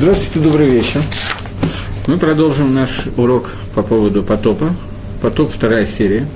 Здравствуйте, 0.00 0.48
добрый 0.48 0.70
вечер. 0.70 1.00
Мы 2.06 2.18
продолжим 2.18 2.72
наш 2.72 3.06
урок 3.16 3.50
по 3.74 3.82
поводу 3.82 4.22
потопа. 4.22 4.72
Потоп 5.20 5.50
вторая 5.52 5.86
серия. 5.86 6.28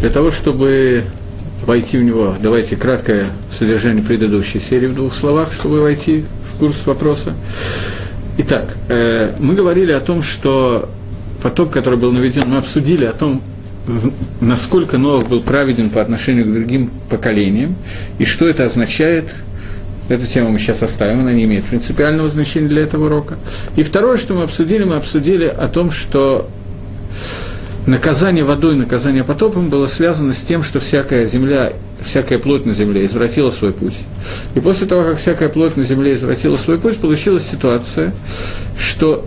Для 0.00 0.08
того, 0.08 0.30
чтобы 0.30 1.04
войти 1.66 1.98
в 1.98 2.02
него, 2.02 2.34
давайте 2.40 2.76
краткое 2.76 3.26
содержание 3.52 4.02
предыдущей 4.02 4.58
серии 4.58 4.86
в 4.86 4.94
двух 4.94 5.12
словах, 5.12 5.52
чтобы 5.52 5.82
войти 5.82 6.24
в 6.54 6.60
курс 6.60 6.86
вопроса. 6.86 7.34
Итак, 8.38 8.74
э, 8.88 9.34
мы 9.38 9.54
говорили 9.54 9.92
о 9.92 10.00
том, 10.00 10.22
что 10.22 10.88
потоп, 11.42 11.70
который 11.70 11.98
был 11.98 12.10
наведен, 12.10 12.44
мы 12.46 12.56
обсудили 12.56 13.04
о 13.04 13.12
том, 13.12 13.42
насколько 14.40 14.96
Новых 14.96 15.28
был 15.28 15.42
праведен 15.42 15.90
по 15.90 16.00
отношению 16.00 16.46
к 16.46 16.54
другим 16.54 16.90
поколениям, 17.10 17.76
и 18.18 18.24
что 18.24 18.48
это 18.48 18.64
означает– 18.64 19.34
Эту 20.08 20.26
тему 20.26 20.50
мы 20.50 20.58
сейчас 20.58 20.82
оставим, 20.82 21.20
она 21.20 21.32
не 21.32 21.44
имеет 21.44 21.64
принципиального 21.64 22.28
значения 22.30 22.68
для 22.68 22.82
этого 22.82 23.06
урока. 23.06 23.36
И 23.76 23.82
второе, 23.82 24.16
что 24.16 24.34
мы 24.34 24.42
обсудили, 24.42 24.84
мы 24.84 24.96
обсудили 24.96 25.44
о 25.44 25.68
том, 25.68 25.90
что 25.90 26.48
наказание 27.86 28.44
водой, 28.44 28.74
наказание 28.74 29.22
потопом 29.22 29.68
было 29.68 29.86
связано 29.86 30.32
с 30.32 30.40
тем, 30.40 30.62
что 30.62 30.80
всякая 30.80 31.26
земля, 31.26 31.72
всякая 32.02 32.38
плоть 32.38 32.64
на 32.64 32.72
земле 32.72 33.04
извратила 33.04 33.50
свой 33.50 33.72
путь. 33.72 33.98
И 34.54 34.60
после 34.60 34.86
того, 34.86 35.04
как 35.04 35.18
всякая 35.18 35.50
плоть 35.50 35.76
на 35.76 35.84
земле 35.84 36.14
извратила 36.14 36.56
свой 36.56 36.78
путь, 36.78 36.98
получилась 36.98 37.46
ситуация, 37.46 38.14
что 38.78 39.26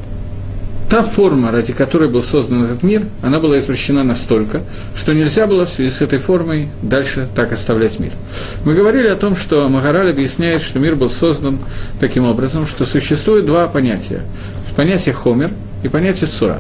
та 0.92 1.04
форма, 1.04 1.52
ради 1.52 1.72
которой 1.72 2.10
был 2.10 2.22
создан 2.22 2.66
этот 2.66 2.84
мир, 2.84 3.04
она 3.22 3.40
была 3.40 3.58
извращена 3.60 4.04
настолько, 4.04 4.60
что 4.94 5.14
нельзя 5.14 5.48
было 5.48 5.66
в 5.66 5.70
связи 5.70 5.90
с 5.90 6.02
этой 6.02 6.20
формой 6.20 6.68
дальше 6.82 7.30
так 7.34 7.54
оставлять 7.54 7.98
мир. 7.98 8.12
Мы 8.66 8.74
говорили 8.74 9.08
о 9.08 9.16
том, 9.16 9.38
что 9.38 9.70
Магараль 9.70 10.10
объясняет, 10.10 10.62
что 10.62 10.80
мир 10.80 10.98
был 10.98 11.10
создан 11.10 11.60
таким 12.02 12.26
образом, 12.26 12.68
что 12.68 12.84
существует 12.84 13.46
два 13.46 13.70
понятия. 13.70 14.20
Понятие 14.76 15.16
хомер 15.16 15.52
и 15.82 15.88
понятие 15.88 16.30
цура. 16.30 16.60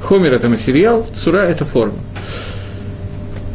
Хомер– 0.00 0.32
это 0.34 0.48
материал, 0.48 1.04
цура– 1.16 1.38
это 1.48 1.64
форма. 1.64 1.98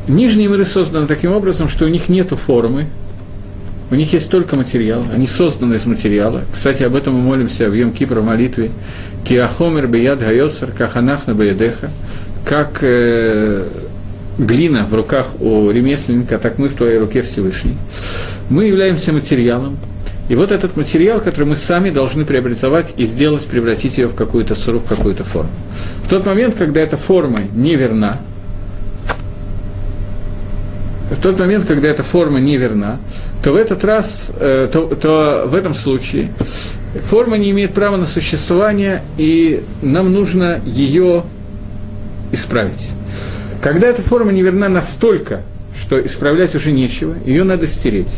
Нижние 0.10 0.50
миры 0.50 0.66
созданы 0.66 1.08
таким 1.08 1.32
образом, 1.32 1.70
что 1.70 1.86
у 1.86 1.88
них 1.88 2.10
нет 2.10 2.32
формы, 2.32 2.88
у 3.90 3.96
них 3.96 4.12
есть 4.14 4.30
только 4.30 4.56
материал, 4.56 5.04
они 5.14 5.28
созданы 5.28 5.76
из 5.76 5.86
материала. 5.86 6.42
Кстати, 6.52 6.84
об 6.84 6.96
этом 6.96 7.14
мы 7.16 7.22
молимся 7.22 7.70
в 7.70 7.74
Йом 7.74 7.92
Кипр 7.92 8.20
в 8.20 8.26
молитве. 8.26 8.72
Киахомер 9.24 9.88
бияд 9.88 10.20
гайоцар 10.20 10.72
каханах 10.72 11.28
на 11.28 11.34
баядеха. 11.34 11.90
Как 12.46 12.80
э, 12.82 13.66
глина 14.38 14.86
в 14.90 14.94
руках 14.94 15.40
у 15.40 15.70
ремесленника, 15.70 16.38
так 16.38 16.58
мы 16.58 16.68
в 16.68 16.76
твоей 16.76 16.98
руке 16.98 17.22
Всевышний. 17.22 17.78
Мы 18.50 18.66
являемся 18.66 19.12
материалом, 19.14 19.78
и 20.30 20.36
вот 20.36 20.52
этот 20.52 20.76
материал, 20.76 21.22
который 21.22 21.46
мы 21.46 21.56
сами 21.56 21.90
должны 21.90 22.26
преобразовать 22.26 22.94
и 22.98 23.06
сделать, 23.06 23.46
превратить 23.46 23.98
ее 23.98 24.08
в 24.08 24.16
какую-то 24.16 24.56
сыру, 24.56 24.80
в 24.80 24.86
какую-то 24.86 25.24
форму. 25.24 25.50
В 26.04 26.10
тот 26.10 26.26
момент, 26.26 26.56
когда 26.56 26.82
эта 26.82 26.98
форма 26.98 27.40
неверна, 27.54 28.20
в 31.10 31.22
тот 31.22 31.40
момент, 31.40 31.66
когда 31.66 31.88
эта 31.88 32.04
форма 32.04 32.40
неверна, 32.40 33.00
то 33.42 33.54
в 33.54 33.56
этот 33.56 33.86
раз, 33.86 34.32
э, 34.38 34.70
то, 34.72 34.88
то 34.88 35.46
в 35.48 35.56
этом 35.56 35.74
случае 35.74 36.30
форма 37.04 37.38
не 37.38 37.52
имеет 37.52 37.74
права 37.74 37.96
на 37.96 38.06
существование, 38.06 39.02
и 39.18 39.64
нам 39.82 40.12
нужно 40.12 40.60
ее 40.66 41.24
исправить. 42.32 42.92
Когда 43.62 43.88
эта 43.88 44.02
форма 44.02 44.34
неверна 44.34 44.68
настолько, 44.68 45.44
что 45.80 46.04
исправлять 46.06 46.56
уже 46.56 46.72
нечего, 46.72 47.16
ее 47.26 47.44
надо 47.46 47.68
стереть. 47.68 48.14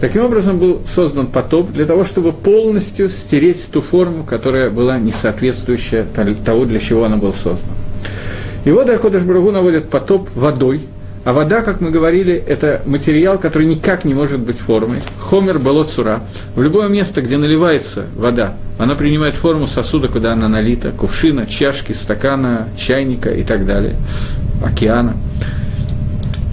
Таким 0.00 0.24
образом 0.24 0.58
был 0.58 0.82
создан 0.92 1.28
потоп 1.28 1.70
для 1.70 1.86
того, 1.86 2.02
чтобы 2.02 2.32
полностью 2.32 3.08
стереть 3.08 3.68
ту 3.72 3.82
форму, 3.82 4.24
которая 4.24 4.68
была 4.68 4.98
не 4.98 5.12
соответствующая 5.12 6.04
того, 6.44 6.64
для 6.64 6.80
чего 6.80 7.04
она 7.04 7.18
была 7.18 7.32
создана. 7.32 7.74
И 8.64 8.70
вот 8.72 8.90
Акодыш 8.90 9.22
Брагу 9.22 9.52
наводит 9.52 9.90
потоп 9.90 10.28
водой– 10.34 10.80
а 11.24 11.32
вода, 11.32 11.62
как 11.62 11.80
мы 11.80 11.90
говорили, 11.90 12.34
это 12.34 12.82
материал, 12.84 13.38
который 13.38 13.66
никак 13.66 14.04
не 14.04 14.12
может 14.12 14.40
быть 14.40 14.58
формой. 14.58 14.98
Хомер 15.20 15.60
болоцура. 15.60 16.20
В 16.56 16.62
любое 16.62 16.88
место, 16.88 17.22
где 17.22 17.36
наливается 17.36 18.06
вода, 18.16 18.54
она 18.78 18.96
принимает 18.96 19.36
форму 19.36 19.68
сосуда, 19.68 20.08
куда 20.08 20.32
она 20.32 20.48
налита, 20.48 20.90
кувшина, 20.90 21.46
чашки, 21.46 21.92
стакана, 21.92 22.68
чайника 22.76 23.30
и 23.30 23.44
так 23.44 23.66
далее, 23.66 23.94
океана. 24.64 25.14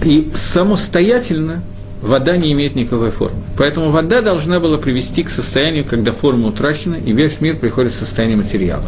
И 0.04 0.30
самостоятельно 0.34 1.62
вода 2.02 2.36
не 2.36 2.52
имеет 2.52 2.74
никакой 2.74 3.10
формы. 3.10 3.38
Поэтому 3.56 3.90
вода 3.90 4.22
должна 4.22 4.60
была 4.60 4.78
привести 4.78 5.22
к 5.22 5.30
состоянию, 5.30 5.84
когда 5.84 6.12
форма 6.12 6.48
утрачена, 6.48 6.94
и 6.94 7.12
весь 7.12 7.40
мир 7.40 7.56
приходит 7.56 7.92
в 7.92 7.96
состояние 7.96 8.36
материала. 8.36 8.84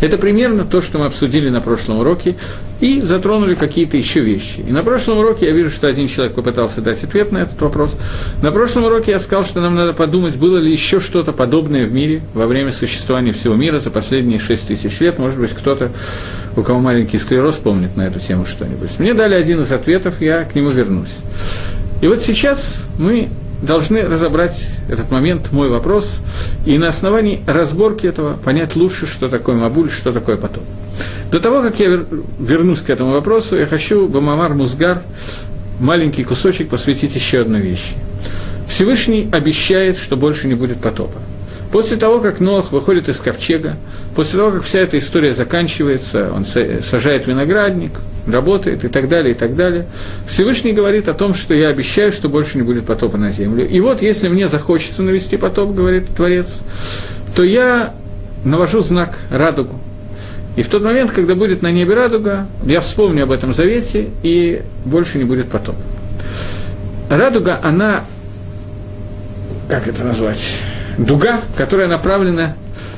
Это 0.00 0.18
примерно 0.18 0.64
то, 0.64 0.80
что 0.80 0.98
мы 0.98 1.06
обсудили 1.06 1.48
на 1.48 1.60
прошлом 1.60 2.00
уроке, 2.00 2.34
и 2.80 3.00
затронули 3.00 3.54
какие-то 3.54 3.96
еще 3.96 4.20
вещи. 4.20 4.60
И 4.60 4.70
на 4.70 4.82
прошлом 4.82 5.18
уроке 5.18 5.46
я 5.46 5.52
вижу, 5.52 5.70
что 5.70 5.86
один 5.86 6.08
человек 6.08 6.34
попытался 6.34 6.82
дать 6.82 7.02
ответ 7.04 7.32
на 7.32 7.38
этот 7.38 7.60
вопрос. 7.60 7.96
На 8.42 8.52
прошлом 8.52 8.84
уроке 8.84 9.12
я 9.12 9.20
сказал, 9.20 9.44
что 9.44 9.60
нам 9.60 9.74
надо 9.74 9.94
подумать, 9.94 10.36
было 10.36 10.58
ли 10.58 10.70
еще 10.70 11.00
что-то 11.00 11.32
подобное 11.32 11.86
в 11.86 11.92
мире 11.92 12.20
во 12.34 12.46
время 12.46 12.72
существования 12.72 13.32
всего 13.32 13.54
мира 13.54 13.78
за 13.78 13.90
последние 13.90 14.38
6 14.38 14.68
тысяч 14.68 15.00
лет. 15.00 15.18
Может 15.18 15.40
быть, 15.40 15.50
кто-то, 15.50 15.90
у 16.56 16.62
кого 16.62 16.80
маленький 16.80 17.18
склероз, 17.18 17.54
помнит 17.54 17.96
на 17.96 18.02
эту 18.02 18.20
тему 18.20 18.44
что-нибудь. 18.44 18.98
Мне 18.98 19.14
дали 19.14 19.34
один 19.34 19.62
из 19.62 19.72
ответов, 19.72 20.20
я 20.20 20.44
к 20.44 20.54
нему 20.54 20.68
вернусь. 20.68 21.16
И 22.00 22.08
вот 22.08 22.22
сейчас 22.22 22.84
мы 22.98 23.28
должны 23.62 24.02
разобрать 24.02 24.68
этот 24.88 25.10
момент, 25.10 25.50
мой 25.52 25.68
вопрос, 25.68 26.20
и 26.66 26.76
на 26.78 26.88
основании 26.88 27.42
разборки 27.46 28.06
этого 28.06 28.36
понять 28.36 28.76
лучше, 28.76 29.06
что 29.06 29.28
такое 29.28 29.56
Мабуль, 29.56 29.90
что 29.90 30.12
такое 30.12 30.36
потом. 30.36 30.64
До 31.30 31.40
того, 31.40 31.62
как 31.62 31.80
я 31.80 32.04
вернусь 32.38 32.82
к 32.82 32.90
этому 32.90 33.12
вопросу, 33.12 33.56
я 33.56 33.66
хочу 33.66 34.08
Бамамар 34.08 34.54
Музгар 34.54 35.02
маленький 35.80 36.24
кусочек 36.24 36.68
посвятить 36.68 37.14
еще 37.14 37.40
одной 37.40 37.60
вещи. 37.60 37.94
Всевышний 38.68 39.28
обещает, 39.32 39.96
что 39.96 40.16
больше 40.16 40.48
не 40.48 40.54
будет 40.54 40.78
потопа. 40.80 41.18
После 41.72 41.96
того, 41.96 42.20
как 42.20 42.40
Ноах 42.40 42.72
выходит 42.72 43.08
из 43.08 43.18
ковчега, 43.18 43.76
после 44.14 44.38
того, 44.38 44.52
как 44.52 44.62
вся 44.62 44.80
эта 44.80 44.98
история 44.98 45.34
заканчивается, 45.34 46.30
он 46.32 46.46
сажает 46.46 47.26
виноградник, 47.26 47.92
работает 48.26 48.84
и 48.84 48.88
так 48.88 49.08
далее, 49.08 49.32
и 49.32 49.36
так 49.36 49.56
далее, 49.56 49.86
Всевышний 50.28 50.72
говорит 50.72 51.08
о 51.08 51.14
том, 51.14 51.34
что 51.34 51.54
я 51.54 51.68
обещаю, 51.68 52.12
что 52.12 52.28
больше 52.28 52.56
не 52.58 52.62
будет 52.62 52.86
потопа 52.86 53.16
на 53.18 53.30
землю. 53.30 53.68
И 53.68 53.80
вот, 53.80 54.02
если 54.02 54.28
мне 54.28 54.48
захочется 54.48 55.02
навести 55.02 55.36
потоп, 55.36 55.74
говорит 55.74 56.08
Творец, 56.16 56.60
то 57.34 57.42
я 57.42 57.94
навожу 58.44 58.80
знак 58.80 59.18
радугу. 59.30 59.74
И 60.56 60.62
в 60.62 60.68
тот 60.68 60.82
момент, 60.82 61.10
когда 61.10 61.34
будет 61.34 61.60
на 61.62 61.70
небе 61.70 61.94
радуга, 61.94 62.46
я 62.64 62.80
вспомню 62.80 63.24
об 63.24 63.32
этом 63.32 63.52
завете, 63.52 64.06
и 64.22 64.62
больше 64.84 65.18
не 65.18 65.24
будет 65.24 65.48
потопа. 65.48 65.78
Радуга, 67.10 67.60
она, 67.62 68.04
как 69.68 69.86
это 69.86 70.02
назвать, 70.02 70.62
дуга, 70.98 71.40
которая 71.56 71.88
направлена 71.88 72.54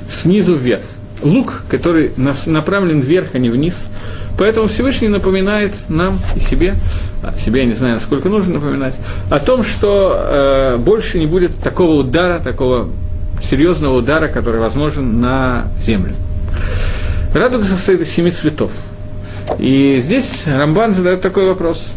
снизу 0.09 0.57
вверх. 0.57 0.83
Лук, 1.23 1.65
который 1.69 2.13
направлен 2.17 3.01
вверх, 3.01 3.31
а 3.35 3.39
не 3.39 3.51
вниз. 3.51 3.75
Поэтому 4.39 4.69
Всевышний 4.69 5.09
напоминает 5.09 5.75
нам 5.89 6.19
и 6.37 6.41
себе, 6.41 6.75
а 7.25 7.37
себе 7.37 7.63
я 7.63 7.67
не 7.67 7.75
знаю, 7.75 7.95
насколько 7.95 8.29
нужно 8.29 8.55
напоминать, 8.55 8.95
о 9.31 9.41
том, 9.41 9.65
что 9.65 10.17
э, 10.17 10.77
больше 10.79 11.19
не 11.19 11.27
будет 11.27 11.57
такого 11.57 11.95
удара, 11.95 12.39
такого 12.39 12.89
серьезного 13.43 13.99
удара, 13.99 14.29
который 14.29 14.61
возможен 14.61 15.21
на 15.21 15.73
землю. 15.81 16.15
Радуга 17.35 17.65
состоит 17.65 18.01
из 18.01 18.11
семи 18.11 18.31
цветов. 18.31 18.71
И 19.59 19.99
здесь 20.01 20.45
Рамбан 20.47 20.95
задает 20.95 21.21
такой 21.21 21.47
вопрос, 21.47 21.89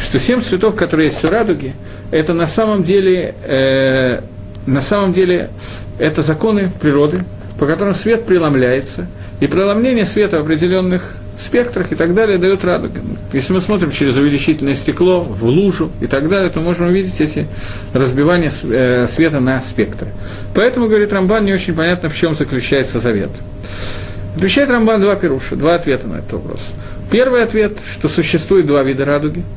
что 0.00 0.20
семь 0.20 0.40
цветов, 0.40 0.76
которые 0.76 1.08
есть 1.08 1.24
у 1.24 1.30
радуги, 1.30 1.74
это 2.10 2.32
на 2.32 2.46
самом 2.46 2.84
деле 2.84 3.34
э, 3.42 4.20
на 4.68 4.80
самом 4.80 5.12
деле 5.12 5.50
это 5.98 6.22
законы 6.22 6.70
природы, 6.80 7.20
по 7.58 7.66
которым 7.66 7.94
свет 7.94 8.26
преломляется, 8.26 9.06
и 9.40 9.46
преломление 9.46 10.04
света 10.04 10.38
в 10.38 10.42
определенных 10.42 11.16
спектрах 11.38 11.92
и 11.92 11.94
так 11.94 12.14
далее 12.14 12.38
дает 12.38 12.64
радугу. 12.64 12.98
Если 13.32 13.52
мы 13.52 13.60
смотрим 13.60 13.90
через 13.90 14.16
увеличительное 14.16 14.74
стекло 14.74 15.20
в 15.20 15.44
лужу 15.44 15.90
и 16.00 16.06
так 16.06 16.28
далее, 16.28 16.50
то 16.50 16.60
можем 16.60 16.88
увидеть 16.88 17.20
эти 17.20 17.46
разбивания 17.92 18.52
э, 18.64 19.06
света 19.08 19.40
на 19.40 19.60
спектры. 19.62 20.08
Поэтому, 20.54 20.88
говорит 20.88 21.12
Рамбан, 21.12 21.44
не 21.44 21.52
очень 21.52 21.74
понятно, 21.74 22.08
в 22.08 22.16
чем 22.16 22.34
заключается 22.34 23.00
завет. 23.00 23.30
Отвечает 24.36 24.70
Рамбан 24.70 25.00
два 25.00 25.14
пируша, 25.14 25.56
два 25.56 25.76
ответа 25.76 26.08
на 26.08 26.16
этот 26.16 26.32
вопрос. 26.32 26.70
Первый 27.10 27.42
ответ, 27.42 27.78
что 27.90 28.08
существует 28.08 28.66
два 28.66 28.82
вида 28.82 29.04
радуги– 29.04 29.44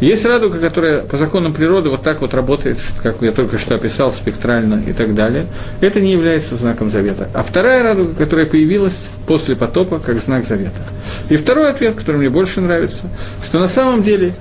есть 0.00 0.24
радуга, 0.24 0.58
которая 0.58 1.00
по 1.00 1.16
законам 1.16 1.52
природы 1.52 1.88
вот 1.88 2.02
так 2.02 2.20
вот 2.20 2.34
работает, 2.34 2.78
как 3.02 3.20
я 3.20 3.32
только 3.32 3.58
что 3.58 3.74
описал, 3.74 4.12
спектрально 4.12 4.82
и 4.86 4.92
так 4.92 5.14
далее. 5.14 5.46
Это 5.80 6.00
не 6.00 6.12
является 6.12 6.56
знаком 6.56 6.90
завета. 6.90 7.28
А 7.34 7.42
вторая 7.42 7.82
радуга, 7.82 8.14
которая 8.14 8.46
появилась 8.46 9.10
после 9.26 9.56
потопа, 9.56 9.98
как 9.98 10.20
знак 10.20 10.46
завета. 10.46 10.80
И 11.28 11.36
второй 11.36 11.70
ответ, 11.70 11.94
который 11.94 12.16
мне 12.16 12.30
больше 12.30 12.60
нравится, 12.60 13.08
что 13.42 13.58
на 13.58 13.68
самом 13.68 14.02
деле 14.02 14.34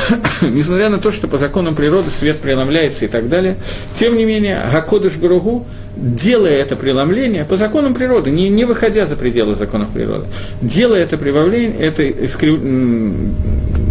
несмотря 0.42 0.88
на 0.88 0.98
то, 0.98 1.10
что 1.10 1.28
по 1.28 1.38
законам 1.38 1.74
природы 1.74 2.10
свет 2.10 2.40
преломляется 2.40 3.04
и 3.04 3.08
так 3.08 3.28
далее, 3.28 3.56
тем 3.94 4.16
не 4.16 4.24
менее, 4.24 4.60
Гакодыш 4.72 5.16
Баругу, 5.16 5.66
делая 5.96 6.54
это 6.58 6.76
преломление, 6.76 7.44
по 7.44 7.56
законам 7.56 7.94
природы, 7.94 8.30
не, 8.30 8.48
не 8.48 8.64
выходя 8.64 9.06
за 9.06 9.16
пределы 9.16 9.54
законов 9.54 9.90
природы, 9.90 10.26
делая 10.60 11.02
это 11.02 11.18
преломление, 11.18 11.78
это 11.78 12.08
искрив... 12.08 12.60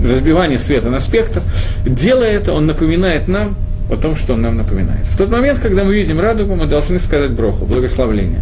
разбивание 0.04 0.60
света 0.60 0.90
на 0.90 1.00
спектр, 1.00 1.42
делая 1.86 2.32
это, 2.32 2.54
он 2.54 2.66
напоминает 2.66 3.28
нам 3.28 3.56
о 3.92 3.98
том, 3.98 4.16
что 4.16 4.34
он 4.34 4.42
нам 4.42 4.58
напоминает. 4.58 5.06
В 5.06 5.18
тот 5.18 5.30
момент, 5.30 5.60
когда 5.60 5.84
мы 5.84 5.94
видим 5.94 6.20
радугу, 6.20 6.56
мы 6.56 6.66
должны 6.66 6.98
сказать 6.98 7.32
броху, 7.32 7.66
благословление. 7.66 8.40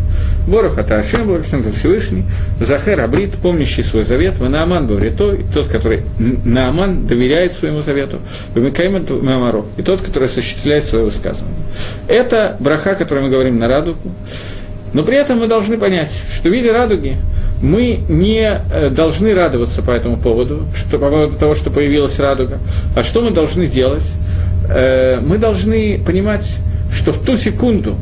Борох 0.48 0.78
это 0.78 0.98
Ашем, 0.98 1.28
благословен 1.28 1.72
Всевышний, 1.74 2.26
Захер 2.60 3.02
Абрит, 3.02 3.34
помнящий 3.36 3.84
свой 3.84 4.04
завет, 4.04 4.40
Нааман 4.40 4.86
Баврито, 4.86 5.34
и 5.34 5.44
тот, 5.44 5.68
который 5.68 6.04
Нааман 6.20 7.08
доверяет 7.08 7.54
своему 7.54 7.82
завету, 7.82 8.20
Вамикайман 8.54 9.08
Мамаро, 9.22 9.66
и 9.78 9.82
тот, 9.82 10.02
который 10.02 10.28
осуществляет 10.28 10.86
свое 10.86 11.06
высказывание. 11.06 11.58
Это 12.08 12.56
браха, 12.60 12.96
который 12.96 13.24
мы 13.24 13.30
говорим 13.30 13.58
на 13.58 13.68
радугу, 13.68 14.12
но 14.94 15.04
при 15.04 15.18
этом 15.18 15.40
мы 15.40 15.48
должны 15.48 15.78
понять, 15.78 16.12
что 16.34 16.50
в 16.50 16.52
виде 16.52 16.72
радуги 16.72 17.16
мы 17.62 18.00
не 18.08 18.50
э, 18.72 18.90
должны 18.90 19.34
радоваться 19.34 19.82
по 19.82 19.92
этому 19.92 20.18
поводу, 20.18 20.66
что, 20.76 20.98
по 20.98 21.10
поводу 21.10 21.36
того, 21.38 21.56
что 21.56 21.70
появилась 21.70 22.18
радуга. 22.20 22.60
А 22.96 23.04
что 23.04 23.22
мы 23.22 23.32
должны 23.32 23.68
делать? 23.68 24.04
Э, 24.70 25.20
мы 25.22 25.38
должны 25.38 26.00
понимать, 26.06 26.58
что 26.94 27.12
в 27.14 27.20
ту 27.20 27.38
секунду, 27.38 27.96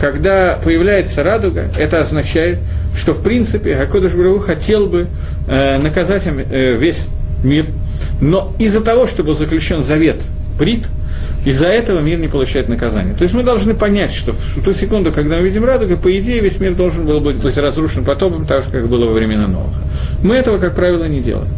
когда 0.00 0.58
появляется 0.62 1.22
радуга, 1.22 1.70
это 1.78 2.00
означает, 2.00 2.58
что 2.96 3.12
в 3.12 3.22
принципе 3.22 3.76
Акодыш 3.76 4.14
Брагу 4.14 4.38
хотел 4.38 4.86
бы 4.86 5.06
э, 5.48 5.78
наказать 5.78 6.26
весь 6.26 7.08
мир, 7.42 7.66
но 8.20 8.54
из-за 8.58 8.80
того, 8.80 9.06
что 9.06 9.22
был 9.22 9.34
заключен 9.34 9.82
завет 9.82 10.16
Брит, 10.58 10.86
из-за 11.44 11.66
этого 11.66 12.00
мир 12.00 12.18
не 12.18 12.28
получает 12.28 12.68
наказание. 12.68 13.14
То 13.14 13.22
есть 13.22 13.34
мы 13.34 13.42
должны 13.42 13.74
понять, 13.74 14.12
что 14.12 14.32
в 14.32 14.62
ту 14.64 14.72
секунду, 14.72 15.12
когда 15.12 15.36
мы 15.36 15.42
видим 15.42 15.64
радугу, 15.64 15.96
по 15.96 16.16
идее 16.18 16.40
весь 16.40 16.58
мир 16.58 16.74
должен 16.74 17.04
был 17.06 17.20
быть 17.20 17.44
разрушен 17.44 18.04
потопом, 18.04 18.46
так 18.46 18.64
же, 18.64 18.70
как 18.70 18.88
было 18.88 19.06
во 19.06 19.12
времена 19.12 19.46
Ноха. 19.46 19.82
Мы 20.22 20.36
этого, 20.36 20.58
как 20.58 20.74
правило, 20.74 21.04
не 21.04 21.20
делаем. 21.20 21.48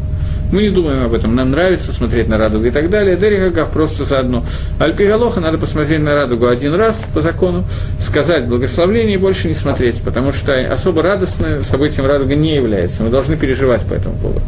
Мы 0.53 0.63
не 0.63 0.71
думаем 0.71 1.05
об 1.05 1.13
этом. 1.13 1.35
Нам 1.35 1.51
нравится 1.51 1.93
смотреть 1.93 2.29
на 2.29 2.39
радугу 2.39 2.67
и 2.67 2.71
так 2.71 2.89
далее. 2.91 3.17
Дерихагав 3.17 3.71
просто 3.71 4.05
заодно. 4.05 4.45
Альпигалоха 4.79 5.41
надо 5.41 5.59
посмотреть 5.59 6.01
на 6.01 6.15
радугу 6.15 6.47
один 6.47 6.75
раз 6.75 7.01
по 7.13 7.21
закону, 7.21 7.65
сказать 8.01 8.47
благословление 8.47 9.15
и 9.15 9.19
больше 9.19 9.49
не 9.49 9.55
смотреть, 9.55 10.03
потому 10.03 10.33
что 10.33 10.55
особо 10.73 11.03
радостным 11.03 11.63
событием 11.65 12.07
радуга 12.07 12.35
не 12.35 12.55
является. 12.55 13.03
Мы 13.03 13.11
должны 13.11 13.37
переживать 13.37 13.83
по 13.83 13.95
этому 13.95 14.17
поводу. 14.17 14.43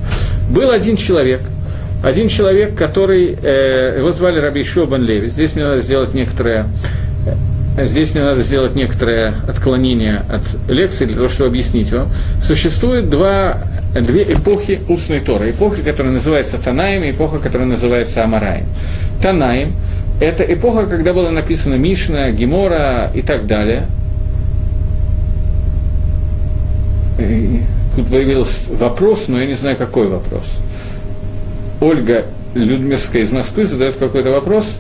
Был 0.51 0.71
один 0.71 0.97
человек– 0.97 1.41
один 2.03 2.29
человек, 2.29 2.77
который, 2.77 3.37
э, 3.43 3.97
его 3.99 4.13
звали 4.13 4.39
Раби 4.39 4.63
Шобан 4.63 5.03
Леви. 5.03 5.29
Здесь 5.29 5.55
мне 5.55 5.65
надо 5.65 5.81
сделать 5.81 6.15
некоторое 6.15 6.67
э, 7.27 7.87
Здесь 7.87 8.13
мне 8.15 8.25
надо 8.25 8.43
сделать 8.43 8.75
некоторое 8.75 9.35
отклонение 9.47 10.23
от 10.29 10.43
лекции 10.69 11.07
для 11.07 11.15
того, 11.15 11.29
чтобы 11.29 11.51
объяснить 11.51 11.93
вам. 11.93 12.09
Существует 12.43 13.09
два, 13.09 13.63
две 14.03 14.23
эпохи 14.23 14.81
устной 14.89 15.21
Торы. 15.21 15.51
Эпоха, 15.51 15.83
которая 15.83 16.13
называется 16.13 16.59
Танаем, 16.59 17.05
и 17.05 17.11
эпоха, 17.11 17.39
которая 17.39 17.69
называется 17.69 18.25
Амараем. 18.25 18.67
Танаем– 19.23 19.75
это 20.21 20.43
эпоха, 20.43 20.87
когда 20.87 21.13
была 21.13 21.31
написана 21.31 21.75
Мишна, 21.75 22.31
Гемора 22.31 23.11
и 23.15 23.23
так 23.23 23.47
далее. 23.47 23.87
И 27.19 27.63
тут 27.97 28.09
появился 28.09 28.59
вопрос, 28.71 29.29
но 29.29 29.41
я 29.41 29.47
не 29.47 29.55
знаю, 29.55 29.77
какой 29.77 30.09
вопрос– 30.09 30.45
Ольга 31.81 32.25
Людмирская 32.55 33.23
из 33.23 33.31
Москвы 33.31 33.67
задает 33.67 33.97
какой-то 33.97 34.31
вопрос. 34.31 34.77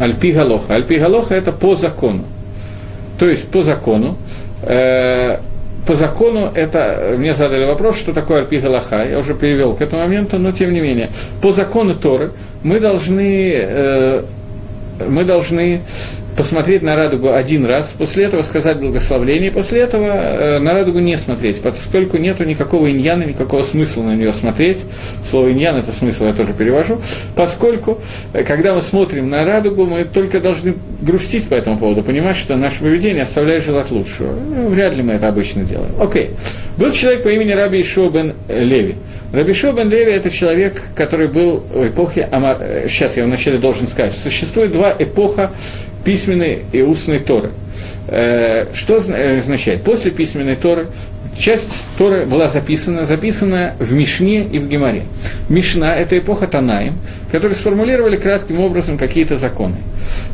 Альпи 0.00 0.32
Галоха. 0.32 0.74
Альпи 0.74 0.96
Галоха– 0.96 1.34
это 1.36 1.52
по 1.52 1.74
закону. 1.74 2.24
То 3.18 3.28
есть 3.28 3.48
по 3.48 3.62
закону. 3.62 4.16
Э, 4.62 5.38
по 5.86 5.94
закону 5.94 6.50
это, 6.54 7.14
мне 7.18 7.34
задали 7.34 7.64
вопрос, 7.64 7.98
что 7.98 8.12
такое 8.12 8.42
Альпи 8.42 8.58
Галаха, 8.58 9.04
я 9.04 9.18
уже 9.18 9.34
перевел 9.34 9.74
к 9.74 9.82
этому 9.82 10.02
моменту, 10.02 10.38
но 10.38 10.52
тем 10.52 10.72
не 10.72 10.80
менее, 10.80 11.10
по 11.40 11.52
закону 11.52 11.94
Торы 11.94 12.30
мы 12.62 12.78
должны, 12.78 13.52
э, 13.54 14.22
мы 15.08 15.24
должны 15.24 15.80
посмотреть 16.36 16.82
на 16.82 16.96
радугу 16.96 17.32
один 17.32 17.66
раз, 17.66 17.94
после 17.96 18.24
этого 18.24 18.42
сказать 18.42 18.78
благословление, 18.78 19.50
после 19.50 19.80
этого 19.80 20.06
э, 20.06 20.58
на 20.58 20.72
радугу 20.72 20.98
не 20.98 21.16
смотреть, 21.16 21.60
поскольку 21.60 22.16
нет 22.16 22.40
никакого 22.40 22.90
иньяна, 22.90 23.24
никакого 23.24 23.62
смысла 23.62 24.02
на 24.02 24.16
нее 24.16 24.32
смотреть. 24.32 24.84
Слово 25.28 25.52
иньян– 25.52 25.76
это 25.78 25.92
смысл, 25.92 26.26
я 26.26 26.32
тоже 26.32 26.52
перевожу. 26.52 27.00
Поскольку, 27.36 28.00
э, 28.32 28.44
когда 28.44 28.74
мы 28.74 28.82
смотрим 28.82 29.28
на 29.28 29.44
радугу, 29.44 29.86
мы 29.86 30.04
только 30.04 30.40
должны 30.40 30.74
грустить 31.00 31.48
по 31.48 31.54
этому 31.54 31.78
поводу, 31.78 32.02
понимать, 32.02 32.36
что 32.36 32.56
наше 32.56 32.80
поведение 32.80 33.22
оставляет 33.22 33.64
желать 33.64 33.90
лучшего. 33.90 34.32
Ну, 34.32 34.68
вряд 34.68 34.96
ли 34.96 35.02
мы 35.02 35.14
это 35.14 35.28
обычно 35.28 35.64
делаем. 35.64 35.92
Окей. 36.00 36.30
Был 36.76 36.90
человек 36.92 37.22
по 37.22 37.28
имени 37.28 37.52
Раби 37.52 37.82
бен 38.12 38.34
Леви. 38.48 38.96
Раби 39.32 39.52
бен 39.52 39.90
Леви– 39.90 40.10
это 40.12 40.30
человек, 40.30 40.80
который 40.94 41.28
был 41.28 41.62
в 41.72 41.86
эпохе 41.88 42.28
Амар... 42.30 42.56
Э, 42.60 42.86
сейчас 42.88 43.16
я 43.16 43.24
вначале 43.24 43.58
должен 43.58 43.86
сказать, 43.86 44.14
существует 44.14 44.72
два 44.72 44.94
эпоха 44.98 45.50
письменной 46.04 46.64
и 46.72 46.82
устной 46.82 47.18
Торы. 47.18 47.50
Э, 48.08 48.66
что 48.74 48.96
э, 48.96 49.38
означает? 49.38 49.82
После 49.82 50.10
письменной 50.10 50.56
Торы 50.56 50.88
часть 51.36 51.68
Торы 51.98 52.24
была 52.26 52.48
записана, 52.48 53.06
записана 53.06 53.74
в 53.78 53.92
Мишне 53.92 54.44
и 54.44 54.58
в 54.58 54.68
Геморе. 54.68 55.04
Мишна– 55.48 55.94
это 55.96 56.18
эпоха 56.18 56.46
Танаим, 56.46 56.94
которые 57.30 57.56
сформулировали 57.56 58.16
кратким 58.16 58.60
образом 58.60 58.98
какие-то 58.98 59.36
законы, 59.36 59.76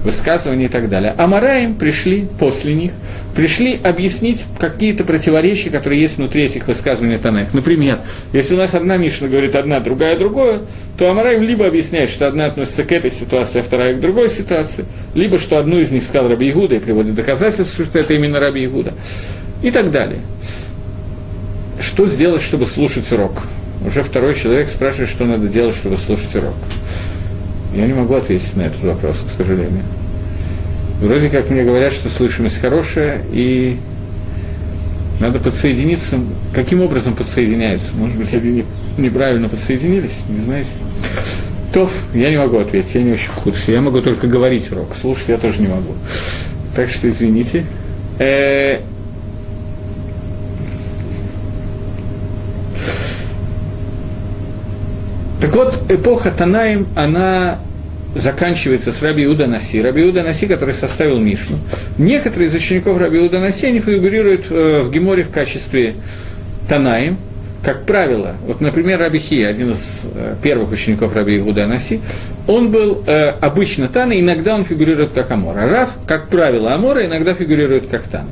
высказывания 0.05 0.67
и 0.67 0.69
так 0.69 0.89
далее. 0.89 1.15
А 1.17 1.27
Мараим 1.27 1.75
пришли 1.75 2.27
после 2.39 2.75
них, 2.75 2.93
пришли 3.35 3.79
объяснить 3.83 4.45
какие-то 4.59 5.05
противоречия, 5.05 5.71
которые 5.71 6.01
есть 6.01 6.17
внутри 6.17 6.45
этих 6.45 6.67
высказываний 6.67 7.19
Танаих. 7.19 7.53
Например, 7.53 7.99
если 8.33 8.55
у 8.55 8.59
нас 8.59 8.75
одна 8.75 8.97
Мишна 8.97 9.29
говорит 9.29 9.55
одна, 9.55 9.81
другая 9.81 10.19
другое, 10.19 10.61
то 10.97 11.11
Амараим 11.11 11.43
либо 11.43 11.67
объясняет, 11.67 12.11
что 12.11 12.27
одна 12.27 12.47
относится 12.47 12.85
к 12.85 12.93
этой 12.93 13.11
ситуации, 13.11 13.61
а 13.61 13.63
вторая 13.63 13.95
к 13.95 14.01
другой 14.01 14.29
ситуации, 14.29 14.85
либо 15.15 15.39
что 15.39 15.59
одну 15.59 15.79
из 15.79 15.91
них 15.91 16.03
сказал 16.03 16.29
Раби 16.29 16.51
Игуда 16.51 16.77
и 16.77 16.79
приводит 16.79 17.15
доказательства, 17.15 17.85
что 17.85 17.99
это 17.99 18.15
именно 18.15 18.41
Раби 18.41 18.65
Игуда, 18.65 18.95
и 19.63 19.71
так 19.71 19.91
далее. 19.91 20.21
Что 21.81 22.07
сделать, 22.07 22.43
чтобы 22.43 22.67
слушать 22.67 23.11
урок? 23.13 23.43
Уже 23.87 24.03
второй 24.03 24.35
человек 24.35 24.69
спрашивает, 24.69 25.09
что 25.09 25.25
надо 25.25 25.49
делать, 25.49 25.75
чтобы 25.75 25.97
слушать 25.97 26.35
урок. 26.35 26.55
Я 27.75 27.87
не 27.87 27.93
могу 27.93 28.15
ответить 28.15 28.57
на 28.57 28.63
этот 28.63 28.83
вопрос, 28.83 29.25
к 29.27 29.37
сожалению. 29.37 29.85
Вроде 31.01 31.29
как 31.29 31.49
мне 31.51 31.63
говорят, 31.63 31.93
что 31.93 32.09
слышимость 32.09 32.61
хорошая, 32.61 33.23
и 33.33 33.79
надо 35.21 35.39
подсоединиться. 35.39 36.19
Каким 36.55 36.81
образом 36.81 37.15
подсоединяются? 37.15 37.95
Может 37.95 38.19
быть, 38.19 38.35
они 38.35 38.65
неправильно 38.97 39.49
подсоединились, 39.49 40.21
не 40.29 40.43
знаете? 40.43 40.71
То 41.73 41.89
я 42.15 42.31
не 42.31 42.39
могу 42.39 42.59
ответить, 42.59 42.95
я 42.95 43.03
не 43.03 43.13
очень 43.13 43.29
в 43.29 43.43
курсе. 43.43 43.73
Я 43.73 43.81
могу 43.81 44.01
только 44.01 44.27
говорить 44.27 44.73
урок, 44.73 44.97
слушать 45.01 45.29
я 45.29 45.37
тоже 45.37 45.61
не 45.61 45.69
могу. 45.69 45.95
Так 46.75 46.89
что 46.89 47.09
извините. 47.09 47.65
Э, 48.19 48.79
Так 48.79 48.98
вот, 55.59 55.91
эпоха 55.91 56.31
Танаим, 56.31 56.87
она 56.95 57.59
заканчивается 58.15 58.93
с 58.93 59.03
Раби 59.03 59.25
Иуда 59.25 59.47
Наси. 59.47 59.83
Раби 59.83 60.03
Иуда 60.03 60.23
Наси, 60.23 60.47
который 60.47 60.73
составил 60.73 61.19
Мишну. 61.19 61.59
Некоторые 61.99 62.49
из 62.49 62.55
учеников 62.55 62.99
Раби 62.99 63.19
Иуда 63.19 63.41
Наси, 63.41 63.67
они 63.67 63.81
фигурируют 63.81 64.47
э, 64.51 64.83
в 64.83 64.91
Геморе 64.91 65.25
в 65.25 65.31
качестве 65.31 65.95
Танаим, 66.69 67.19
как 67.63 67.87
правило, 67.87 68.35
вот, 68.47 68.61
например, 68.61 69.01
Раби 69.01 69.19
Хи, 69.19 69.43
один 69.43 69.73
из 69.73 70.03
э, 70.05 70.37
первых 70.43 70.71
учеников 70.71 71.15
Раби 71.15 71.39
Игуда 71.39 71.67
Наси, 71.67 72.01
он 72.47 72.71
был 72.71 73.03
э, 73.07 73.31
обычно 73.41 73.89
Тана, 73.89 74.19
иногда 74.19 74.55
он 74.55 74.65
фигурирует 74.65 75.13
как 75.13 75.31
Амор. 75.31 75.59
А 75.59 75.69
Раф, 75.69 75.91
как 76.07 76.29
правило, 76.29 76.73
Амора 76.73 77.05
иногда 77.05 77.35
фигурирует 77.35 77.89
как 77.89 78.03
Тана. 78.05 78.29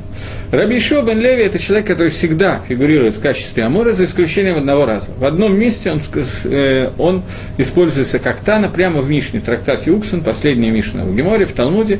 Раби 0.51 0.79
Шо 0.79 1.01
бен 1.01 1.19
Леви– 1.19 1.41
это 1.43 1.59
человек, 1.59 1.87
который 1.87 2.09
всегда 2.09 2.61
фигурирует 2.67 3.17
в 3.17 3.21
качестве 3.21 3.63
Амора, 3.63 3.91
за 3.91 4.05
исключением 4.05 4.57
одного 4.57 4.85
раза. 4.85 5.11
В 5.17 5.25
одном 5.25 5.59
месте 5.59 5.91
он, 5.91 6.01
э, 6.45 6.89
он 6.97 7.23
используется 7.57 8.19
как 8.19 8.39
Тана, 8.39 8.69
прямо 8.69 9.01
в 9.01 9.09
Мишне, 9.09 9.39
в 9.39 9.43
трактате 9.43 9.91
Уксен, 9.91 10.21
последняя 10.21 10.71
Мишна 10.71 11.03
в 11.03 11.13
Геморе, 11.13 11.45
в 11.45 11.51
Талмуде, 11.51 11.99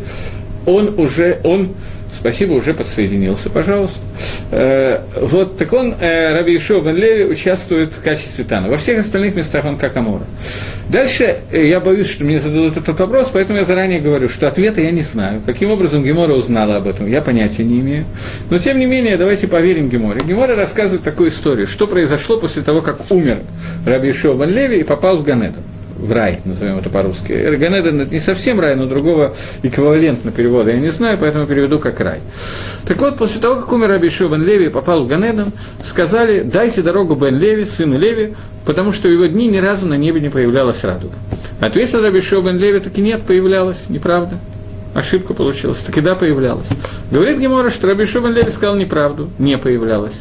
он 0.68 1.00
уже, 1.00 1.40
он 1.44 1.74
Спасибо, 2.12 2.54
уже 2.54 2.74
подсоединился, 2.74 3.50
пожалуйста. 3.50 4.00
Э, 4.52 5.02
вот, 5.20 5.58
так 5.58 5.72
он, 5.74 5.94
э, 6.00 6.34
Раби 6.34 6.56
Ишуа 6.58 6.80
бен 6.82 6.96
Леви, 6.96 7.26
участвует 7.26 7.94
в 7.94 8.02
качестве 8.02 8.44
Тана. 8.44 8.70
Во 8.70 8.78
всех 8.78 9.00
остальных 9.00 9.36
местах 9.36 9.66
он 9.66 9.78
как 9.78 9.96
Амора. 9.98 10.24
Дальше 10.90 11.38
э, 11.52 11.68
я 11.68 11.80
боюсь, 11.80 12.10
что 12.10 12.24
мне 12.24 12.40
зададут 12.40 12.78
этот 12.78 13.00
вопрос, 13.00 13.30
поэтому 13.32 13.60
я 13.60 13.66
заранее 13.66 14.00
говорю, 14.00 14.30
что 14.30 14.48
ответа 14.48 14.80
я 14.82 14.92
не 14.92 15.02
знаю. 15.02 15.42
Каким 15.46 15.70
образом 15.70 16.04
Гемора 16.04 16.34
узнала 16.34 16.78
об 16.78 16.88
этом, 16.88 17.08
я 17.08 17.22
понятия 17.22 17.64
не 17.64 17.82
имею. 17.82 18.06
Но, 18.50 18.58
тем 18.58 18.80
не 18.80 18.86
менее, 18.86 19.18
давайте 19.18 19.48
поверим 19.48 19.90
Геморе. 19.90 20.22
Гемора 20.26 20.56
рассказывает 20.56 21.04
такую 21.04 21.30
историю, 21.30 21.68
что 21.68 21.88
произошло 21.88 22.40
после 22.40 22.62
того, 22.62 22.82
как 22.82 23.12
умер 23.12 23.40
Раби 23.86 24.12
Ишуа 24.12 24.34
бен 24.34 24.50
Леви 24.50 24.80
и 24.80 24.84
попал 24.84 25.18
в 25.18 25.24
Ганеду. 25.24 25.60
В 25.98 26.12
рай, 26.12 26.40
назовем 26.46 26.80
это 26.80 26.90
по-русски. 26.90 27.56
Ганеден– 27.56 28.02
это 28.02 28.14
не 28.14 28.20
совсем 28.20 28.60
рай, 28.60 28.76
но 28.76 28.86
другого 28.86 29.36
эквивалентно 29.64 30.32
перевода 30.32 30.72
я 30.72 30.78
не 30.78 30.90
знаю, 30.90 31.18
поэтому 31.20 31.48
переведу 31.48 31.80
как 31.80 32.00
рай. 32.00 32.20
Так 32.86 32.98
вот, 33.02 33.18
после 33.18 33.42
того, 33.42 33.62
как 33.62 33.72
умер 33.72 33.92
Абишо 33.92 34.30
бен 34.30 34.44
Леви 34.44 34.66
и 34.66 34.70
попал 34.70 35.04
в 35.04 35.08
Ганеден, 35.08 35.52
сказали, 35.84 36.42
дайте 36.42 36.82
дорогу 36.82 37.16
Бен 37.16 37.38
Леви, 37.38 37.66
сыну 37.66 37.98
Леви, 37.98 38.36
потому 38.66 38.92
что 38.92 39.08
в 39.08 39.12
его 39.12 39.26
дни 39.26 39.48
ни 39.48 39.58
разу 39.58 39.86
на 39.86 39.96
небе 39.96 40.22
не 40.22 40.30
появлялась 40.30 40.84
радуга. 40.84 41.16
Ответил 41.60 42.02
Рабишо 42.02 42.42
бен 42.42 42.58
Леви, 42.58 42.80
таки 42.80 43.02
нет, 43.02 43.24
появлялась, 43.24 43.86
неправда. 43.90 44.38
Ошибка 44.94 45.34
получилась, 45.34 45.80
таки 45.80 46.02
да, 46.02 46.16
появлялась. 46.16 46.68
Говорит 47.12 47.40
Гемора, 47.40 47.70
что 47.70 47.88
Рабишо 47.88 48.22
бен 48.22 48.34
Леви 48.34 48.52
сказал 48.52 48.76
неправду, 48.76 49.30
не 49.40 49.58
появлялась. 49.58 50.18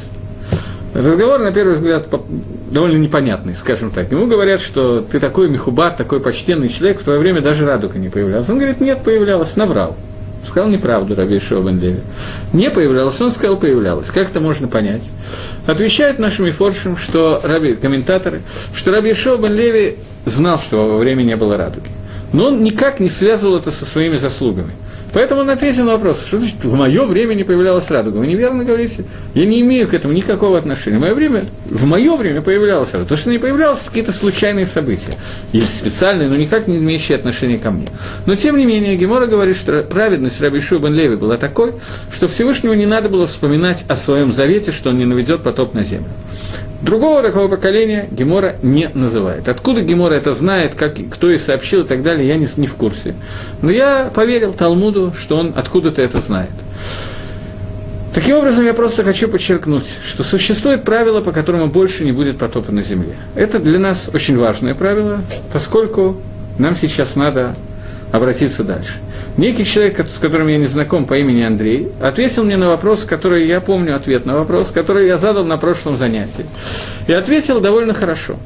Разговор, 0.94 1.40
на 1.40 1.52
первый 1.52 1.74
взгляд, 1.74 2.08
довольно 2.70 2.96
непонятный, 2.96 3.54
скажем 3.54 3.90
так. 3.90 4.10
Ему 4.10 4.26
говорят, 4.26 4.60
что 4.60 5.00
ты 5.00 5.20
такой 5.20 5.48
мехубат, 5.48 5.96
такой 5.96 6.20
почтенный 6.20 6.68
человек, 6.68 7.00
в 7.00 7.04
твое 7.04 7.18
время 7.18 7.40
даже 7.40 7.64
радуга 7.64 7.98
не 7.98 8.08
появлялась. 8.08 8.48
Он 8.48 8.58
говорит, 8.58 8.80
нет, 8.80 9.02
появлялась, 9.02 9.56
наврал. 9.56 9.96
Сказал 10.46 10.68
неправду 10.68 11.14
Раби 11.16 11.40
Леви. 11.40 12.00
Не 12.52 12.70
появлялась, 12.70 13.20
он 13.20 13.30
сказал, 13.30 13.56
появлялась. 13.56 14.08
Как 14.10 14.30
это 14.30 14.40
можно 14.40 14.68
понять? 14.68 15.02
Отвечают 15.66 16.18
нашим 16.18 16.50
форшам, 16.52 16.96
что 16.96 17.40
раби, 17.42 17.74
комментаторы, 17.74 18.42
что 18.72 18.92
Раби 18.92 19.12
Леви 19.12 19.98
знал, 20.24 20.58
что 20.58 20.88
во 20.88 20.98
время 20.98 21.22
не 21.22 21.36
было 21.36 21.56
радуги. 21.56 21.88
Но 22.32 22.46
он 22.46 22.62
никак 22.62 23.00
не 23.00 23.08
связывал 23.08 23.56
это 23.56 23.70
со 23.70 23.84
своими 23.84 24.16
заслугами. 24.16 24.72
Поэтому 25.16 25.40
он 25.40 25.48
ответил 25.48 25.84
на 25.84 25.92
вопрос, 25.92 26.26
что 26.26 26.38
значит, 26.38 26.62
в 26.62 26.74
мое 26.74 27.06
время 27.06 27.32
не 27.32 27.42
появлялась 27.42 27.90
радуга. 27.90 28.18
Вы 28.18 28.26
неверно 28.26 28.64
говорите. 28.64 29.06
Я 29.32 29.46
не 29.46 29.62
имею 29.62 29.88
к 29.88 29.94
этому 29.94 30.12
никакого 30.12 30.58
отношения. 30.58 30.98
В 30.98 31.00
мое 31.00 31.14
время, 31.14 31.46
в 31.64 31.86
мое 31.86 32.14
время 32.18 32.42
появлялась 32.42 32.92
радуга. 32.92 33.08
То, 33.08 33.16
что 33.16 33.30
не 33.30 33.38
появлялось, 33.38 33.80
какие-то 33.80 34.12
случайные 34.12 34.66
события. 34.66 35.14
Или 35.52 35.64
специальные, 35.64 36.28
но 36.28 36.36
никак 36.36 36.66
не 36.66 36.76
имеющие 36.76 37.16
отношения 37.16 37.56
ко 37.56 37.70
мне. 37.70 37.88
Но, 38.26 38.36
тем 38.36 38.58
не 38.58 38.66
менее, 38.66 38.94
Гемора 38.96 39.24
говорит, 39.24 39.56
что 39.56 39.82
праведность 39.84 40.38
Раби 40.42 40.60
Шубан 40.60 40.92
Леви 40.92 41.16
была 41.16 41.38
такой, 41.38 41.72
что 42.12 42.28
Всевышнему 42.28 42.74
не 42.74 42.84
надо 42.84 43.08
было 43.08 43.26
вспоминать 43.26 43.86
о 43.88 43.96
своем 43.96 44.32
завете, 44.32 44.70
что 44.70 44.90
он 44.90 44.98
не 44.98 45.06
наведет 45.06 45.42
потоп 45.42 45.72
на 45.72 45.82
землю. 45.82 46.10
Другого 46.86 47.20
такого 47.20 47.48
поколения 47.48 48.06
Гемора 48.12 48.54
не 48.62 48.88
называет. 48.94 49.48
Откуда 49.48 49.80
Гемора 49.80 50.14
это 50.14 50.34
знает, 50.34 50.76
как, 50.76 50.94
кто 51.10 51.28
и 51.32 51.36
сообщил 51.36 51.80
и 51.80 51.84
так 51.84 52.04
далее, 52.04 52.28
я 52.28 52.36
не, 52.36 52.46
не 52.56 52.68
в 52.68 52.76
курсе. 52.76 53.16
Но 53.60 53.72
я 53.72 54.08
поверил 54.14 54.52
Талмуду, 54.52 55.12
что 55.18 55.36
он 55.36 55.52
откуда-то 55.56 56.00
это 56.00 56.20
знает. 56.20 56.50
Таким 58.14 58.36
образом, 58.36 58.64
я 58.64 58.72
просто 58.72 59.02
хочу 59.02 59.26
подчеркнуть, 59.26 59.88
что 60.06 60.22
существует 60.22 60.84
правило, 60.84 61.22
по 61.22 61.32
которому 61.32 61.66
больше 61.66 62.04
не 62.04 62.12
будет 62.12 62.38
потопа 62.38 62.70
на 62.70 62.84
земле. 62.84 63.16
Это 63.34 63.58
для 63.58 63.80
нас 63.80 64.08
очень 64.14 64.38
важное 64.38 64.76
правило, 64.76 65.22
поскольку 65.52 66.20
нам 66.56 66.76
сейчас 66.76 67.16
надо 67.16 67.56
обратиться 68.12 68.62
дальше. 68.62 68.92
Некий 69.36 69.66
человек, 69.66 70.06
с 70.08 70.18
которым 70.18 70.48
я 70.48 70.56
не 70.56 70.66
знаком 70.66 71.04
по 71.04 71.18
имени 71.18 71.42
Андрей, 71.42 71.88
ответил 72.00 72.44
мне 72.44 72.56
на 72.56 72.68
вопрос, 72.68 73.04
который 73.04 73.46
я 73.46 73.60
помню 73.60 73.94
ответ 73.94 74.24
на 74.24 74.34
вопрос, 74.34 74.70
который 74.70 75.06
я 75.06 75.18
задал 75.18 75.44
на 75.44 75.58
прошлом 75.58 75.98
занятии. 75.98 76.46
И 77.06 77.12
ответил 77.12 77.60
довольно 77.60 77.92
хорошо. 77.92 78.36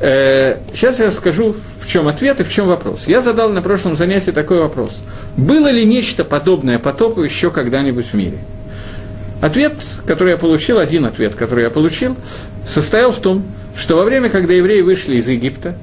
Э, 0.00 0.58
сейчас 0.72 1.00
я 1.00 1.10
скажу, 1.10 1.56
в 1.80 1.88
чем 1.88 2.06
ответ 2.06 2.38
и 2.38 2.44
в 2.44 2.52
чем 2.52 2.68
вопрос. 2.68 3.08
Я 3.08 3.22
задал 3.22 3.48
на 3.48 3.60
прошлом 3.60 3.96
занятии 3.96 4.30
такой 4.30 4.60
вопрос. 4.60 5.00
Было 5.36 5.68
ли 5.68 5.84
нечто 5.84 6.24
подобное 6.24 6.78
потопу 6.78 7.22
еще 7.22 7.50
когда-нибудь 7.50 8.06
в 8.06 8.14
мире? 8.14 8.38
Ответ, 9.40 9.74
который 10.06 10.30
я 10.30 10.36
получил, 10.36 10.78
один 10.78 11.06
ответ, 11.06 11.34
который 11.34 11.64
я 11.64 11.70
получил, 11.70 12.16
состоял 12.66 13.10
в 13.10 13.18
том, 13.18 13.44
что 13.76 13.96
во 13.96 14.04
время, 14.04 14.28
когда 14.28 14.52
евреи 14.52 14.80
вышли 14.80 15.16
из 15.16 15.28
Египта, 15.28 15.74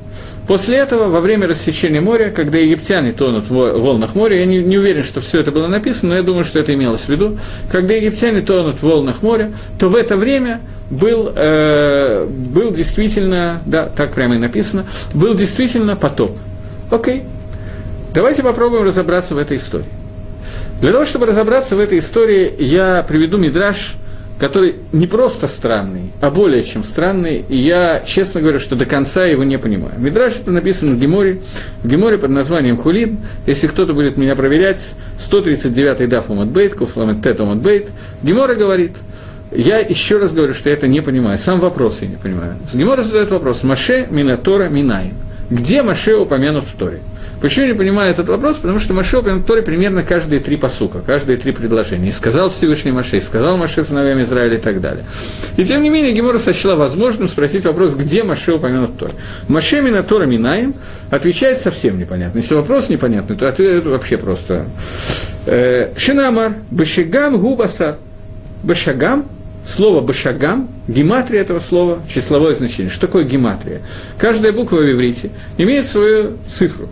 После 0.51 0.79
этого, 0.79 1.07
во 1.07 1.21
время 1.21 1.47
рассечения 1.47 2.01
моря, 2.01 2.29
когда 2.29 2.57
египтяне 2.57 3.13
тонут 3.13 3.49
в 3.49 3.53
волнах 3.53 4.15
моря, 4.15 4.37
я 4.37 4.45
не, 4.45 4.57
не 4.57 4.77
уверен, 4.77 5.01
что 5.01 5.21
все 5.21 5.39
это 5.39 5.49
было 5.49 5.67
написано, 5.67 6.09
но 6.09 6.15
я 6.17 6.23
думаю, 6.23 6.43
что 6.43 6.59
это 6.59 6.73
имелось 6.73 7.03
в 7.03 7.07
виду, 7.07 7.37
когда 7.71 7.93
египтяне 7.93 8.41
тонут 8.41 8.79
в 8.79 8.83
волнах 8.83 9.21
моря, 9.21 9.53
то 9.79 9.87
в 9.87 9.95
это 9.95 10.17
время 10.17 10.59
был, 10.89 11.31
э, 11.33 12.25
был 12.27 12.71
действительно, 12.71 13.61
да, 13.65 13.85
так 13.85 14.11
прямо 14.11 14.35
и 14.35 14.39
написано, 14.39 14.85
был 15.13 15.35
действительно 15.35 15.95
потоп. 15.95 16.37
Окей, 16.89 17.23
давайте 18.13 18.43
попробуем 18.43 18.83
разобраться 18.83 19.35
в 19.35 19.37
этой 19.37 19.55
истории. 19.55 19.85
Для 20.81 20.91
того, 20.91 21.05
чтобы 21.05 21.27
разобраться 21.27 21.77
в 21.77 21.79
этой 21.79 21.99
истории, 21.99 22.53
я 22.59 23.05
приведу 23.07 23.37
мидраж– 23.37 23.95
который 24.41 24.77
не 24.91 25.05
просто 25.05 25.47
странный, 25.47 26.11
а 26.19 26.31
более 26.31 26.63
чем 26.63 26.83
странный, 26.83 27.45
и 27.47 27.55
я, 27.55 28.01
честно 28.03 28.41
говорю, 28.41 28.59
что 28.59 28.75
до 28.75 28.87
конца 28.87 29.23
его 29.23 29.43
не 29.43 29.59
понимаю. 29.59 29.93
Мидраш 29.99 30.33
это 30.37 30.49
написано 30.49 30.95
в 30.95 30.99
Геморе, 30.99 31.41
в 31.83 31.87
Геморе 31.87 32.17
под 32.17 32.31
названием 32.31 32.75
Хулин, 32.75 33.19
если 33.45 33.67
кто-то 33.67 33.93
будет 33.93 34.17
меня 34.17 34.35
проверять, 34.35 34.95
139-й 35.19 36.07
даф 36.07 36.29
Ламадбейт, 36.29 36.73
Куфламет 36.73 37.21
Тет 37.21 37.39
Ламадбейт, 37.39 37.89
Гемора 38.23 38.55
говорит, 38.55 38.93
я 39.51 39.77
еще 39.77 40.17
раз 40.17 40.31
говорю, 40.31 40.55
что 40.55 40.69
я 40.69 40.75
это 40.75 40.87
не 40.87 41.01
понимаю, 41.01 41.37
сам 41.37 41.59
вопрос 41.59 41.99
я 42.01 42.07
не 42.07 42.15
понимаю. 42.15 42.55
Гемора 42.73 43.03
задает 43.03 43.29
вопрос, 43.29 43.61
Маше 43.61 44.07
Минатора 44.09 44.69
Минайн. 44.69 45.13
Где 45.51 45.83
Маше 45.83 46.15
упомянут 46.15 46.63
в 46.65 46.75
Торе? 46.75 47.01
Почему 47.41 47.65
я 47.65 47.71
не 47.71 47.77
понимаю 47.77 48.11
этот 48.11 48.29
вопрос? 48.29 48.57
Потому 48.57 48.77
что 48.77 48.93
Маше 48.93 49.17
упомянут 49.17 49.47
Торе 49.47 49.63
примерно 49.63 50.03
каждые 50.03 50.39
три 50.41 50.57
посука, 50.57 51.01
каждые 51.03 51.37
три 51.37 51.51
предложения. 51.51 52.09
И 52.09 52.11
сказал 52.11 52.51
Всевышний 52.51 52.91
Маше, 52.91 53.17
и 53.17 53.21
сказал 53.21 53.57
Маше 53.57 53.83
сыновьям 53.83 54.21
Израиля 54.21 54.57
и 54.57 54.61
так 54.61 54.79
далее. 54.79 55.03
И 55.57 55.65
тем 55.65 55.81
не 55.81 55.89
менее 55.89 56.11
Гемора 56.13 56.37
сочла 56.37 56.75
возможным 56.75 57.27
спросить 57.27 57.65
вопрос, 57.65 57.95
где 57.95 58.23
Маше 58.23 58.53
упомянут 58.53 58.97
Торе. 58.97 59.13
Маше 59.47 59.81
Мина 59.81 60.03
Тора 60.03 60.25
Минаем 60.25 60.75
отвечает 61.09 61.59
совсем 61.59 61.97
непонятно. 61.97 62.37
Если 62.37 62.53
вопрос 62.53 62.89
непонятный, 62.89 63.35
то 63.35 63.49
ответ 63.49 63.85
вообще 63.85 64.17
просто. 64.17 64.65
Э, 65.47 65.93
Шинамар, 65.97 66.53
Башигам 66.69 67.39
Губасар. 67.39 67.97
Башагам 68.61 69.25
Слово 69.65 70.01
«башагам», 70.01 70.69
гематрия 70.87 71.41
этого 71.41 71.59
слова, 71.59 71.99
числовое 72.11 72.55
значение. 72.55 72.89
Что 72.89 73.05
такое 73.05 73.23
гематрия? 73.23 73.81
Каждая 74.17 74.53
буква 74.53 74.77
в 74.77 74.91
иврите 74.91 75.29
имеет 75.57 75.85
свою 75.85 76.37
цифру. 76.49 76.89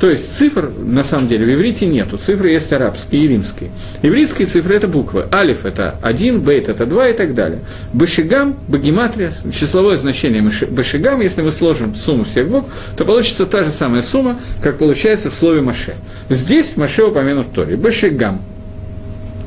То 0.00 0.08
есть 0.08 0.34
цифр, 0.34 0.72
на 0.78 1.04
самом 1.04 1.28
деле, 1.28 1.44
в 1.44 1.54
иврите 1.54 1.84
нету. 1.84 2.16
Цифры 2.16 2.48
есть 2.48 2.72
арабские 2.72 3.22
и 3.22 3.28
римские. 3.28 3.70
Ивритские 4.00 4.48
цифры– 4.48 4.74
это 4.76 4.88
буквы. 4.88 5.26
Алиф– 5.30 5.64
это 5.66 5.96
один, 6.00 6.40
бейт– 6.40 6.68
это 6.70 6.86
два 6.86 7.08
и 7.08 7.12
так 7.12 7.34
далее. 7.34 7.60
Башигам, 7.92 8.56
багематрия, 8.66 9.30
числовое 9.54 9.98
значение 9.98 10.42
башигам, 10.70 11.20
если 11.20 11.42
мы 11.42 11.50
сложим 11.50 11.94
сумму 11.94 12.24
всех 12.24 12.48
букв, 12.48 12.72
то 12.96 13.04
получится 13.04 13.44
та 13.44 13.62
же 13.62 13.70
самая 13.70 14.00
сумма, 14.00 14.38
как 14.62 14.78
получается 14.78 15.30
в 15.30 15.34
слове 15.34 15.60
Маше. 15.60 15.94
Здесь 16.30 16.78
Маше 16.78 17.04
упомянут 17.04 17.48
в 17.48 17.52
Торе. 17.52 17.76
Башигам. 17.76 18.40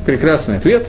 Прекрасный 0.06 0.58
ответ 0.58 0.86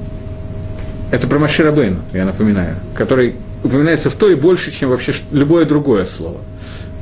–это 1.12 1.26
про 1.26 1.38
Машира 1.38 1.70
Бейну, 1.70 2.00
я 2.14 2.24
напоминаю, 2.24 2.76
который 2.94 3.34
упоминается 3.62 4.08
в 4.08 4.14
Торе 4.14 4.36
больше, 4.36 4.70
чем 4.70 4.88
вообще 4.88 5.12
любое 5.32 5.66
другое 5.66 6.06
слово. 6.06 6.40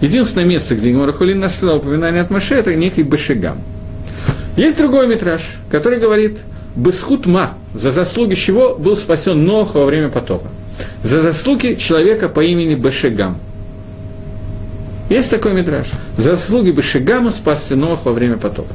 Единственное 0.04 0.44
место, 0.44 0.74
где 0.74 0.90
Гемора 0.90 1.12
Хулин 1.12 1.42
упоминание 1.42 2.20
от 2.20 2.28
Маше, 2.28 2.56
это 2.56 2.74
некий 2.74 3.02
Башигам. 3.02 3.62
Есть 4.54 4.76
другой 4.76 5.08
метраж, 5.08 5.40
который 5.70 5.98
говорит 5.98 6.40
«Бесхут 6.76 7.24
ма», 7.24 7.54
за 7.72 7.90
заслуги 7.90 8.34
чего 8.34 8.74
был 8.74 8.96
спасен 8.96 9.42
Нох 9.46 9.74
во 9.74 9.86
время 9.86 10.10
потопа. 10.10 10.48
За 11.02 11.22
заслуги 11.22 11.76
человека 11.80 12.28
по 12.28 12.40
имени 12.40 12.74
Башигам. 12.74 13.38
Есть 15.08 15.30
такой 15.30 15.54
метраж. 15.54 15.86
За 16.18 16.36
заслуги 16.36 16.70
Башигама 16.70 17.30
спасся 17.30 17.74
Нох 17.74 18.04
во 18.04 18.12
время 18.12 18.36
потопа. 18.36 18.74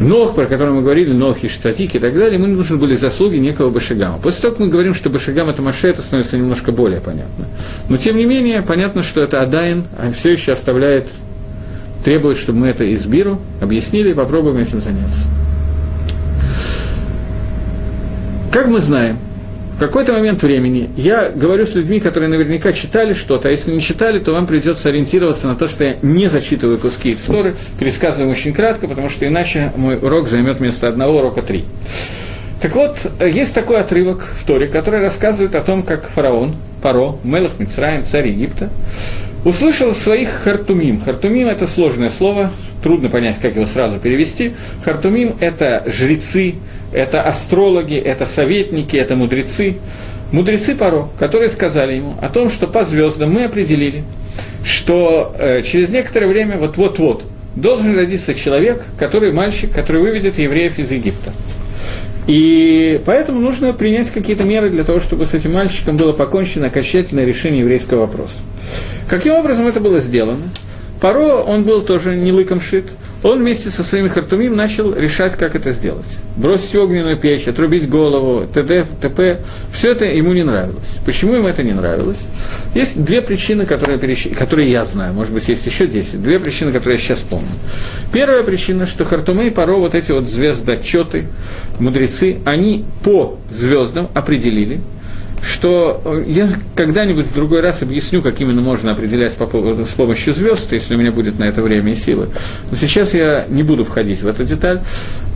Нох, 0.00 0.34
про 0.34 0.46
который 0.46 0.72
мы 0.72 0.80
говорили, 0.80 1.12
Нох, 1.12 1.44
Иштатик 1.44 1.94
и 1.94 1.98
так 1.98 2.14
далее, 2.14 2.38
мы 2.38 2.48
нужны 2.48 2.78
были 2.78 2.96
заслуги 2.96 3.36
некого 3.36 3.68
Башигама. 3.68 4.18
После 4.18 4.40
того, 4.40 4.54
как 4.54 4.64
мы 4.64 4.68
говорим, 4.68 4.94
что 4.94 5.10
Башигам 5.10 5.50
это 5.50 5.60
Маше, 5.60 5.88
это 5.88 6.00
становится 6.00 6.38
немножко 6.38 6.72
более 6.72 7.00
понятно. 7.00 7.46
Но, 7.88 7.98
тем 7.98 8.16
не 8.16 8.24
менее, 8.24 8.62
понятно, 8.62 9.02
что 9.02 9.20
это 9.20 9.42
Адайн 9.42 9.84
а 9.98 10.10
все 10.10 10.32
еще 10.32 10.52
оставляет, 10.52 11.10
требует, 12.02 12.38
чтобы 12.38 12.60
мы 12.60 12.68
это 12.68 12.84
из 12.84 13.04
Биру 13.04 13.40
объяснили 13.60 14.10
и 14.10 14.14
попробуем 14.14 14.56
этим 14.56 14.80
заняться. 14.80 15.28
Как 18.50 18.68
мы 18.68 18.80
знаем, 18.80 19.18
какой-то 19.80 20.12
момент 20.12 20.42
времени 20.42 20.90
я 20.96 21.30
говорю 21.30 21.66
с 21.66 21.74
людьми, 21.74 22.00
которые 22.00 22.28
наверняка 22.28 22.72
читали 22.72 23.14
что-то, 23.14 23.48
а 23.48 23.50
если 23.50 23.72
не 23.72 23.80
читали, 23.80 24.18
то 24.18 24.32
вам 24.32 24.46
придется 24.46 24.90
ориентироваться 24.90 25.48
на 25.48 25.56
то, 25.56 25.68
что 25.68 25.84
я 25.84 25.96
не 26.02 26.28
зачитываю 26.28 26.78
куски 26.78 27.14
истории, 27.14 27.54
пересказываю 27.78 28.30
очень 28.30 28.52
кратко, 28.52 28.86
потому 28.86 29.08
что 29.08 29.26
иначе 29.26 29.72
мой 29.76 29.96
урок 29.96 30.28
займет 30.28 30.58
вместо 30.58 30.86
одного 30.86 31.18
урока 31.18 31.42
три. 31.42 31.64
Так 32.60 32.74
вот, 32.74 32.98
есть 33.24 33.54
такой 33.54 33.80
отрывок 33.80 34.22
в 34.22 34.44
Торе, 34.44 34.66
который 34.66 35.00
рассказывает 35.00 35.54
о 35.54 35.62
том, 35.62 35.82
как 35.82 36.06
фараон, 36.08 36.54
Паро, 36.82 37.16
Мелах 37.24 37.58
Мицраем, 37.58 38.04
царь 38.04 38.28
Египта, 38.28 38.68
услышал 39.46 39.94
своих 39.94 40.28
хартумим. 40.28 41.00
Хартумим– 41.00 41.48
это 41.48 41.66
сложное 41.66 42.10
слово, 42.10 42.50
трудно 42.82 43.08
понять, 43.08 43.38
как 43.38 43.54
его 43.54 43.66
сразу 43.66 43.98
перевести. 43.98 44.52
Хартумим– 44.84 45.36
это 45.40 45.84
жрецы, 45.86 46.54
это 46.92 47.22
астрологи, 47.22 47.96
это 47.96 48.26
советники, 48.26 48.96
это 48.96 49.16
мудрецы. 49.16 49.76
Мудрецы 50.32 50.74
Паро, 50.74 51.08
которые 51.18 51.48
сказали 51.48 51.94
ему 51.94 52.14
о 52.20 52.28
том, 52.28 52.50
что 52.50 52.66
по 52.66 52.84
звездам 52.84 53.32
мы 53.32 53.44
определили, 53.44 54.04
что 54.64 55.34
э, 55.38 55.62
через 55.62 55.90
некоторое 55.90 56.26
время, 56.26 56.56
вот-вот-вот, 56.56 57.24
должен 57.56 57.96
родиться 57.96 58.32
человек, 58.32 58.84
который 58.98 59.32
мальчик, 59.32 59.72
который 59.72 60.02
выведет 60.02 60.38
евреев 60.38 60.78
из 60.78 60.92
Египта. 60.92 61.32
И 62.26 63.00
поэтому 63.06 63.40
нужно 63.40 63.72
принять 63.72 64.10
какие-то 64.10 64.44
меры 64.44 64.70
для 64.70 64.84
того, 64.84 65.00
чтобы 65.00 65.26
с 65.26 65.34
этим 65.34 65.54
мальчиком 65.54 65.96
было 65.96 66.12
покончено 66.12 66.66
окончательное 66.66 67.24
решение 67.24 67.60
еврейского 67.60 68.00
вопроса. 68.00 68.42
Каким 69.08 69.34
образом 69.34 69.66
это 69.66 69.80
было 69.80 69.98
сделано? 69.98 70.42
Паро, 71.00 71.42
он 71.42 71.64
был 71.64 71.80
тоже 71.82 72.14
не 72.14 72.30
лыком 72.30 72.60
шит, 72.60 72.84
он 73.22 73.40
вместе 73.40 73.68
со 73.68 73.82
своими 73.82 74.08
хартумим 74.08 74.56
начал 74.56 74.94
решать, 74.94 75.36
как 75.36 75.54
это 75.54 75.72
сделать. 75.72 76.06
Бросить 76.36 76.74
огненную 76.74 77.18
печь, 77.18 77.48
отрубить 77.48 77.88
голову, 77.88 78.46
т.д., 78.46 78.86
т.п. 79.00 79.40
Все 79.72 79.92
это 79.92 80.06
ему 80.06 80.32
не 80.32 80.42
нравилось. 80.42 80.86
Почему 81.04 81.34
ему 81.34 81.48
это 81.48 81.62
не 81.62 81.72
нравилось? 81.72 82.18
Есть 82.74 83.04
две 83.04 83.20
причины, 83.20 83.66
которые, 83.66 83.98
которые 84.34 84.70
я 84.70 84.86
знаю, 84.86 85.12
может 85.12 85.34
быть, 85.34 85.48
есть 85.48 85.66
еще 85.66 85.86
десять. 85.86 86.22
Две 86.22 86.38
причины, 86.38 86.72
которые 86.72 86.98
я 86.98 87.04
сейчас 87.04 87.18
помню. 87.18 87.48
Первая 88.12 88.42
причина, 88.42 88.86
что 88.86 89.04
хартумы 89.04 89.48
и 89.48 89.50
паро, 89.50 89.74
вот 89.74 89.94
эти 89.94 90.12
вот 90.12 90.28
звездочеты, 90.28 91.26
мудрецы, 91.78 92.38
они 92.46 92.86
по 93.04 93.38
звездам 93.50 94.08
определили, 94.14 94.80
что 95.42 96.00
э, 96.04 96.24
я 96.26 96.50
когда-нибудь 96.74 97.26
в 97.26 97.34
другой 97.34 97.60
раз 97.60 97.82
объясню, 97.82 98.22
как 98.22 98.40
именно 98.40 98.60
можно 98.60 98.92
определять 98.92 99.34
по 99.34 99.46
поводу, 99.46 99.84
с 99.84 99.90
помощью 99.90 100.34
звезд, 100.34 100.72
если 100.72 100.94
у 100.94 100.98
меня 100.98 101.12
будет 101.12 101.38
на 101.38 101.44
это 101.44 101.62
время 101.62 101.92
и 101.92 101.94
силы. 101.94 102.28
Но 102.70 102.76
сейчас 102.76 103.14
я 103.14 103.44
не 103.48 103.62
буду 103.62 103.84
входить 103.84 104.22
в 104.22 104.26
эту 104.26 104.44
деталь. 104.44 104.80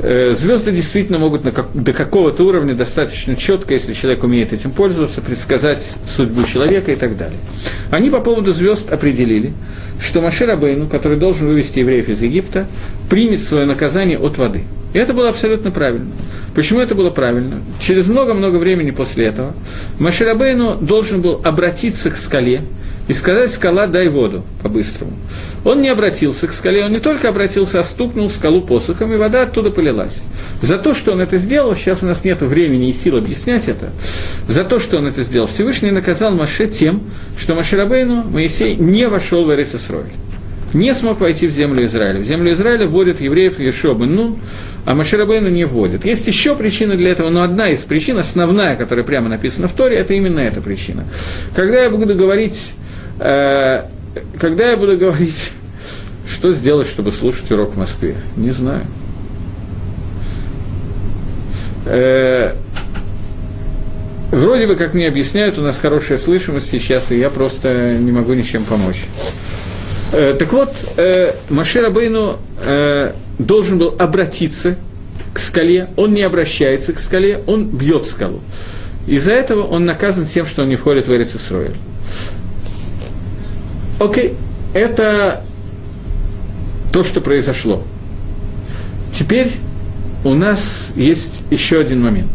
Э, 0.00 0.34
звезды 0.38 0.73
действительно 0.73 1.18
могут 1.18 1.44
на 1.44 1.52
как, 1.52 1.66
до 1.75 1.92
какого-то 1.92 2.44
уровня 2.44 2.75
достаточно 2.75 3.37
четко, 3.37 3.75
если 3.75 3.92
человек 3.92 4.25
умеет 4.25 4.52
этим 4.52 4.70
пользоваться, 4.70 5.20
предсказать 5.20 5.82
судьбу 6.14 6.44
человека 6.44 6.92
и 6.92 6.96
так 6.96 7.16
далее. 7.16 7.38
Они 7.90 8.11
по 8.11 8.20
поводу 8.20 8.52
звезд 8.52 8.92
определили, 8.92 9.52
что 10.00 10.20
Машир 10.20 10.50
Абейну, 10.50 10.88
который 10.88 11.16
должен 11.16 11.46
вывести 11.46 11.78
евреев 11.78 12.08
из 12.08 12.23
Египта, 12.23 12.66
примет 13.08 13.42
свое 13.42 13.66
наказание 13.66 14.18
от 14.18 14.37
воды. 14.37 14.64
И 14.92 14.99
это 14.99 15.12
было 15.12 15.28
абсолютно 15.28 15.70
правильно. 15.70 16.11
Почему 16.54 16.80
это 16.80 16.94
было 16.94 17.11
правильно? 17.11 17.62
Через 17.80 18.06
много-много 18.06 18.56
времени 18.56 18.92
после 18.92 19.26
этого 19.26 19.54
Маширабейну 19.99 20.76
должен 20.76 21.20
был 21.20 21.40
обратиться 21.42 22.11
к 22.11 22.16
скале 22.16 22.62
и 23.08 23.12
сказать 23.12 23.52
«скала, 23.52 23.87
дай 23.87 24.08
воду» 24.08 24.44
по-быстрому. 24.62 25.12
Он 25.64 25.82
не 25.82 25.88
обратился 25.88 26.46
к 26.46 26.52
скале, 26.52 26.84
он 26.84 26.92
не 26.92 27.00
только 27.00 27.28
обратился, 27.28 27.80
а 27.80 27.84
стукнул 27.84 28.30
скалу 28.30 28.62
посохом, 28.62 29.12
и 29.12 29.16
вода 29.16 29.42
оттуда 29.42 29.70
полилась. 29.70 30.23
За 30.62 30.78
то, 30.78 30.94
что 30.94 31.12
он 31.12 31.20
это 31.20 31.38
сделал, 31.38 31.75
сейчас 31.75 32.02
у 32.02 32.06
нас 32.06 32.25
нет 32.25 32.40
времени 32.40 32.88
и 32.88 32.92
сил 32.92 33.16
объяснять 33.16 33.68
это, 33.68 33.90
за 34.49 34.64
то, 34.64 34.78
что 34.78 34.99
он 34.99 35.06
это 35.06 35.23
сделал, 35.23 35.49
Всевышний 35.49 35.90
наказал 35.90 36.32
Маше 36.32 36.66
тем, 36.66 37.02
что 37.38 37.54
Маширабейну 37.54 38.25
Моисей 38.25 38.76
не 38.76 39.08
вошел 39.08 39.44
в 39.44 39.52
Эрицесроль 39.52 40.06
не 40.75 40.93
смог 40.93 41.21
войти 41.21 41.47
в 41.47 41.52
землю 41.52 41.85
Израиля. 41.87 42.21
В 42.21 42.25
землю 42.25 42.52
Израиля 42.52 42.87
вводят 42.87 43.21
евреев 43.21 43.59
Ешо 43.61 43.95
бен 43.95 44.14
Нун, 44.14 44.38
а 44.85 44.95
Маширабейну 44.95 45.49
не 45.49 45.64
вводят. 45.64 46.04
Есть 46.04 46.26
еще 46.26 46.57
причина 46.57 46.97
для 46.97 47.11
этого, 47.11 47.31
но 47.31 47.43
одна 47.43 47.69
из 47.69 47.81
причин, 47.81 48.19
основная, 48.19 48.76
которая 48.76 49.04
прямо 49.04 49.28
написана 49.28 49.69
в 49.69 49.73
Торе, 49.73 49.97
это 49.97 50.14
именно 50.14 50.40
эта 50.40 50.61
причина. 50.61 51.04
Когда 51.54 51.85
я 51.85 51.90
буду 51.90 52.14
говорить, 52.14 52.73
э, 53.21 53.85
когда 54.38 54.71
я 54.71 54.76
буду 54.76 54.99
говорить, 54.99 55.52
что 56.28 56.52
сделать, 56.52 56.88
чтобы 56.88 57.12
слушать 57.12 57.50
урок 57.52 57.75
в 57.75 57.78
Москве, 57.78 58.16
не 58.37 58.50
знаю. 58.50 58.83
Э, 61.87 62.54
вроде 64.33 64.66
бы, 64.66 64.75
как 64.75 64.95
мне 64.95 65.07
объясняют, 65.07 65.59
у 65.59 65.62
нас 65.62 65.78
хорошая 65.78 66.19
слышимость 66.19 66.69
сейчас, 66.71 67.12
и 67.12 67.19
я 67.19 67.31
просто 67.31 67.97
не 67.99 68.10
могу 68.10 68.34
ничем 68.34 68.65
помочь. 68.65 69.04
Э, 70.17 70.37
так 70.39 70.53
вот, 70.53 70.73
э, 70.97 71.33
Машир 71.50 71.85
Абейну 71.85 72.37
э, 72.61 73.13
должен 73.41 73.79
был 73.79 73.97
обратиться 73.99 74.77
к 75.33 75.41
скале, 75.41 75.89
он 75.97 76.13
не 76.15 76.23
обращается 76.23 76.93
к 76.93 77.00
скале, 77.00 77.43
он 77.49 77.67
бьет 77.67 78.07
скалу. 78.07 78.41
Из-за 79.09 79.33
этого 79.33 79.65
он 79.65 79.87
наказан 79.87 80.25
тем, 80.25 80.47
что 80.47 80.63
он 80.63 80.69
не 80.69 80.77
входит 80.77 81.09
в 81.09 81.13
Эрицесроэль. 81.13 81.75
Окей, 83.99 84.35
это 84.73 85.43
то, 86.93 87.03
что 87.03 87.21
произошло. 87.21 87.83
Теперь 89.13 89.50
у 90.23 90.35
нас 90.35 90.93
есть 90.95 91.43
еще 91.50 91.81
один 91.81 92.03
момент. 92.03 92.31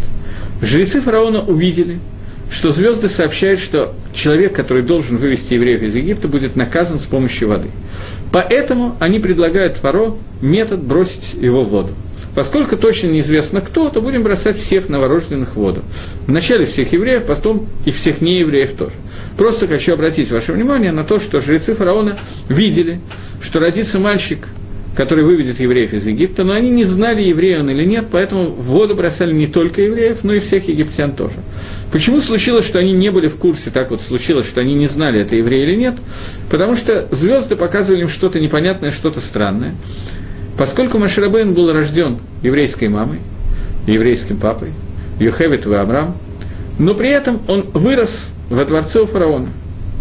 Жрецы 0.62 1.00
фараона 1.00 1.42
увидели, 1.42 2.02
что 2.49 2.71
звезды 2.71 3.09
сообщают, 3.09 3.59
что 3.59 3.93
человек, 4.13 4.53
который 4.53 4.83
должен 4.83 5.17
вывести 5.17 5.53
евреев 5.53 5.81
из 5.81 5.95
Египта, 5.95 6.27
будет 6.27 6.55
наказан 6.55 6.99
с 6.99 7.03
помощью 7.03 7.49
воды. 7.49 7.69
Поэтому 8.31 8.95
они 8.99 9.19
предлагают 9.19 9.77
Фаро 9.77 10.17
метод 10.41 10.81
бросить 10.81 11.33
его 11.33 11.63
в 11.63 11.69
воду. 11.69 11.89
Поскольку 12.35 12.77
точно 12.77 13.07
неизвестно 13.07 13.59
кто, 13.59 13.89
то 13.89 14.01
будем 14.01 14.23
бросать 14.23 14.57
всех 14.59 14.88
новорожденных 14.88 15.49
в 15.49 15.55
воду. 15.55 15.81
Вначале 16.27 16.65
всех 16.65 16.93
евреев, 16.93 17.23
потом 17.25 17.67
и 17.85 17.91
всех 17.91 18.21
неевреев 18.21 18.73
тоже. 18.73 18.95
Просто 19.38 19.67
хочу 19.67 19.93
обратить 19.93 20.31
ваше 20.31 20.53
внимание 20.53 20.91
на 20.91 21.03
то, 21.03 21.19
что 21.19 21.39
жрецы 21.41 21.73
фараона 21.73 22.19
видели, 22.47 23.01
что 23.41 23.59
родится 23.59 23.99
мальчик 23.99 24.39
который 24.95 25.23
выведет 25.23 25.62
евреев 25.62 25.93
из 25.93 26.07
Египта, 26.07 26.43
но 26.43 26.51
они 26.51 26.69
не 26.69 26.83
знали, 26.83 27.21
еврей 27.21 27.57
он 27.57 27.69
или 27.69 27.85
нет, 27.85 28.07
поэтому 28.12 28.47
в 28.47 28.63
воду 28.63 28.95
бросали 28.95 29.31
не 29.31 29.47
только 29.47 29.81
евреев, 29.81 30.23
но 30.23 30.33
и 30.33 30.41
всех 30.41 30.67
египтян 30.67 31.13
тоже. 31.13 31.35
Почему 31.91 32.21
случилось, 32.21 32.65
что 32.65 32.80
они 32.80 32.91
не 32.91 33.10
были 33.10 33.28
в 33.28 33.36
курсе, 33.38 33.71
так 33.71 33.89
вот 33.89 34.02
случилось, 34.02 34.47
что 34.47 34.62
они 34.62 34.75
не 34.75 34.88
знали, 34.88 35.21
это 35.21 35.36
еврей 35.36 35.63
или 35.63 35.75
нет? 35.75 35.95
Потому 36.49 36.75
что 36.75 37.08
звезды 37.12 37.56
показывали 37.56 38.02
им 38.02 38.10
что-то 38.10 38.39
непонятное, 38.39 38.91
что-то 38.91 39.19
странное. 39.21 39.73
Поскольку 40.58 40.99
Маширабейн 40.99 41.54
был 41.54 41.71
рожден 41.71 42.19
еврейской 42.43 42.89
мамой, 42.89 43.19
еврейским 43.88 44.38
папой, 44.38 44.69
Йохевит 45.19 45.65
и 45.65 45.73
Авраам, 45.73 46.15
но 46.78 46.93
при 46.93 47.10
этом 47.10 47.41
он 47.47 47.65
вырос 47.73 48.30
во 48.49 48.65
дворце 48.65 49.02
у 49.02 49.06
фараона– 49.06 49.49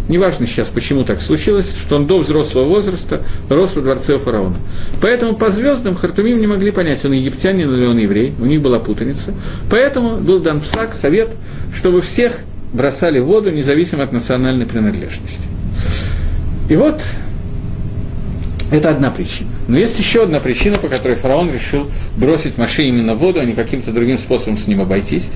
Неважно 0.09 0.47
сейчас, 0.47 0.67
почему 0.69 1.03
так 1.03 1.21
случилось, 1.21 1.71
что 1.79 1.95
он 1.95 2.07
до 2.07 2.17
взрослого 2.17 2.65
возраста 2.65 3.21
рос 3.47 3.75
во 3.75 3.81
дворце 3.83 4.15
у 4.15 4.19
фараона. 4.19 4.55
Поэтому 5.01 5.35
по 5.35 5.51
звездам 5.51 5.95
Хартумим 5.95 6.41
не 6.41 6.47
могли 6.47 6.71
понять, 6.71 7.05
он 7.05 7.11
египтянин 7.13 7.71
или 7.71 7.85
он 7.85 7.99
еврей, 7.99 8.33
у 8.39 8.45
них 8.45 8.59
была 8.59 8.79
путаница. 8.79 9.35
Поэтому 9.69 10.17
был 10.17 10.39
дан 10.39 10.61
псак, 10.61 10.95
совет, 10.95 11.29
чтобы 11.75 12.01
всех 12.01 12.39
бросали 12.73 13.19
в 13.19 13.25
воду, 13.25 13.51
независимо 13.51 14.03
от 14.03 14.11
национальной 14.11 14.65
принадлежности. 14.65 15.47
И 16.69 16.75
вот 16.75 17.01
это 18.71 18.89
одна 18.89 19.09
причина. 19.09 19.49
Но 19.67 19.79
есть 19.79 19.97
еще 19.99 20.23
одна 20.23 20.39
причина, 20.39 20.77
по 20.77 20.87
которой 20.87 21.15
фараон 21.15 21.51
решил 21.51 21.89
бросить 22.15 22.57
Маше 22.57 22.83
именно 22.83 23.15
в 23.15 23.19
воду, 23.19 23.39
а 23.39 23.45
не 23.45 23.53
каким-то 23.53 23.91
другим 23.91 24.17
способом 24.17 24.57
с 24.57 24.67
ним 24.67 24.81
обойтись. 24.81 25.29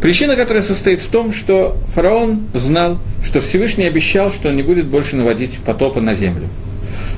Причина, 0.00 0.36
которая 0.36 0.62
состоит 0.62 1.02
в 1.02 1.08
том, 1.08 1.32
что 1.32 1.76
фараон 1.94 2.46
знал, 2.54 2.98
что 3.24 3.40
Всевышний 3.40 3.84
обещал, 3.84 4.30
что 4.30 4.48
он 4.48 4.56
не 4.56 4.62
будет 4.62 4.86
больше 4.86 5.16
наводить 5.16 5.58
потопа 5.58 6.00
на 6.00 6.14
землю. 6.14 6.48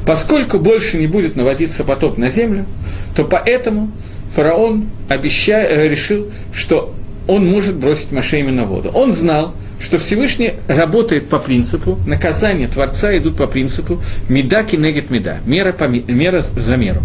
Поскольку 0.04 0.58
больше 0.58 0.98
не 0.98 1.06
будет 1.06 1.36
наводиться 1.36 1.84
потоп 1.84 2.18
на 2.18 2.30
землю, 2.30 2.66
то 3.14 3.24
поэтому 3.24 3.90
фараон 4.34 4.88
обеща... 5.08 5.62
Э, 5.62 5.88
решил, 5.88 6.30
что 6.52 6.94
он 7.28 7.46
может 7.46 7.76
бросить 7.76 8.10
Маше 8.10 8.40
именно 8.40 8.64
в 8.64 8.68
воду. 8.68 8.90
Он 8.92 9.12
знал, 9.12 9.54
что 9.80 9.98
Всевышний 9.98 10.52
работает 10.68 11.28
по 11.28 11.38
принципу, 11.38 11.98
наказания 12.06 12.68
Творца 12.68 13.16
идут 13.16 13.36
по 13.36 13.46
принципу 13.46 14.00
меда 14.28 14.62
кинегет 14.62 15.10
меда, 15.10 15.38
мера, 15.46 15.72
по, 15.72 15.84
мера 15.84 16.42
за 16.42 16.76
меру. 16.76 17.00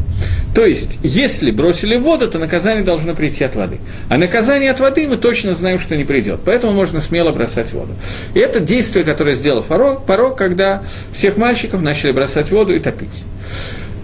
То 0.53 0.65
есть, 0.65 0.99
если 1.03 1.51
бросили 1.51 1.97
в 1.97 2.03
воду, 2.03 2.29
то 2.29 2.37
наказание 2.37 2.83
должно 2.83 3.13
прийти 3.13 3.43
от 3.43 3.55
воды. 3.55 3.79
А 4.09 4.17
наказание 4.17 4.71
от 4.71 4.79
воды 4.79 5.07
мы 5.07 5.17
точно 5.17 5.53
знаем, 5.53 5.79
что 5.79 5.95
не 5.95 6.05
придет. 6.05 6.41
Поэтому 6.45 6.73
можно 6.73 6.99
смело 6.99 7.31
бросать 7.31 7.67
в 7.67 7.73
воду. 7.73 7.93
И 8.33 8.39
это 8.39 8.59
действие, 8.59 9.03
которое 9.03 9.35
сделал 9.35 9.63
Фаро, 9.63 9.99
Фаро 10.05 10.29
когда 10.31 10.83
всех 11.11 11.37
мальчиков 11.37 11.81
начали 11.81 12.11
бросать 12.11 12.47
в 12.47 12.51
воду 12.51 12.73
и 12.73 12.79
топить. 12.79 13.09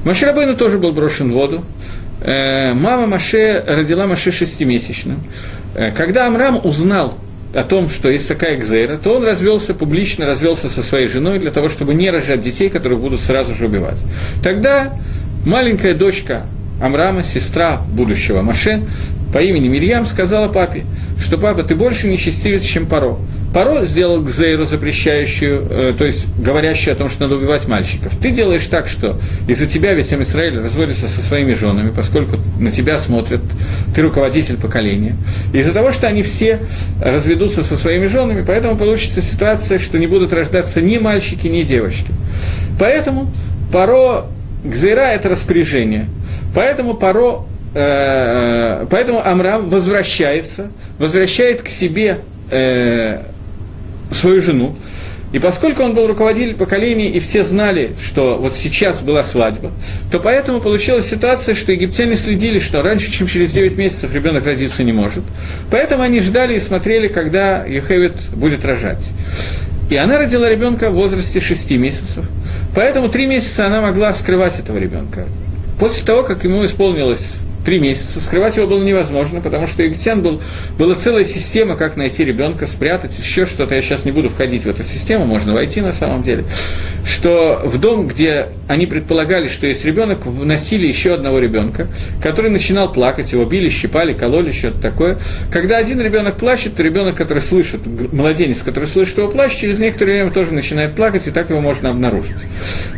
Маширабейну 0.04 0.56
тоже 0.56 0.78
был 0.78 0.92
брошен 0.94 1.32
в 1.32 1.36
воду. 1.36 1.64
Э, 2.22 2.74
мама 2.74 3.08
Маше 3.08 3.64
родила 3.66 4.06
Маше 4.06 4.32
шестимесячным. 4.32 5.24
Э, 5.76 5.92
когда 5.92 6.28
Амрам 6.28 6.60
узнал 6.64 7.18
о 7.54 7.64
том, 7.64 7.90
что 7.90 8.10
есть 8.10 8.28
такая 8.28 8.56
экзейра, 8.58 8.98
то 8.98 9.16
он 9.18 9.26
развелся 9.26 9.74
публично, 9.74 10.26
развелся 10.26 10.70
со 10.70 10.82
своей 10.84 11.08
женой 11.08 11.40
для 11.40 11.52
того, 11.52 11.70
чтобы 11.70 11.94
не 11.94 12.10
рожать 12.10 12.42
детей, 12.42 12.70
которые 12.70 12.98
будут 12.98 13.22
сразу 13.22 13.54
же 13.54 13.66
убивать. 13.66 13.98
Тогда 14.44 14.94
маленькая 15.46 15.94
дочка 15.94 16.46
Амрама, 16.82 17.24
сестра 17.24 17.82
будущего 17.90 18.42
Маше, 18.42 18.84
по 19.34 19.40
имени 19.40 19.68
Мирьям, 19.68 20.06
сказала 20.06 20.48
папе, 20.48 20.86
что 21.20 21.38
папа, 21.38 21.64
ты 21.64 21.76
больше 21.76 22.08
нечестивец, 22.08 22.64
чем 22.64 22.88
Паро. 22.88 23.18
Паро 23.54 23.86
сделал 23.86 24.22
Гзейру 24.22 24.66
запрещающую, 24.66 25.68
э, 25.70 25.94
то 25.98 26.06
есть 26.06 26.26
говорящую 26.38 26.94
о 26.94 26.96
том, 26.96 27.10
что 27.10 27.24
надо 27.24 27.36
убивать 27.36 27.68
мальчиков. 27.68 28.14
Ты 28.22 28.32
делаешь 28.32 28.66
так, 28.68 28.88
что 28.88 29.20
из-за 29.48 29.68
тебя 29.68 29.94
весь 29.94 30.14
Израиль 30.14 30.58
разводится 30.58 31.08
со 31.08 31.22
своими 31.22 31.54
женами, 31.54 31.92
поскольку 31.94 32.38
на 32.60 32.72
тебя 32.72 32.98
смотрят, 33.00 33.42
ты 33.94 34.02
руководитель 34.02 34.58
поколения. 34.58 35.16
Из-за 35.54 35.74
того, 35.74 35.92
что 35.92 36.08
они 36.08 36.24
все 36.24 36.60
разведутся 37.04 37.64
со 37.64 37.76
своими 37.76 38.06
женами, 38.06 38.44
поэтому 38.46 38.78
получится 38.78 39.22
ситуация, 39.22 39.80
что 39.80 40.00
не 40.00 40.08
будут 40.08 40.32
рождаться 40.32 40.82
ни 40.82 40.98
мальчики, 40.98 41.48
ни 41.48 41.64
девочки. 41.64 42.12
Поэтому 42.80 43.32
Паро, 43.72 44.26
Гзейра– 44.64 45.02
это 45.14 45.30
распоряжение. 45.30 46.08
Поэтому 46.54 46.94
Паро 46.94 47.46
э, 47.74 48.86
поэтому 48.90 49.26
Амрам 49.26 49.70
возвращается, 49.70 50.72
возвращает 50.98 51.62
к 51.62 51.68
себе 51.68 52.20
э, 52.50 53.22
свою 54.12 54.42
жену, 54.42 54.76
и 55.32 55.40
поскольку 55.40 55.84
он 55.84 55.94
был 55.94 56.08
руководитель 56.08 56.56
поколений, 56.56 57.10
и 57.10 57.22
все 57.22 57.46
знали, 57.46 57.96
что 58.02 58.38
вот 58.38 58.54
сейчас 58.54 59.00
была 59.00 59.24
свадьба, 59.24 59.72
то 60.12 60.20
поэтому 60.20 60.60
получилась 60.60 61.10
ситуация, 61.10 61.56
что 61.56 61.72
египтяне 61.72 62.18
следили, 62.18 62.60
что 62.60 62.82
раньше, 62.82 63.10
чем 63.10 63.28
через 63.28 63.54
9 63.54 63.78
месяцев 63.78 64.14
ребенок 64.14 64.46
родиться 64.46 64.84
не 64.84 64.92
может. 64.92 65.24
Поэтому 65.70 66.04
они 66.04 66.20
ждали 66.20 66.56
и 66.56 66.60
смотрели, 66.60 67.08
когда 67.08 67.66
Ехевит 67.66 68.16
будет 68.34 68.66
рожать. 68.66 69.06
И 69.90 69.96
она 69.96 70.18
родила 70.18 70.50
ребенка 70.50 70.90
в 70.90 70.96
возрасте 70.96 71.40
6 71.40 71.72
месяцев. 71.72 72.26
Поэтому 72.76 73.08
3 73.08 73.26
месяца 73.26 73.68
она 73.68 73.82
могла 73.82 74.12
скрывать 74.12 74.60
этого 74.60 74.78
ребенка. 74.78 75.28
После 75.80 76.06
того, 76.06 76.24
как 76.24 76.44
ему 76.44 76.66
исполнилось 76.66 77.28
три 77.66 77.80
месяца. 77.80 78.20
Скрывать 78.20 78.58
его 78.58 78.68
было 78.68 78.84
невозможно, 78.84 79.42
потому 79.42 79.68
что 79.68 79.84
египтян 79.84 80.22
был, 80.22 80.42
была 80.78 80.96
целая 80.96 81.26
система, 81.26 81.76
как 81.76 81.96
найти 81.96 82.26
ребенка, 82.26 82.68
спрятать, 82.68 83.18
еще 83.18 83.46
что-то. 83.46 83.76
Я 83.76 83.82
сейчас 83.82 84.06
не 84.06 84.12
буду 84.12 84.30
входить 84.30 84.64
в 84.64 84.70
эту 84.70 84.84
систему, 84.84 85.26
можно 85.26 85.54
войти 85.54 85.82
на 85.82 85.92
самом 85.92 86.24
деле. 86.24 86.46
Что 87.12 87.62
в 87.66 87.78
дом, 87.78 88.08
где 88.08 88.48
они 88.70 88.86
предполагали, 88.86 89.50
что 89.50 89.68
есть 89.68 89.84
ребенок, 89.84 90.26
вносили 90.26 90.88
еще 90.88 91.14
одного 91.14 91.40
ребенка, 91.40 91.88
который 92.24 92.50
начинал 92.50 92.90
плакать, 92.90 93.34
его 93.34 93.44
били, 93.44 93.68
щипали, 93.68 94.14
кололи, 94.14 94.52
что-то 94.52 94.80
такое. 94.80 95.18
Когда 95.52 95.76
один 95.76 96.00
ребенок 96.00 96.38
плачет, 96.38 96.76
то 96.78 96.84
ребенок, 96.84 97.16
который 97.16 97.44
слышит, 97.44 97.82
младенец, 98.14 98.64
который 98.64 98.86
слышит 98.86 99.18
его 99.18 99.28
плач, 99.28 99.58
через 99.58 99.78
некоторое 99.80 100.14
время 100.14 100.32
тоже 100.32 100.54
начинает 100.54 100.96
плакать, 100.96 101.28
и 101.28 101.32
так 101.32 101.50
его 101.50 101.60
можно 101.60 101.90
обнаружить. 101.90 102.38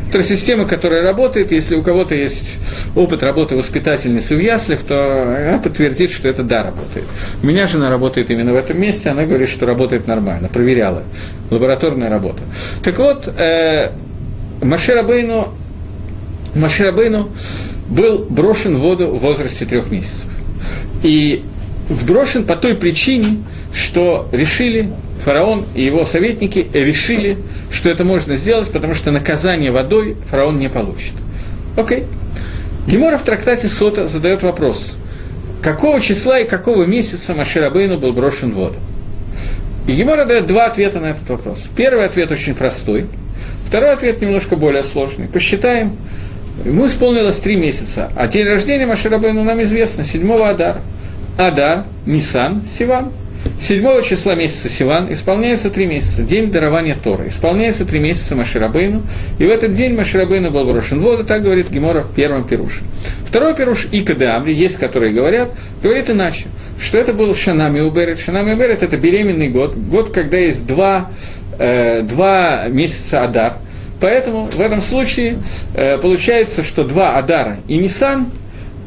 Это 0.09 0.23
система, 0.23 0.65
которая 0.65 1.01
работает, 1.01 1.51
если 1.51 1.73
у 1.73 1.81
кого-то 1.81 2.13
есть 2.13 2.57
опыт 2.95 3.23
работы 3.23 3.55
воспитательницы 3.55 4.35
в 4.35 4.39
яслях, 4.39 4.81
то 4.87 5.23
она 5.49 5.57
подтвердит, 5.57 6.11
что 6.11 6.29
это 6.29 6.43
да, 6.43 6.61
работает. 6.61 7.05
У 7.41 7.47
меня 7.47 7.65
жена 7.65 7.89
работает 7.89 8.29
именно 8.29 8.53
в 8.53 8.55
этом 8.55 8.79
месте, 8.79 9.09
она 9.09 9.25
говорит, 9.25 9.49
что 9.49 9.65
работает 9.65 10.05
нормально, 10.05 10.49
проверяла. 10.49 11.01
Лабораторная 11.49 12.11
работа. 12.11 12.43
Так 12.83 12.99
вот, 12.99 13.27
э, 13.37 13.89
Маширабейну, 14.63 15.49
Маширабейну 16.55 17.29
был 17.87 18.25
брошен 18.29 18.77
в 18.77 18.79
воду 18.79 19.07
в 19.07 19.19
возрасте 19.19 19.65
трех 19.65 19.91
месяцев. 19.91 20.29
И 21.03 21.43
брошен 22.05 22.45
по 22.45 22.55
той 22.55 22.75
причине, 22.75 23.43
что 23.73 24.27
решили 24.31 24.89
фараон 25.23 25.65
и 25.73 25.83
его 25.83 26.05
советники 26.05 26.67
решили, 26.73 27.37
что 27.71 27.89
это 27.89 28.03
можно 28.03 28.35
сделать, 28.35 28.69
потому 28.71 28.93
что 28.93 29.11
наказание 29.11 29.71
водой 29.71 30.17
фараон 30.29 30.59
не 30.59 30.69
получит. 30.69 31.13
Окей. 31.75 32.05
Гемора 32.87 33.17
в 33.17 33.23
трактате 33.23 33.67
Сота 33.67 34.07
задает 34.07 34.43
вопрос, 34.43 34.97
какого 35.61 36.01
числа 36.01 36.39
и 36.39 36.47
какого 36.47 36.83
месяца 36.83 37.33
Маширабейну 37.33 37.97
был 37.97 38.11
брошен 38.11 38.51
в 38.51 38.55
воду? 38.55 38.75
И 39.87 39.93
Гемора 39.93 40.25
дает 40.25 40.47
два 40.47 40.65
ответа 40.65 40.99
на 40.99 41.07
этот 41.07 41.27
вопрос. 41.29 41.65
Первый 41.75 42.05
ответ 42.05 42.31
очень 42.31 42.55
простой, 42.55 43.07
второй 43.67 43.93
ответ 43.93 44.21
немножко 44.21 44.55
более 44.55 44.83
сложный. 44.83 45.27
Посчитаем, 45.27 45.97
ему 46.65 46.87
исполнилось 46.87 47.37
три 47.37 47.55
месяца, 47.55 48.11
а 48.15 48.27
день 48.27 48.47
рождения 48.47 48.85
Маширабейну 48.85 49.43
нам 49.43 49.61
известно, 49.63 50.03
7 50.03 50.31
Адара. 50.41 50.81
Адар, 51.37 51.85
Нисан, 52.05 52.63
Сиван– 52.63 53.11
7 53.59 54.01
числа 54.03 54.35
месяца 54.35 54.67
Сиван 54.67 55.11
исполняется 55.13 55.69
три 55.69 55.85
месяца, 55.85 56.21
день 56.21 56.51
дарования 56.51 56.95
Тора. 57.01 57.27
Исполняется 57.27 57.85
три 57.85 57.99
месяца 57.99 58.35
Маширабейну, 58.35 59.03
и 59.39 59.45
в 59.45 59.49
этот 59.49 59.73
день 59.73 59.95
Маширабейну 59.95 60.51
был 60.51 60.65
брошен 60.65 60.99
в 60.99 61.03
воду, 61.03 61.23
так 61.23 61.43
говорит 61.43 61.69
Гемора 61.69 62.01
в 62.01 62.13
первом 62.13 62.45
пируше. 62.45 62.81
Второй 63.25 63.55
пируш 63.55 63.87
Икадамри, 63.91 64.53
есть 64.53 64.77
которые 64.77 65.13
говорят, 65.13 65.51
говорит 65.81 66.09
иначе, 66.09 66.45
что 66.77 66.97
это 66.97 67.13
был 67.13 67.33
Шанами 67.33 67.79
Уберет. 67.79 68.19
Шанами 68.19 68.53
Уберет– 68.53 68.81
это 68.83 68.97
беременный 68.97 69.47
год, 69.47 69.75
год, 69.75 70.13
когда 70.13 70.37
есть 70.37 70.67
два, 70.67 71.11
э, 71.57 72.01
два 72.01 72.67
месяца 72.67 73.23
Адар. 73.23 73.53
Поэтому 73.99 74.45
в 74.45 74.59
этом 74.59 74.81
случае 74.81 75.37
э, 75.75 75.97
получается, 75.97 76.63
что 76.63 76.83
два 76.83 77.17
Адара 77.17 77.57
и 77.67 77.77
Нисан– 77.77 78.27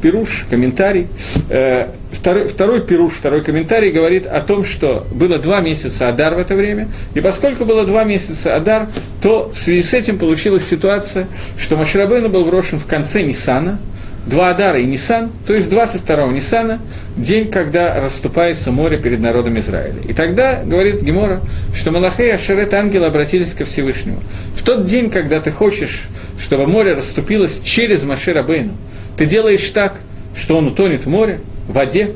пируш, 0.01 0.45
комментарий. 0.49 1.07
Э, 1.49 1.87
второй, 2.11 2.47
второй 2.47 2.81
пируш, 2.81 3.13
второй 3.13 3.43
комментарий 3.43 3.91
говорит 3.91 4.25
о 4.25 4.41
том, 4.41 4.63
что 4.63 5.05
было 5.11 5.37
два 5.37 5.59
месяца 5.59 6.09
Адар 6.09 6.35
в 6.35 6.39
это 6.39 6.55
время, 6.55 6.89
и 7.13 7.21
поскольку 7.21 7.65
было 7.65 7.85
два 7.85 8.03
месяца 8.03 8.55
Адар, 8.55 8.87
то 9.21 9.51
в 9.53 9.59
связи 9.59 9.83
с 9.83 9.93
этим 9.93 10.17
получилась 10.17 10.67
ситуация, 10.67 11.27
что 11.57 11.77
Маширабейну 11.77 12.29
был 12.29 12.45
брошен 12.45 12.79
в 12.79 12.85
конце 12.85 13.23
Нисана, 13.23 13.79
два 14.27 14.49
Адара 14.49 14.79
и 14.79 14.85
Нисан, 14.85 15.31
то 15.45 15.53
есть 15.53 15.71
22-го 15.71 16.31
Нисана, 16.31 16.79
день, 17.15 17.49
когда 17.49 17.99
расступается 17.99 18.71
море 18.71 18.97
перед 18.97 19.19
народом 19.19 19.57
Израиля. 19.59 20.01
И 20.07 20.13
тогда, 20.13 20.61
говорит 20.63 21.01
Гемора, 21.01 21.41
что 21.73 21.91
Малахей 21.91 22.27
и 22.27 22.31
Ашерет 22.31 22.73
ангелы 22.73 23.05
обратились 23.05 23.53
ко 23.53 23.65
Всевышнему. 23.65 24.19
В 24.55 24.63
тот 24.63 24.83
день, 24.83 25.09
когда 25.09 25.39
ты 25.39 25.51
хочешь, 25.51 26.07
чтобы 26.37 26.67
море 26.67 26.93
расступилось 26.93 27.61
через 27.61 28.03
Маширабейну, 28.03 28.73
ты 29.17 29.25
делаешь 29.25 29.69
так, 29.69 30.01
что 30.35 30.57
он 30.57 30.67
утонет 30.67 31.05
в 31.05 31.09
море, 31.09 31.39
в 31.67 31.73
воде. 31.73 32.11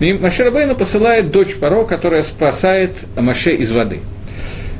И 0.00 0.12
Маширабейна 0.12 0.74
посылает 0.74 1.30
дочь 1.30 1.54
Паро, 1.54 1.84
которая 1.84 2.22
спасает 2.22 2.92
Маше 3.16 3.54
из 3.54 3.72
воды. 3.72 4.00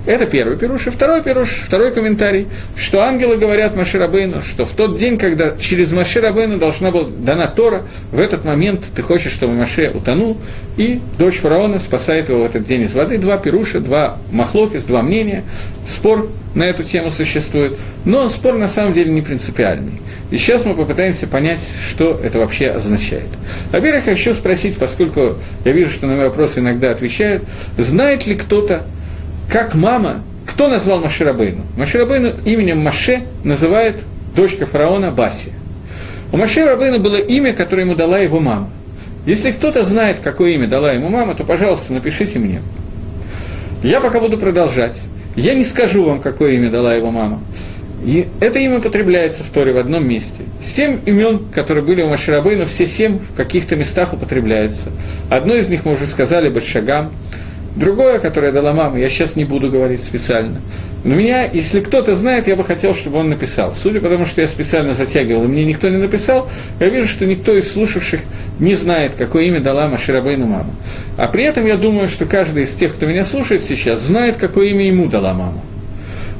Это 0.07 0.27
первый 0.27 0.59
пируш. 0.59 0.87
И 0.87 0.90
второй 0.90 1.23
пируш, 1.23 1.49
второй 1.67 1.90
комментарий, 1.90 2.47
что 2.77 3.03
ангелы 3.03 3.38
говорят 3.38 3.75
Маширабейну, 3.75 4.43
что 4.43 4.67
в 4.67 4.73
тот 4.73 4.99
день, 4.99 5.17
когда 5.17 5.57
через 5.57 5.93
Маширабейну 5.93 6.59
должна 6.59 6.90
была 6.90 7.05
дана 7.05 7.47
Тора, 7.47 7.83
в 8.12 8.19
этот 8.19 8.45
момент 8.45 8.85
ты 8.95 9.01
хочешь, 9.01 9.33
чтобы 9.33 9.55
Маше 9.55 9.90
утонул, 9.95 10.37
и 10.77 11.01
дочь 11.19 11.38
фараона 11.38 11.79
спасает 11.79 12.29
его 12.29 12.43
в 12.43 12.45
этот 12.45 12.64
день 12.64 12.83
из 12.83 12.95
воды. 12.95 13.17
Два 13.17 13.38
пируша, 13.38 13.81
два 13.81 14.19
махлокис, 14.31 14.85
два 14.85 15.03
мнения. 15.03 15.43
Спор 15.88 16.29
на 16.55 16.64
эту 16.64 16.85
тему 16.85 17.11
существует, 17.11 17.77
но 18.05 18.29
спор 18.29 18.55
на 18.55 18.69
самом 18.69 18.93
деле 18.93 19.11
не 19.11 19.23
принципиальный. 19.23 20.01
И 20.31 20.37
сейчас 20.37 20.64
мы 20.64 20.75
попытаемся 20.75 21.27
понять, 21.27 21.61
что 21.88 22.21
это 22.23 22.38
вообще 22.38 22.69
означает. 22.71 23.29
Во-первых, 23.73 24.07
я 24.07 24.12
хочу 24.12 24.35
спросить, 24.35 24.77
поскольку 24.77 25.37
я 25.64 25.73
вижу, 25.73 25.90
что 25.90 26.07
на 26.07 26.14
мои 26.14 26.25
вопросы 26.27 26.61
иногда 26.61 26.90
отвечают, 26.90 27.43
знает 27.79 28.27
ли 28.27 28.35
кто-то, 28.35 28.85
как 29.51 29.75
мама, 29.75 30.23
кто 30.47 30.69
назвал 30.69 31.01
Маширабейну? 31.01 31.63
Маширабейну 31.77 32.33
именем 32.45 32.81
Маше 32.81 33.23
называет 33.45 34.03
дочка 34.35 34.67
фараона 34.67 35.11
Баси. 35.11 35.53
У 36.33 36.37
Маше 36.37 36.65
Рабейну 36.65 36.99
было 36.99 37.15
имя, 37.15 37.53
которое 37.53 37.83
ему 37.85 37.95
дала 37.95 38.19
его 38.19 38.41
мама. 38.41 38.69
Если 39.25 39.53
кто-то 39.53 39.85
знает, 39.85 40.19
какое 40.19 40.51
имя 40.51 40.67
дала 40.67 40.93
ему 40.93 41.09
мама, 41.09 41.37
то, 41.37 41.45
пожалуйста, 41.45 41.93
напишите 41.93 42.41
мне. 42.41 42.61
Я 43.85 44.01
пока 44.01 44.19
буду 44.19 44.37
продолжать. 44.37 45.01
Я 45.37 45.55
не 45.55 45.63
скажу 45.63 46.03
вам, 46.03 46.21
какое 46.21 46.53
имя 46.53 46.71
дала 46.71 46.95
его 46.95 47.13
мама. 47.13 47.41
И 48.05 48.27
это 48.41 48.59
имя 48.59 48.79
употребляется 48.79 49.45
в 49.45 49.49
Торе 49.49 49.73
в 49.73 49.79
одном 49.79 50.07
месте. 50.07 50.43
Семь 50.61 50.99
имен, 51.07 51.39
которые 51.55 51.85
были 51.85 52.03
у 52.03 52.09
Маширабейна, 52.09 52.67
все 52.67 52.87
семь 52.87 53.19
в 53.19 53.35
каких-то 53.35 53.77
местах 53.77 54.13
употребляются. 54.13 54.91
Одно 55.31 55.55
из 55.55 55.69
них 55.69 55.85
мы 55.85 55.93
уже 55.93 56.07
сказали, 56.07 56.49
Башагам. 56.49 57.13
Другое, 57.77 58.21
которое 58.21 58.53
дала 58.53 58.73
мама, 58.73 58.99
я 59.01 59.09
сейчас 59.09 59.35
не 59.35 59.45
буду 59.45 59.69
говорить 59.69 60.03
специально. 60.03 60.61
Но 61.03 61.15
меня, 61.15 61.45
если 61.53 61.81
кто-то 61.81 62.15
знает, 62.15 62.47
я 62.47 62.55
бы 62.55 62.63
хотел, 62.63 62.95
чтобы 62.95 63.19
он 63.19 63.31
написал. 63.31 63.75
Судя 63.75 64.01
по 64.01 64.09
тому, 64.09 64.27
что 64.27 64.41
я 64.41 64.49
специально 64.49 64.95
затягивал, 64.95 65.45
и 65.45 65.49
мне 65.49 65.65
никто 65.65 65.89
не 65.89 65.97
написал, 65.97 66.49
я 66.79 66.89
вижу, 66.89 67.09
что 67.09 67.27
никто 67.27 67.53
из 67.53 67.71
слушавших 67.73 68.21
не 68.61 68.75
знает, 68.75 69.15
какое 69.19 69.45
имя 69.45 69.61
дала 69.61 69.89
Маширабейну 69.89 70.47
мама. 70.47 70.71
А 71.17 71.27
при 71.27 71.45
этом 71.45 71.67
я 71.67 71.77
думаю, 71.77 72.09
что 72.09 72.27
каждый 72.27 72.63
из 72.63 72.75
тех, 72.75 72.95
кто 72.95 73.07
меня 73.07 73.25
слушает 73.25 73.63
сейчас, 73.63 74.01
знает, 74.01 74.37
какое 74.37 74.69
имя 74.69 74.87
ему 74.87 75.09
дала 75.09 75.35
мама. 75.35 75.61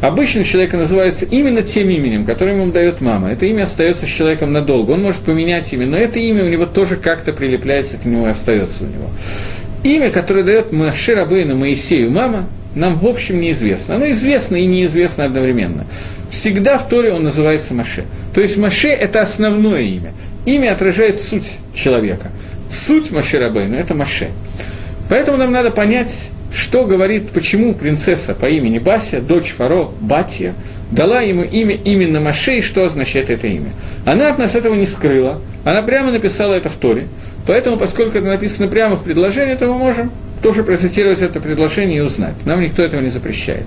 Обычно 0.01 0.44
человека 0.44 0.77
называют 0.77 1.23
именно 1.31 1.62
тем 1.62 1.88
именем, 1.88 2.25
которым 2.25 2.61
ему 2.61 2.73
дает 2.73 3.01
мама. 3.01 3.31
Это 3.31 3.47
имя 3.47 3.62
остается 3.62 4.07
с 4.07 4.09
человеком 4.09 4.53
надолго. 4.53 4.90
Он 4.90 5.03
может 5.03 5.23
поменять 5.23 5.73
имя, 5.73 5.87
но 5.87 5.97
это 5.97 6.18
имя 6.18 6.44
у 6.44 6.49
него 6.49 6.66
тоже 6.66 6.97
как-то 6.97 7.33
прилепляется 7.33 7.97
к 7.97 8.05
нему 8.05 8.27
и 8.27 8.31
остается 8.31 8.85
у 8.85 8.87
него. 8.87 9.09
Имя, 9.85 10.11
которое 10.11 10.42
дает 10.42 10.73
Маше 10.73 11.14
Рабейну 11.14 11.57
Моисею 11.57 12.11
мама, 12.11 12.47
нам 12.75 12.99
в 12.99 13.07
общем 13.07 13.40
неизвестно. 13.40 13.97
Оно 13.97 14.11
известно 14.11 14.57
и 14.57 14.64
неизвестно 14.66 15.25
одновременно. 15.25 15.85
Всегда 16.31 16.79
в 16.79 16.88
Торе 16.88 17.12
он 17.12 17.23
называется 17.23 17.75
Маше. 17.75 18.05
То 18.35 18.40
есть 18.40 18.57
Маше– 18.57 18.88
это 18.90 19.20
основное 19.20 19.83
имя. 19.83 20.12
Имя 20.47 20.73
отражает 20.73 21.20
суть 21.20 21.59
человека. 21.75 22.31
Суть 22.70 23.11
Маше 23.11 23.38
Рабейну– 23.38 23.77
это 23.79 23.94
Маше. 23.94 24.31
Поэтому 25.09 25.37
нам 25.37 25.53
надо 25.53 25.70
понять, 25.70 26.31
что 26.53 26.87
говорит, 26.87 27.31
почему 27.31 27.75
принцесса 27.75 28.35
по 28.35 28.47
имени 28.47 28.79
Бася, 28.79 29.20
дочь 29.20 29.53
Фаро, 29.53 29.90
Батия, 30.01 30.55
дала 30.90 31.20
ему 31.20 31.42
имя 31.42 31.75
именно 31.75 32.20
Маше 32.20 32.59
и 32.59 32.62
что 32.62 32.85
означает 32.85 33.31
это 33.31 33.47
имя. 33.47 33.73
Она 34.05 34.31
от 34.31 34.38
нас 34.38 34.55
этого 34.55 34.75
не 34.75 34.87
скрыла, 34.87 35.40
она 35.64 35.83
прямо 35.83 36.12
написала 36.12 36.55
это 36.55 36.68
в 36.68 36.75
Торе. 36.75 37.07
Поэтому, 37.47 37.77
поскольку 37.77 38.18
это 38.18 38.27
написано 38.27 38.68
прямо 38.68 38.97
в 38.97 39.03
предложении, 39.03 39.55
то 39.55 39.66
мы 39.66 39.75
можем 39.75 40.11
тоже 40.42 40.62
процитировать 40.62 41.23
это 41.23 41.40
предложение 41.40 41.99
и 41.99 42.01
узнать. 42.01 42.35
Нам 42.44 42.61
никто 42.61 42.83
этого 42.83 43.01
не 43.01 43.09
запрещает. 43.09 43.64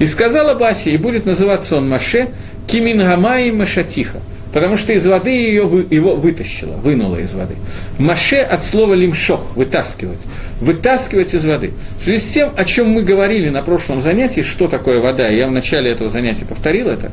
И 0.00 0.06
сказала 0.06 0.54
Баси, 0.54 0.88
и 0.90 0.96
будет 0.96 1.24
называться 1.24 1.76
он 1.76 1.88
Маше, 1.88 2.28
Кимин 2.66 2.98
Гамай 2.98 3.52
Машатиха, 3.52 4.18
потому 4.56 4.78
что 4.78 4.94
из 4.94 5.06
воды 5.06 5.28
ее, 5.28 5.86
его 5.90 6.16
вытащила, 6.16 6.76
вынула 6.76 7.16
из 7.16 7.34
воды. 7.34 7.56
Маше 7.98 8.38
от 8.38 8.64
слова 8.64 8.94
лимшох, 8.94 9.54
вытаскивать, 9.54 10.20
вытаскивать 10.62 11.34
из 11.34 11.44
воды. 11.44 11.72
В 12.00 12.04
связи 12.04 12.24
с 12.24 12.32
тем, 12.32 12.48
о 12.56 12.64
чем 12.64 12.88
мы 12.88 13.02
говорили 13.02 13.50
на 13.50 13.60
прошлом 13.60 14.00
занятии, 14.00 14.40
что 14.40 14.66
такое 14.66 15.02
вода, 15.02 15.28
я 15.28 15.46
в 15.48 15.50
начале 15.50 15.90
этого 15.90 16.08
занятия 16.08 16.46
повторил 16.46 16.88
это, 16.88 17.12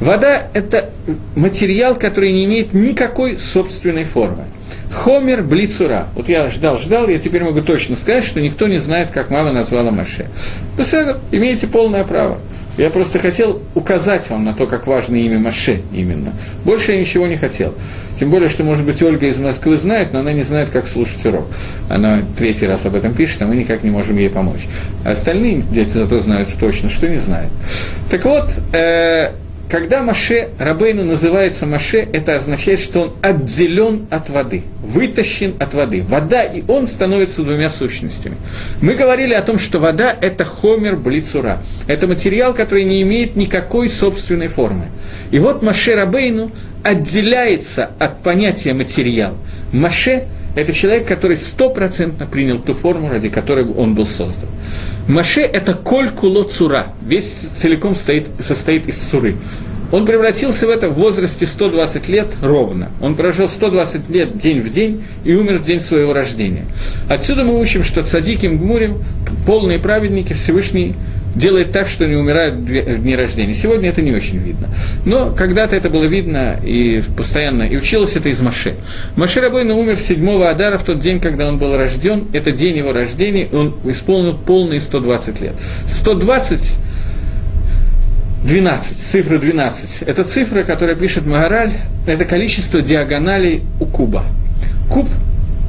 Вода– 0.00 0.46
это 0.54 0.90
материал, 1.36 1.94
который 1.94 2.32
не 2.32 2.46
имеет 2.46 2.72
никакой 2.72 3.38
собственной 3.38 4.04
формы. 4.04 4.44
Хомер 4.90 5.42
блицура. 5.42 6.08
Вот 6.14 6.28
я 6.28 6.48
ждал, 6.48 6.78
ждал, 6.78 7.08
я 7.08 7.18
теперь 7.18 7.44
могу 7.44 7.60
точно 7.60 7.96
сказать, 7.96 8.24
что 8.24 8.40
никто 8.40 8.66
не 8.66 8.78
знает, 8.78 9.10
как 9.10 9.30
мама 9.30 9.52
назвала 9.52 9.90
Маше. 9.90 10.26
Беседер, 10.76 11.18
имеете 11.30 11.66
полное 11.66 12.04
право. 12.04 12.38
Я 12.78 12.88
просто 12.90 13.18
хотел 13.18 13.60
указать 13.74 14.30
вам 14.30 14.44
на 14.44 14.54
то, 14.54 14.66
как 14.66 14.86
важно 14.86 15.16
имя 15.16 15.38
Маше 15.38 15.82
именно. 15.92 16.32
Больше 16.64 16.92
я 16.92 17.00
ничего 17.00 17.26
не 17.26 17.36
хотел. 17.36 17.74
Тем 18.18 18.30
более, 18.30 18.48
что, 18.48 18.64
может 18.64 18.86
быть, 18.86 19.02
Ольга 19.02 19.26
из 19.26 19.38
Москвы 19.38 19.76
знает, 19.76 20.12
но 20.12 20.20
она 20.20 20.32
не 20.32 20.42
знает, 20.42 20.70
как 20.70 20.86
слушать 20.86 21.24
урок. 21.26 21.46
Она 21.88 22.22
третий 22.38 22.66
раз 22.66 22.86
об 22.86 22.96
этом 22.96 23.12
пишет, 23.12 23.42
а 23.42 23.46
мы 23.46 23.54
никак 23.54 23.84
не 23.84 23.90
можем 23.90 24.16
ей 24.16 24.30
помочь. 24.30 24.66
А 25.04 25.10
остальные 25.10 25.62
дети 25.70 25.90
зато 25.90 26.20
знают 26.20 26.48
точно, 26.58 26.88
что 26.88 27.06
не 27.06 27.18
знают. 27.18 27.52
Так 28.10 28.24
вот, 28.24 28.50
э, 28.72 29.32
когда 29.70 30.02
Маше 30.02 30.48
Рабейну 30.58 31.04
называется 31.04 31.64
Маше, 31.64 32.08
это 32.12 32.34
означает, 32.34 32.80
что 32.80 33.02
он 33.02 33.12
отделен 33.22 34.06
от 34.10 34.28
воды, 34.28 34.64
вытащен 34.82 35.54
от 35.60 35.74
воды. 35.74 36.02
Вода 36.02 36.42
и 36.42 36.64
он 36.66 36.88
становятся 36.88 37.44
двумя 37.44 37.70
сущностями. 37.70 38.34
Мы 38.82 38.94
говорили 38.94 39.32
о 39.32 39.42
том, 39.42 39.58
что 39.58 39.78
вода– 39.78 40.14
это 40.20 40.44
хомер 40.44 40.96
блицура. 40.96 41.62
Это 41.86 42.08
материал, 42.08 42.52
который 42.52 42.82
не 42.82 43.00
имеет 43.02 43.36
никакой 43.36 43.88
собственной 43.88 44.48
формы. 44.48 44.86
И 45.30 45.38
вот 45.38 45.62
Маше 45.62 45.94
Рабейну 45.94 46.50
отделяется 46.82 47.90
от 48.00 48.22
понятия 48.22 48.74
материал. 48.74 49.36
Маше– 49.72 50.24
это 50.56 50.72
человек, 50.72 51.06
который 51.06 51.36
стопроцентно 51.36 52.26
принял 52.26 52.58
ту 52.58 52.74
форму, 52.74 53.08
ради 53.08 53.28
которой 53.28 53.64
он 53.64 53.94
был 53.94 54.04
создан. 54.04 54.48
Маше– 55.10 55.40
это 55.42 55.74
коль 55.74 56.08
куло 56.10 56.44
цура, 56.44 56.86
весь 57.04 57.26
целиком 57.26 57.96
стоит, 57.96 58.28
состоит 58.38 58.88
из 58.88 58.96
цуры. 58.96 59.34
Он 59.90 60.06
превратился 60.06 60.68
в 60.68 60.70
это 60.70 60.88
в 60.88 60.94
возрасте 60.94 61.46
120 61.46 62.08
лет 62.08 62.28
ровно. 62.40 62.90
Он 63.00 63.16
прожил 63.16 63.48
120 63.48 64.08
лет 64.08 64.36
день 64.36 64.60
в 64.60 64.70
день 64.70 65.02
и 65.24 65.34
умер 65.34 65.58
в 65.58 65.64
день 65.64 65.80
своего 65.80 66.12
рождения. 66.12 66.64
Отсюда 67.08 67.42
мы 67.42 67.60
учим, 67.60 67.82
что 67.82 68.04
цадиким 68.04 68.56
гмурим, 68.56 69.02
полные 69.46 69.80
праведники, 69.80 70.32
Всевышний 70.32 70.94
делает 71.34 71.72
так, 71.72 71.88
что 71.88 72.06
не 72.06 72.16
умирают 72.16 72.54
в 72.56 73.02
дни 73.02 73.14
рождения. 73.14 73.54
Сегодня 73.54 73.88
это 73.88 74.02
не 74.02 74.12
очень 74.12 74.38
видно. 74.38 74.68
Но 75.04 75.30
когда-то 75.30 75.76
это 75.76 75.88
было 75.88 76.04
видно 76.04 76.56
и 76.62 77.02
постоянно, 77.16 77.62
и 77.62 77.76
училось 77.76 78.16
это 78.16 78.28
из 78.28 78.40
Маше. 78.40 78.74
Маше 79.16 79.40
Рабойна 79.40 79.74
умер 79.74 79.96
7 79.96 80.42
Адара 80.44 80.78
в 80.78 80.84
тот 80.84 80.98
день, 80.98 81.20
когда 81.20 81.48
он 81.48 81.58
был 81.58 81.76
рожден. 81.76 82.26
Это 82.32 82.52
день 82.52 82.76
его 82.76 82.92
рождения, 82.92 83.48
он 83.52 83.76
исполнил 83.84 84.36
полные 84.36 84.80
120 84.80 85.40
лет. 85.40 85.54
120 85.86 86.60
12, 88.42 88.96
цифра 88.96 89.38
12. 89.38 90.02
Это 90.02 90.24
цифра, 90.24 90.62
которая 90.62 90.96
пишет 90.96 91.26
Магараль, 91.26 91.72
это 92.06 92.24
количество 92.24 92.80
диагоналей 92.80 93.62
у 93.78 93.84
куба. 93.84 94.24
Куб, 94.90 95.08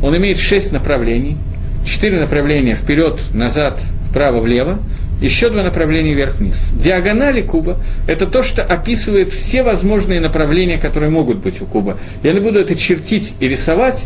он 0.02 0.16
имеет 0.16 0.40
6 0.40 0.72
направлений, 0.72 1.38
4 1.86 2.20
направления 2.20 2.76
вперед, 2.76 3.20
назад, 3.34 3.82
вправо, 4.10 4.40
влево, 4.40 4.80
еще 5.22 5.50
два 5.50 5.64
направления 5.64 6.14
вверх-вниз. 6.14 6.72
Диагонали 6.74 7.42
куба– 7.42 7.80
это 8.08 8.26
то, 8.26 8.44
что 8.44 8.64
описывает 8.64 9.32
все 9.32 9.64
возможные 9.64 10.20
направления, 10.20 10.78
которые 10.78 11.12
могут 11.12 11.38
быть 11.38 11.62
у 11.62 11.66
куба. 11.66 11.98
Я 12.24 12.34
не 12.34 12.40
буду 12.40 12.60
это 12.60 12.76
чертить 12.76 13.34
и 13.40 13.48
рисовать, 13.48 14.06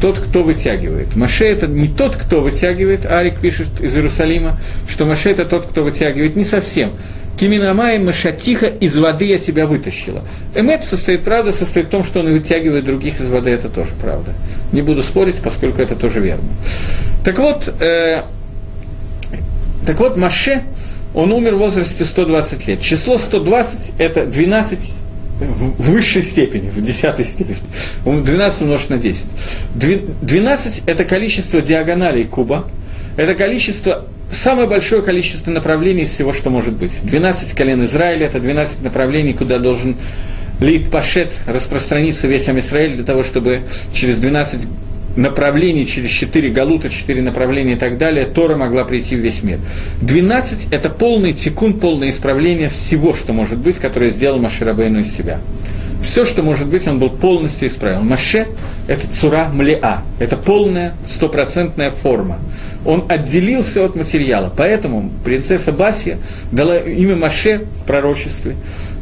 тот, 0.00 0.18
кто 0.18 0.42
вытягивает. 0.42 1.16
Маше– 1.16 1.44
это 1.46 1.66
не 1.66 1.88
тот, 1.88 2.16
кто 2.16 2.40
вытягивает, 2.40 3.06
Арик 3.06 3.40
пишет 3.40 3.80
из 3.80 3.96
Иерусалима, 3.96 4.58
что 4.88 5.06
Маше– 5.06 5.30
это 5.30 5.44
тот, 5.44 5.66
кто 5.66 5.82
вытягивает, 5.82 6.36
не 6.36 6.44
совсем. 6.44 6.90
Киминамай 7.38 8.00
Машатиха 8.00 8.66
из 8.66 8.96
воды 8.96 9.26
я 9.26 9.38
тебя 9.38 9.66
вытащила. 9.66 10.24
Эмет 10.56 10.84
состоит, 10.84 11.22
правда, 11.22 11.52
состоит 11.52 11.86
в 11.86 11.90
том, 11.90 12.02
что 12.02 12.20
он 12.20 12.32
вытягивает 12.32 12.84
других 12.84 13.20
из 13.20 13.30
воды, 13.30 13.50
это 13.50 13.68
тоже 13.68 13.92
правда. 14.00 14.32
Не 14.72 14.82
буду 14.82 15.02
спорить, 15.04 15.36
поскольку 15.36 15.80
это 15.80 15.94
тоже 15.94 16.18
верно. 16.18 16.48
Так 17.24 17.38
вот, 17.38 17.72
э, 17.80 18.22
так 19.88 20.00
вот, 20.00 20.18
Маше, 20.18 20.64
он 21.14 21.32
умер 21.32 21.54
в 21.54 21.60
возрасте 21.60 22.04
120 22.04 22.68
лет. 22.68 22.82
Число 22.82 23.16
120– 23.16 23.92
это 23.98 24.26
12 24.26 24.92
в 25.40 25.80
высшей 25.80 26.20
степени, 26.20 26.68
в 26.68 26.82
десятой 26.82 27.24
степени. 27.24 27.56
12 28.04 28.60
умножить 28.60 28.90
на 28.90 28.98
10. 28.98 29.24
12– 30.20 30.82
это 30.86 31.04
количество 31.04 31.62
диагоналей 31.62 32.24
куба, 32.24 32.66
это 33.16 33.34
количество, 33.34 34.04
самое 34.30 34.68
большое 34.68 35.00
количество 35.00 35.50
направлений 35.50 36.02
из 36.02 36.10
всего, 36.10 36.34
что 36.34 36.50
может 36.50 36.74
быть. 36.74 37.00
12 37.02 37.54
колен 37.54 37.82
Израиля– 37.86 38.26
это 38.28 38.40
12 38.40 38.82
направлений, 38.82 39.32
куда 39.32 39.58
должен 39.58 39.96
Лит 40.60 40.90
Пашет 40.90 41.32
распространиться 41.46 42.26
весь 42.26 42.46
Амисраиль 42.46 42.92
для 42.92 43.04
того, 43.04 43.22
чтобы 43.22 43.62
через 43.94 44.18
12 44.18 44.68
направлений, 45.18 45.86
через 45.86 46.10
четыре 46.10 46.48
галута, 46.48 46.88
четыре 46.88 47.22
направления 47.22 47.72
и 47.74 47.78
так 47.78 47.98
далее, 47.98 48.24
Тора 48.24 48.56
могла 48.56 48.84
прийти 48.84 49.16
в 49.16 49.18
весь 49.18 49.42
мир. 49.42 49.58
12– 50.00 50.68
это 50.70 50.88
полный 50.88 51.32
тикун, 51.32 51.78
полное 51.78 52.10
исправление 52.10 52.68
всего, 52.68 53.14
что 53.14 53.32
может 53.32 53.58
быть, 53.58 53.76
которое 53.76 54.10
сделал 54.10 54.38
Маширабейну 54.38 55.00
из 55.00 55.14
себя. 55.14 55.40
Все, 56.08 56.24
что 56.24 56.42
может 56.42 56.68
быть, 56.68 56.88
он 56.88 56.98
был 56.98 57.10
полностью 57.10 57.68
исправил. 57.68 58.00
Маше– 58.00 58.46
это 58.88 59.06
цура 59.12 59.50
млеа, 59.52 59.98
это 60.18 60.38
полная, 60.38 60.94
стопроцентная 61.04 61.90
форма. 61.90 62.38
Он 62.86 63.04
отделился 63.10 63.84
от 63.84 63.94
материала, 63.94 64.50
поэтому 64.56 65.10
принцесса 65.22 65.70
Басия 65.70 66.16
дала 66.50 66.78
имя 66.78 67.14
Маше 67.14 67.66
в 67.82 67.86
пророчестве, 67.86 68.56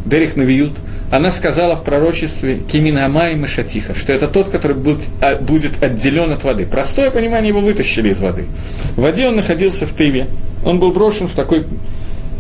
Дерих 0.04 0.34
Навиют– 0.34 0.72
она 1.10 1.30
сказала 1.30 1.76
в 1.76 1.84
пророчестве 1.84 2.56
Кимина 2.56 3.06
Амай 3.06 3.36
Машатиха, 3.36 3.94
что 3.94 4.12
это 4.12 4.26
тот, 4.26 4.48
который 4.48 4.76
а, 5.20 5.36
будет 5.36 5.82
отделен 5.82 6.32
от 6.32 6.42
воды. 6.42 6.66
Простое 6.66 7.10
понимание, 7.10 7.50
его 7.50 7.60
вытащили 7.60 8.08
из 8.08 8.20
воды. 8.20 8.46
В 8.96 9.02
воде 9.02 9.28
он 9.28 9.36
находился 9.36 9.86
в 9.86 9.92
Тыве, 9.92 10.26
он 10.64 10.80
был 10.80 10.90
брошен 10.90 11.28
в 11.28 11.34
такой 11.34 11.64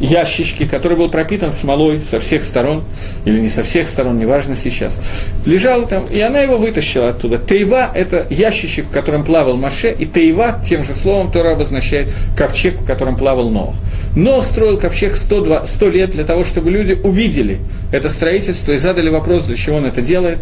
ящичке, 0.00 0.66
который 0.66 0.96
был 0.96 1.08
пропитан 1.08 1.52
смолой 1.52 2.02
со 2.02 2.20
всех 2.20 2.42
сторон, 2.42 2.84
или 3.24 3.40
не 3.40 3.48
со 3.48 3.62
всех 3.62 3.88
сторон, 3.88 4.18
неважно 4.18 4.56
сейчас, 4.56 4.98
лежал 5.44 5.86
там, 5.86 6.06
и 6.06 6.20
она 6.20 6.40
его 6.40 6.58
вытащила 6.58 7.10
оттуда. 7.10 7.38
Тейва– 7.38 7.90
это 7.94 8.26
ящичек, 8.30 8.86
в 8.86 8.90
котором 8.90 9.24
плавал 9.24 9.56
Маше, 9.56 9.94
и 9.98 10.06
Тейва, 10.06 10.62
тем 10.68 10.84
же 10.84 10.94
словом, 10.94 11.32
Тора 11.32 11.52
обозначает 11.52 12.10
ковчег, 12.36 12.80
в 12.80 12.86
котором 12.86 13.16
плавал 13.16 13.50
Нох. 13.50 13.74
Нох 14.14 14.44
строил 14.44 14.78
ковчег 14.78 15.16
100, 15.16 15.66
100 15.66 15.88
лет 15.88 16.10
для 16.10 16.24
того, 16.24 16.44
чтобы 16.44 16.70
люди 16.70 16.92
увидели 16.92 17.58
это 17.92 18.10
строительство 18.10 18.72
и 18.72 18.78
задали 18.78 19.08
вопрос, 19.08 19.44
для 19.44 19.56
чего 19.56 19.76
он 19.76 19.86
это 19.86 20.02
делает. 20.02 20.38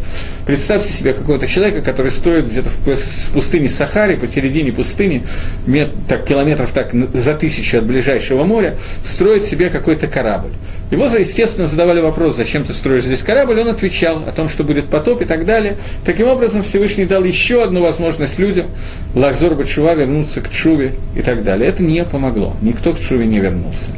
Представьте 0.47 0.93
себе 0.93 1.13
какого-то 1.13 1.47
человека, 1.47 1.83
который 1.83 2.11
строит 2.11 2.47
где-то 2.47 2.71
в 2.71 3.33
пустыне 3.33 3.69
Сахаре, 3.69 4.17
посередине 4.17 4.73
пустыни, 4.73 5.25
мет, 5.67 5.91
так, 6.09 6.25
километров 6.27 6.71
так 6.73 6.93
за 7.13 7.35
тысячу 7.35 7.79
от 7.79 7.85
ближайшего 7.85 8.45
моря, 8.45 8.77
строит 9.05 9.44
строить 9.45 9.47
себе 9.47 9.71
какой-то 9.71 10.07
корабль. 10.07 10.51
Его, 10.91 11.07
естественно, 11.07 11.67
задавали 11.67 12.01
вопрос, 12.01 12.37
зачем 12.37 12.65
ты 12.65 12.73
строишь 12.73 13.05
здесь 13.05 13.23
корабль, 13.23 13.61
он 13.61 13.69
отвечал 13.69 14.23
о 14.27 14.33
том, 14.33 14.49
что 14.49 14.65
будет 14.65 14.87
потоп 14.87 15.23
и 15.23 15.25
так 15.25 15.45
далее. 15.45 15.77
Таким 16.05 16.29
образом, 16.29 16.63
Всевышний 16.63 17.05
дал 17.05 17.25
еще 17.25 17.63
одну 17.63 17.83
возможность 17.83 18.39
людям, 18.39 18.67
Лахзор 19.15 19.55
Бачува, 19.55 19.95
вернуться 19.95 20.41
к 20.41 20.51
Чуве 20.51 20.93
и 21.17 21.23
так 21.23 21.43
далее. 21.43 21.69
Это 21.69 21.83
не 21.83 22.05
помогло, 22.05 22.55
никто 22.63 22.93
к 22.93 22.99
Чуве 22.99 23.27
не 23.27 23.41
вернулся. 23.41 23.93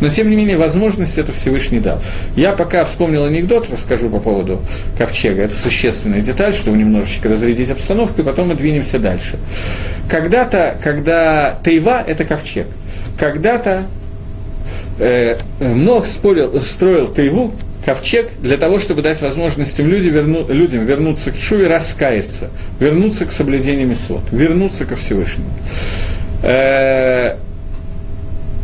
Но, 0.00 0.08
тем 0.08 0.30
не 0.30 0.36
менее, 0.36 0.56
возможность 0.56 1.16
это 1.18 1.32
Всевышний 1.32 1.78
дал. 1.78 2.00
Я 2.34 2.52
пока 2.52 2.84
вспомнил 2.84 3.24
анекдот, 3.24 3.70
расскажу 3.70 4.10
по 4.10 4.18
поводу 4.18 4.60
ковчега. 4.98 5.42
Это 5.42 5.54
существенная 5.54 6.20
деталь, 6.20 6.52
чтобы 6.52 6.76
немножечко 6.76 7.28
разрядить 7.28 7.70
обстановку, 7.70 8.20
и 8.20 8.24
потом 8.24 8.48
мы 8.48 8.54
двинемся 8.54 8.98
дальше. 8.98 9.38
Когда-то, 10.08 10.76
когда 10.82 11.58
Тайва– 11.62 12.02
это 12.06 12.24
ковчег, 12.24 12.66
когда-то 13.18 13.84
э, 14.98 15.36
Нох 15.60 16.06
спорил, 16.06 16.60
строил 16.60 17.06
Тайву, 17.06 17.52
ковчег, 17.84 18.30
для 18.40 18.56
того, 18.56 18.78
чтобы 18.78 19.02
дать 19.02 19.20
возможность 19.20 19.78
им 19.78 19.88
люди 19.88 20.08
верну, 20.08 20.46
людям 20.48 20.86
вернуться 20.86 21.32
к 21.32 21.36
Шуве, 21.36 21.66
раскаяться, 21.66 22.50
вернуться 22.78 23.26
к 23.26 23.32
соблюдению 23.32 23.88
Месот, 23.88 24.22
вернуться 24.30 24.84
ко 24.84 24.96
Всевышнему. 24.96 25.50
Э, 26.42 27.36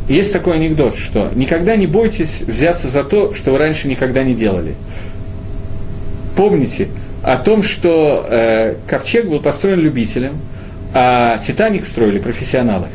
есть 0.09 0.33
такой 0.33 0.55
анекдот, 0.55 0.97
что 0.97 1.31
никогда 1.35 1.77
не 1.77 1.87
бойтесь 1.87 2.43
взяться 2.47 2.89
за 2.89 3.05
то, 3.05 3.35
что 3.35 3.53
вы 3.53 3.59
раньше 3.59 3.89
никогда 3.89 4.23
не 4.23 4.35
делали. 4.35 4.75
Помните 6.37 6.89
о 7.23 7.37
том, 7.37 7.63
что 7.63 8.27
э, 8.29 8.77
ковчег 8.87 9.27
был 9.27 9.41
построен 9.41 9.81
любителем, 9.81 10.41
А 10.95 11.39
«Титаник» 11.39 11.85
строили 11.85 12.19
профессионалы. 12.19 12.87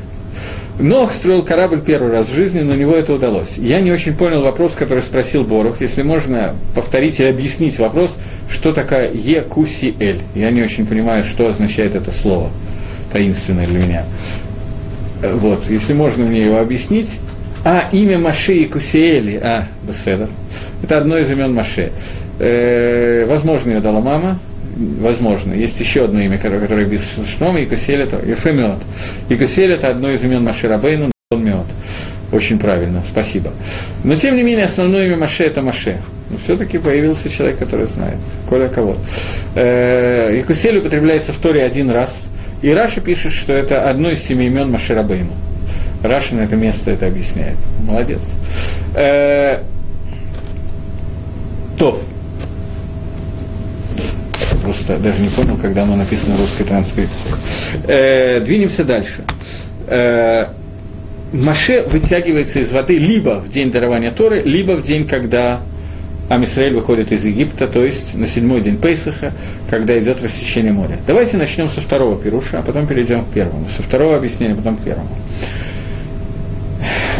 Нох 0.80 1.14
строил 1.14 1.44
корабль 1.44 1.82
первый 1.82 2.12
раз 2.12 2.30
в 2.30 2.34
жизни, 2.34 2.62
но 2.62 2.74
у 2.74 2.76
него 2.76 2.94
это 2.94 3.14
удалось. 3.14 3.58
Я 3.58 3.80
не 3.80 3.92
очень 3.92 4.16
понял 4.16 4.42
вопрос, 4.42 4.74
который 4.74 5.04
спросил 5.04 5.44
Борух. 5.44 5.82
Если 5.82 6.02
можно 6.02 6.56
повторить 6.74 7.20
и 7.20 7.26
объяснить 7.26 7.78
вопрос, 7.78 8.18
что 8.50 8.74
такое 8.74 9.12
Екусиэль. 9.14 10.22
Я 10.34 10.50
не 10.50 10.64
очень 10.64 10.88
понимаю, 10.88 11.24
что 11.24 11.48
означает 11.48 11.94
это 11.94 12.12
слово, 12.12 12.50
таинственное 13.12 13.68
для 13.68 13.80
меня. 13.80 14.06
Вот, 15.22 15.70
если 15.70 15.94
можно 15.94 16.26
мне 16.26 16.42
его 16.42 16.58
объяснить. 16.58 17.20
А, 17.66 17.86
имя 17.94 18.18
Маше 18.18 18.54
Екусиэли, 18.54 19.40
а, 19.42 19.68
Беседов, 19.88 20.30
это 20.82 20.98
одно 20.98 21.18
из 21.18 21.32
имен 21.32 21.54
Маше. 21.54 21.92
Э, 22.40 23.26
возможно, 23.26 23.72
ее 23.72 23.80
дала 23.80 24.02
мама, 24.02 24.40
возможно. 24.76 25.54
Есть 25.54 25.80
еще 25.80 26.06
одно 26.06 26.20
имя, 26.22 26.38
которое, 26.38 26.86
без 26.86 27.20
шном, 27.38 27.58
Якусель 27.58 28.02
это 28.02 28.18
Ефемиот. 28.26 28.80
Якусель 29.30 29.72
это 29.72 29.90
одно 29.90 30.12
из 30.12 30.24
имен 30.24 30.44
Маши 30.44 30.68
Рабейну, 30.68 31.12
Меот. 31.32 31.68
Очень 32.32 32.58
правильно, 32.58 33.04
спасибо. 33.08 33.52
Но, 34.04 34.16
тем 34.16 34.36
не 34.36 34.42
менее, 34.42 34.66
основное 34.66 35.06
имя 35.06 35.18
Моше – 35.18 35.46
это 35.46 35.62
Моше. 35.62 36.02
Но 36.32 36.38
все-таки 36.38 36.80
появился 36.80 37.30
человек, 37.30 37.60
который 37.60 37.86
знает. 37.86 38.18
Коля 38.50 38.70
кого. 38.70 38.98
Э, 39.54 40.36
Йекусиэль 40.36 40.78
употребляется 40.78 41.32
в 41.32 41.38
Торе 41.38 41.64
один 41.64 41.92
раз. 41.92 42.30
И 42.64 42.72
Раши 42.72 43.02
пишет, 43.02 43.34
что 43.34 43.54
это 43.54 43.88
одно 43.88 44.10
из 44.10 44.24
семи 44.24 44.48
имен 44.48 44.72
Моше 44.72 44.96
Рабейну. 44.96 45.34
Раши 46.02 46.34
на 46.36 46.42
это 46.42 46.56
место 46.56 46.90
это 46.90 47.06
объясняет. 47.06 47.58
Молодец. 47.80 48.34
Э, 48.96 49.60
Тов 51.78 52.00
просто 54.64 54.98
даже 54.98 55.22
не 55.22 55.30
понял, 55.30 55.58
когда 55.58 55.84
оно 55.84 55.96
написано 55.96 56.36
в 56.36 56.42
русской 56.42 56.64
транскрипции. 56.64 57.28
Э, 57.88 58.40
двинемся 58.40 58.84
дальше. 58.84 59.24
Э, 59.88 60.48
Маше 61.34 61.84
вытягивается 61.84 62.60
из 62.60 62.72
воды 62.72 62.98
либо 62.98 63.40
в 63.40 63.50
день 63.50 63.72
дарования 63.72 64.12
Торы, 64.12 64.42
либо 64.44 64.74
в 64.74 64.84
день, 64.84 65.08
когда 65.08 65.62
Амисраэль 66.30 66.74
выходит 66.74 67.12
из 67.12 67.26
Египта, 67.26 67.68
то 67.68 67.84
есть 67.84 68.16
на 68.16 68.28
седьмой 68.28 68.62
день 68.62 68.78
Пейсаха, 68.78 69.34
когда 69.70 69.98
идет 70.00 70.24
рассечение 70.24 70.72
моря. 70.72 70.98
Давайте 71.06 71.38
начнем 71.38 71.70
со 71.70 71.82
второго 71.82 72.18
пируша, 72.18 72.60
а 72.60 72.62
потом 72.62 72.88
перейдем 72.88 73.26
к 73.26 73.30
первому. 73.30 73.68
Со 73.68 73.82
второго 73.82 74.16
объяснения, 74.16 74.56
потом 74.56 74.78
к 74.78 74.84
первому. 74.84 75.10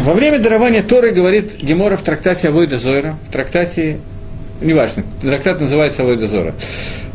Во 0.00 0.14
время 0.14 0.38
дарования 0.38 0.82
Торы, 0.82 1.10
говорит 1.10 1.62
Гемора 1.62 1.96
в 1.96 2.02
трактате 2.02 2.48
Авойда 2.48 2.78
Зойра, 2.78 3.16
в 3.28 3.32
трактате 3.32 3.98
неважно, 4.60 5.04
трактат 5.20 5.60
называется 5.60 6.04
Зора. 6.26 6.54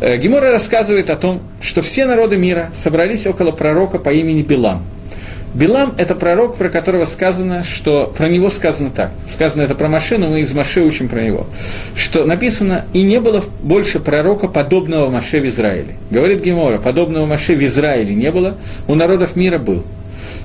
Э, 0.01 0.17
Гемора 0.17 0.51
рассказывает 0.51 1.09
о 1.09 1.15
том, 1.15 1.41
что 1.61 1.81
все 1.81 2.05
народы 2.05 2.37
мира 2.37 2.69
собрались 2.73 3.27
около 3.27 3.51
пророка 3.51 3.99
по 3.99 4.09
имени 4.11 4.41
Билам. 4.41 4.83
Билам– 5.53 5.95
это 5.97 6.13
пророк, 6.13 6.57
про 6.57 6.69
которого 6.69 7.05
сказано, 7.05 7.63
что 7.63 8.13
про 8.15 8.29
него 8.29 8.51
сказано 8.51 8.91
так. 8.91 9.11
Сказано 9.29 9.63
это 9.63 9.73
про 9.73 9.87
машину, 9.87 10.29
мы 10.29 10.41
из 10.41 10.53
Маше 10.53 10.81
учим 10.81 11.09
про 11.09 11.21
него. 11.21 11.47
Что 11.95 12.25
написано, 12.25 12.85
и 12.93 13.01
не 13.01 13.19
было 13.19 13.43
больше 13.63 13.99
пророка, 13.99 14.47
подобного 14.47 15.09
Маше 15.09 15.39
в 15.39 15.47
Израиле. 15.47 15.95
Говорит 16.11 16.43
Гемора, 16.43 16.77
подобного 16.77 17.25
Маше 17.25 17.55
в 17.55 17.63
Израиле 17.63 18.13
не 18.13 18.31
было, 18.31 18.57
у 18.87 18.93
народов 18.93 19.35
мира 19.35 19.57
был. 19.57 19.83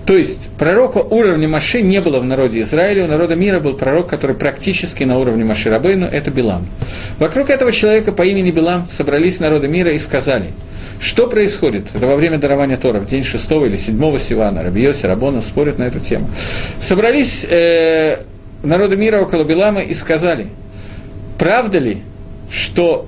То 0.07 0.17
есть 0.17 0.51
пророка 0.59 0.99
уровня 0.99 1.49
Маши 1.49 1.81
не 1.81 2.01
было 2.03 2.21
в 2.21 2.25
народе 2.25 2.61
Израиля, 2.61 3.05
у 3.05 3.07
народа 3.07 3.37
мира 3.37 3.59
был 3.59 3.75
пророк, 3.75 4.07
который 4.07 4.37
практически 4.37 5.05
на 5.05 5.19
уровне 5.19 5.45
Маши 5.45 5.71
Рабейну, 5.71 6.07
это 6.07 6.31
Билам. 6.31 6.67
Вокруг 7.19 7.49
этого 7.49 7.73
человека 7.73 8.13
по 8.13 8.23
имени 8.23 8.51
Билам 8.51 8.87
собрались 8.91 9.41
народы 9.41 9.67
мира 9.67 9.91
и 9.93 9.99
сказали, 9.99 10.47
что 11.01 11.27
происходит? 11.27 11.87
Это 11.95 12.07
во 12.07 12.17
время 12.17 12.39
дарования 12.39 12.77
Тора, 12.77 13.01
в 13.01 13.07
день 13.07 13.25
6 13.25 13.51
или 13.51 13.77
7 13.77 14.19
Сивана, 14.19 14.63
Рабиоси, 14.63 15.07
Рабона 15.07 15.41
спорят 15.41 15.79
на 15.79 15.85
эту 15.85 16.01
тему. 16.01 16.29
Собрались 16.81 17.45
э, 17.49 18.19
народы 18.63 18.97
мира 18.97 19.21
около 19.21 19.45
Билама 19.45 19.81
и 19.81 19.95
сказали, 19.95 20.49
правда 21.39 21.79
ли, 21.79 21.99
что 22.51 23.07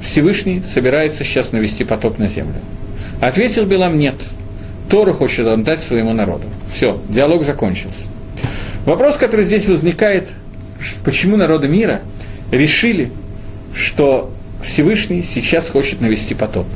Всевышний 0.00 0.62
собирается 0.64 1.24
сейчас 1.24 1.50
навести 1.50 1.82
потоп 1.82 2.18
на 2.18 2.28
землю? 2.28 2.54
Ответил 3.20 3.66
Билам, 3.66 3.98
нет– 3.98 4.14
Тору 4.90 5.14
хочет 5.14 5.46
он 5.46 5.62
дать 5.62 5.80
своему 5.80 6.12
народу. 6.12 6.44
Все, 6.72 7.00
диалог 7.08 7.44
закончился. 7.44 8.08
Вопрос, 8.84 9.16
который 9.16 9.44
здесь 9.44 9.68
возникает, 9.68 10.28
почему 11.04 11.36
народы 11.36 11.68
мира 11.68 12.00
решили, 12.50 13.12
что 13.72 14.32
Всевышний 14.62 15.22
сейчас 15.22 15.68
хочет 15.68 16.00
навести 16.00 16.34
потоп. 16.34 16.66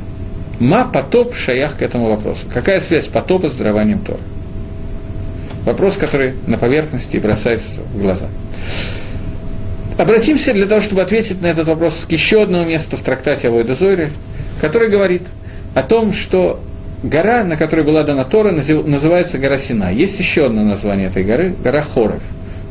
Ма 0.59 0.85
потоп 0.85 1.35
шаях 1.35 1.77
к 1.77 1.81
этому 1.81 2.07
вопросу. 2.09 2.47
Какая 2.51 2.79
связь 2.79 3.05
потопа 3.07 3.49
с 3.49 3.55
дарованием 3.55 3.99
Тора? 3.99 4.19
Вопрос, 5.65 5.97
который 5.97 6.35
на 6.47 6.57
поверхности 6.57 7.17
бросается 7.17 7.81
в 7.93 8.01
глаза. 8.01 8.27
Обратимся 9.97 10.53
для 10.53 10.67
того, 10.67 10.79
чтобы 10.79 11.01
ответить 11.01 11.41
на 11.41 11.47
этот 11.47 11.67
вопрос 11.67 12.05
к 12.07 12.11
еще 12.11 12.43
одному 12.43 12.65
месту 12.69 12.95
в 12.95 13.01
трактате 13.01 13.49
Авойда 13.49 13.75
Зойре, 13.75 14.09
который 14.61 14.89
говорит 14.89 15.23
о 15.73 15.83
том, 15.83 16.13
что 16.13 16.61
гора, 17.03 17.43
на 17.43 17.57
которой 17.57 17.83
была 17.83 18.03
дана 18.03 18.23
Тора, 18.23 18.51
называется 18.51 19.37
гора 19.37 19.57
Сина. 19.57 19.91
Есть 19.91 20.19
еще 20.19 20.47
одно 20.47 20.63
название 20.63 21.07
этой 21.07 21.23
горы– 21.23 21.55
гора 21.63 21.81
Хоров. 21.81 22.21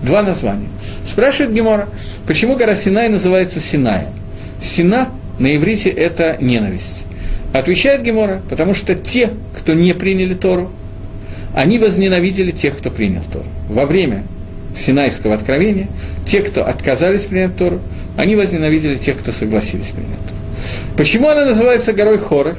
Два 0.02 0.22
названия. 0.22 0.68
Спрашивает 1.08 1.54
Гемора, 1.54 1.88
почему 2.26 2.56
гора 2.56 2.74
Синай 2.74 3.08
называется 3.08 3.60
Синая? 3.60 4.08
Сина 4.60 5.08
на 5.38 5.56
иврите– 5.56 5.88
это 5.90 6.36
ненависть. 6.40 7.06
Отвечает 7.52 8.02
Гемора, 8.02 8.42
потому 8.50 8.74
что 8.74 8.94
те, 8.94 9.30
кто 9.56 9.72
не 9.72 9.94
приняли 9.94 10.34
Тору, 10.34 10.70
они 11.54 11.78
возненавидели 11.78 12.50
тех, 12.50 12.76
кто 12.76 12.90
принял 12.90 13.22
Тору. 13.22 13.46
Во 13.68 13.86
время 13.86 14.24
Синайского 14.76 15.34
откровения, 15.34 15.88
те, 16.26 16.42
кто 16.42 16.66
отказались 16.66 17.22
принять 17.22 17.56
Тору, 17.56 17.80
они 18.16 18.36
возненавидели 18.36 18.96
тех, 18.96 19.18
кто 19.18 19.32
согласились 19.32 19.88
принять 19.88 20.18
Тору. 20.18 20.40
Почему 20.96 21.28
она 21.28 21.44
называется 21.44 21.92
горой 21.92 22.18
Хоров? 22.18 22.58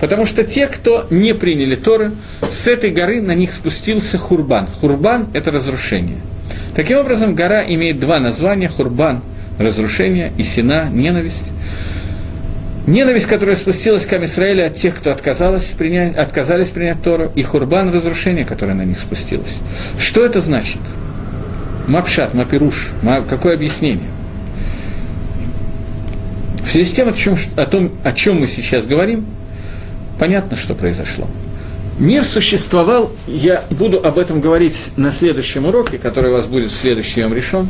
Потому 0.00 0.26
что 0.26 0.44
те, 0.44 0.66
кто 0.66 1.06
не 1.10 1.34
приняли 1.34 1.74
Торы, 1.74 2.12
с 2.50 2.66
этой 2.68 2.90
горы 2.90 3.20
на 3.20 3.34
них 3.34 3.52
спустился 3.52 4.16
Хурбан. 4.16 4.68
Хурбан– 4.80 5.28
это 5.32 5.50
разрушение. 5.50 6.18
Таким 6.74 6.98
образом, 6.98 7.34
гора 7.34 7.64
имеет 7.66 7.98
два 7.98 8.20
названия– 8.20 8.68
Хурбан– 8.70 9.22
разрушение, 9.58 10.32
и 10.38 10.44
Сина– 10.44 10.88
ненависть. 10.92 11.50
Ненависть, 12.86 13.26
которая 13.26 13.56
спустилась 13.56 14.06
к 14.06 14.12
Израиля 14.12 14.66
от 14.66 14.76
тех, 14.76 14.94
кто 14.96 15.10
отказалась 15.10 15.64
принять, 15.64 16.16
отказались 16.16 16.68
принять 16.68 17.02
Тору, 17.02 17.32
и 17.34 17.42
Хурбан– 17.42 17.92
разрушение, 17.92 18.44
которое 18.44 18.74
на 18.74 18.84
них 18.84 19.00
спустилось. 19.00 19.58
Что 19.98 20.24
это 20.24 20.40
значит? 20.40 20.78
Мапшат, 21.88 22.34
Мапируш, 22.34 22.92
какое 23.28 23.54
объяснение? 23.54 24.08
В 26.64 26.70
связи 26.70 26.88
с 26.88 26.94
тем, 26.94 27.08
о 27.08 27.12
чем, 27.12 27.34
о 27.56 27.66
том, 27.66 27.90
о 28.04 28.12
чем 28.12 28.40
мы 28.40 28.46
сейчас 28.46 28.86
говорим– 28.86 29.26
понятно, 30.18 30.56
что 30.56 30.74
произошло. 30.74 31.26
Мир 31.98 32.24
существовал, 32.24 33.10
я 33.26 33.64
буду 33.70 33.98
об 34.04 34.18
этом 34.18 34.40
говорить 34.40 34.92
на 34.96 35.10
следующем 35.10 35.66
уроке, 35.66 35.98
который 35.98 36.30
у 36.30 36.34
вас 36.34 36.46
будет 36.46 36.70
в 36.70 36.76
следующем 36.76 37.34
решен, 37.34 37.68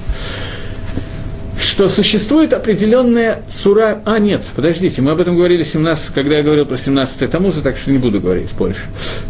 что 1.78 1.88
существует 1.88 2.54
определенная 2.54 3.40
цура... 3.46 4.02
А, 4.04 4.18
нет, 4.18 4.42
подождите, 4.56 5.00
мы 5.00 5.12
об 5.12 5.20
этом 5.20 5.36
говорили 5.36 5.62
17, 5.62 6.12
когда 6.12 6.38
я 6.38 6.42
говорил 6.42 6.66
про 6.66 6.76
17 6.76 7.30
Тамуза, 7.30 7.62
так 7.62 7.76
что 7.76 7.92
не 7.92 7.98
буду 7.98 8.20
говорить 8.20 8.50
больше. 8.58 8.80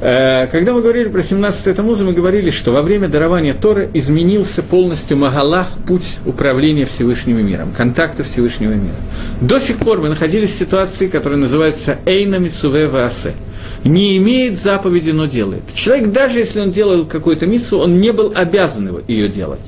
Э, 0.01 0.47
когда 0.47 0.73
мы 0.73 0.81
говорили 0.81 1.11
про 1.11 1.23
17 1.23 1.77
Тамуза, 1.77 2.07
мы 2.07 2.15
говорили, 2.15 2.49
что 2.49 2.73
во 2.73 2.81
время 2.81 3.09
дарования 3.09 3.53
Торы 3.53 3.91
изменился 3.93 4.63
полностью 4.63 5.19
Магалах, 5.19 5.69
путь 5.87 6.17
управления 6.25 6.87
Всевышним 6.87 7.47
миром, 7.47 7.71
контакта 7.77 8.25
Всевышнего 8.25 8.73
мира. 8.73 8.97
До 9.43 9.61
сих 9.61 9.77
пор 9.77 10.01
мы 10.01 10.09
находились 10.09 10.53
в 10.53 10.59
ситуации, 10.59 11.09
которая 11.09 11.39
называется 11.39 11.99
Эйна 12.07 12.37
Мицуве 12.37 12.89
Ваасе 12.89 13.35
не 13.85 14.16
имеет 14.16 14.59
заповеди, 14.59 15.11
но 15.11 15.27
делает. 15.27 15.62
Человек, 15.75 16.12
даже 16.12 16.39
если 16.39 16.61
он 16.61 16.70
делал 16.70 17.05
какую-то 17.05 17.47
миссу, 17.47 17.79
он 17.79 18.01
не 18.01 18.12
был 18.12 18.33
обязан 18.35 19.03
ее 19.07 19.29
делать. 19.29 19.61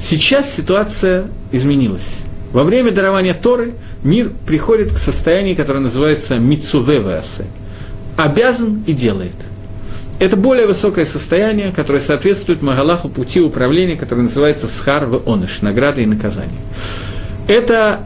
Сейчас 0.00 0.54
ситуация 0.54 1.26
изменилась. 1.52 2.20
Во 2.52 2.64
время 2.64 2.90
дарования 2.90 3.34
Торы 3.34 3.74
мир 4.02 4.32
приходит 4.46 4.92
к 4.92 4.96
состоянию, 4.96 5.54
которое 5.54 5.80
называется 5.80 6.38
мицувевеасе. 6.38 7.44
Обязан 8.16 8.82
и 8.86 8.92
делает. 8.92 9.34
Это 10.18 10.36
более 10.36 10.66
высокое 10.66 11.04
состояние, 11.04 11.70
которое 11.70 12.00
соответствует 12.00 12.60
Магалаху 12.60 13.08
пути 13.08 13.40
управления, 13.40 13.96
которое 13.96 14.22
называется 14.22 14.66
схар 14.66 15.08
оныш, 15.26 15.62
награда 15.62 16.00
и 16.00 16.06
наказание. 16.06 16.60
Это 17.46 18.00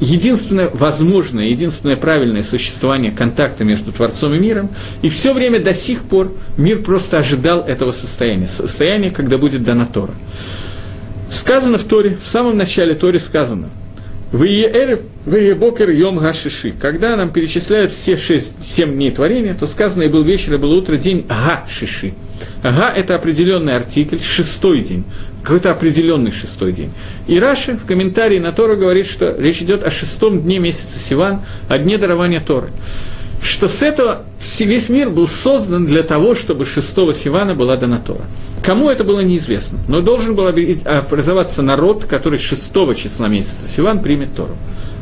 единственное 0.00 0.70
возможное, 0.72 1.46
единственное 1.46 1.96
правильное 1.96 2.42
существование 2.42 3.10
контакта 3.10 3.64
между 3.64 3.90
Творцом 3.90 4.34
и 4.34 4.38
миром, 4.38 4.70
и 5.02 5.08
все 5.08 5.32
время 5.34 5.60
до 5.60 5.74
сих 5.74 6.02
пор 6.02 6.32
мир 6.56 6.82
просто 6.82 7.18
ожидал 7.18 7.60
этого 7.62 7.90
состояния, 7.90 8.46
состояния, 8.48 9.10
когда 9.10 9.38
будет 9.38 9.64
дана 9.64 9.86
Тора. 9.86 10.14
Сказано 11.30 11.78
в 11.78 11.84
Торе, 11.84 12.18
в 12.22 12.26
самом 12.26 12.56
начале 12.56 12.94
Торе 12.94 13.18
сказано, 13.18 13.68
Вие 14.30 15.54
бокер 15.54 15.88
йом 15.88 16.18
гашиши. 16.18 16.72
Когда 16.72 17.16
нам 17.16 17.30
перечисляют 17.30 17.92
все 17.94 18.18
шесть, 18.18 18.62
семь 18.62 18.94
дней 18.94 19.10
творения, 19.10 19.54
то 19.54 19.66
сказано, 19.66 20.02
и 20.02 20.08
был 20.08 20.22
вечер, 20.22 20.54
и 20.54 20.56
был 20.58 20.72
утро, 20.72 20.96
день 20.96 21.24
га-шиши. 21.26 22.12
Ага– 22.62 22.92
это 22.96 23.14
определенный 23.14 23.74
артикль, 23.74 24.18
шестой 24.20 24.82
день, 24.82 25.04
какой-то 25.42 25.70
определенный 25.70 26.30
шестой 26.30 26.72
день. 26.72 26.90
И 27.26 27.40
Раши 27.40 27.78
в 27.78 27.86
комментарии 27.86 28.38
на 28.38 28.52
Тору 28.52 28.76
говорит, 28.76 29.06
что 29.06 29.34
речь 29.38 29.62
идет 29.62 29.82
о 29.82 29.90
шестом 29.90 30.42
дне 30.42 30.58
месяца 30.58 30.98
Сиван, 30.98 31.40
о 31.68 31.78
дне 31.78 31.96
дарования 31.96 32.40
Торы. 32.40 32.68
Что 33.42 33.68
с 33.68 33.82
этого 33.82 34.22
весь 34.58 34.88
мир 34.88 35.10
был 35.10 35.28
создан 35.28 35.86
для 35.86 36.02
того, 36.02 36.34
чтобы 36.34 36.66
шестого 36.66 37.14
Сивана 37.14 37.54
была 37.54 37.76
дана 37.76 37.98
Тора. 37.98 38.24
Кому 38.62 38.90
это 38.90 39.04
было 39.04 39.20
неизвестно, 39.20 39.78
но 39.88 40.00
должен 40.00 40.34
был 40.34 40.46
образоваться 40.46 41.62
народ, 41.62 42.04
который 42.04 42.38
шестого 42.38 42.94
числа 42.94 43.28
месяца 43.28 43.66
Сиван 43.68 44.00
примет 44.00 44.34
Тору. 44.34 44.56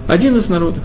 Один 0.06 0.36
из 0.36 0.48
народов. 0.48 0.82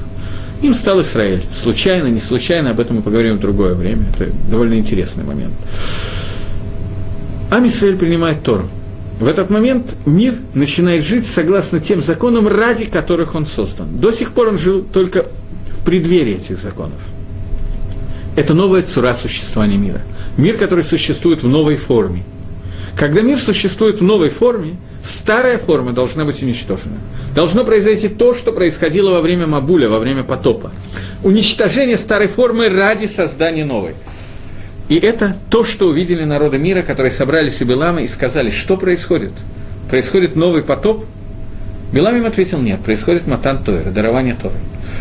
Им 0.62 0.74
стал 0.74 1.02
Израиль. 1.02 1.42
Случайно, 1.52 2.08
не 2.08 2.20
случайно, 2.20 2.72
об 2.72 2.80
этом 2.80 2.98
мы 2.98 3.02
поговорим 3.02 3.38
в 3.38 3.40
другое 3.40 3.74
время. 3.74 4.06
Это 4.16 4.32
довольно 4.50 4.76
интересный 4.76 5.24
момент. 5.24 5.54
Ам 7.50 7.68
Исраиль 7.68 7.98
принимает 7.98 8.44
Тору. 8.44 8.68
В 9.20 9.28
этот 9.28 9.50
момент 9.50 9.96
мир 10.06 10.36
начинает 10.54 11.04
жить 11.04 11.28
согласно 11.28 11.80
тем 11.80 12.02
законам, 12.02 12.48
ради 12.48 12.86
которых 12.86 13.36
он 13.36 13.46
создан. 13.46 13.98
До 14.00 14.12
сих 14.12 14.32
пор 14.32 14.48
он 14.48 14.58
жил 14.58 14.84
только 14.84 15.26
в 15.80 15.86
преддверии 15.86 16.38
этих 16.38 16.60
законов. 16.60 17.00
Это 18.36 18.54
новая 18.54 18.82
цура 18.82 19.14
существования 19.14 19.78
мира. 19.78 20.02
Мир, 20.38 20.58
который 20.58 20.84
существует 20.84 21.44
в 21.44 21.48
новой 21.48 21.76
форме. 21.76 22.24
Когда 22.96 23.22
мир 23.22 23.40
существует 23.40 24.00
в 24.00 24.04
новой 24.04 24.30
форме, 24.30 24.76
старая 25.04 25.58
форма 25.58 25.94
должна 25.94 26.26
быть 26.26 26.42
уничтожена. 26.44 26.98
Должно 27.36 27.64
произойти 27.64 28.10
то, 28.10 28.34
что 28.34 28.52
происходило 28.52 29.12
во 29.12 29.22
время 29.22 29.48
Мабуля, 29.48 29.90
во 29.90 30.00
время 30.00 30.24
потопа. 30.24 30.72
Уничтожение 31.24 31.98
старой 31.98 32.28
формы 32.28 32.70
ради 32.70 33.06
создания 33.06 33.66
новой– 33.66 33.96
и 34.92 34.96
это 34.96 35.38
то, 35.50 35.64
что 35.64 35.88
увидели 35.88 36.26
народы 36.26 36.58
мира, 36.58 36.82
которые 36.82 37.14
собрались 37.14 37.62
у 37.62 37.66
Белама 37.66 38.02
и 38.02 38.08
сказали, 38.08 38.50
что 38.50 38.76
происходит? 38.76 39.32
Происходит 39.90 40.36
новый 40.36 40.64
потоп? 40.64 41.06
Белам 41.94 42.18
им 42.18 42.26
ответил, 42.26 42.60
нет, 42.60 42.82
происходит 42.82 43.26
матан 43.26 43.64
Тойра, 43.64 43.90
дарование 43.90 44.36
Торы. 44.36 44.56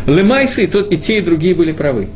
Лемайсы 0.07 0.63
и, 0.63 0.67
тот, 0.69 0.93
и 0.93 0.97
те, 0.97 1.19
и 1.19 1.21
другие 1.21 1.57
были 1.57 1.73
правы. 1.73 2.07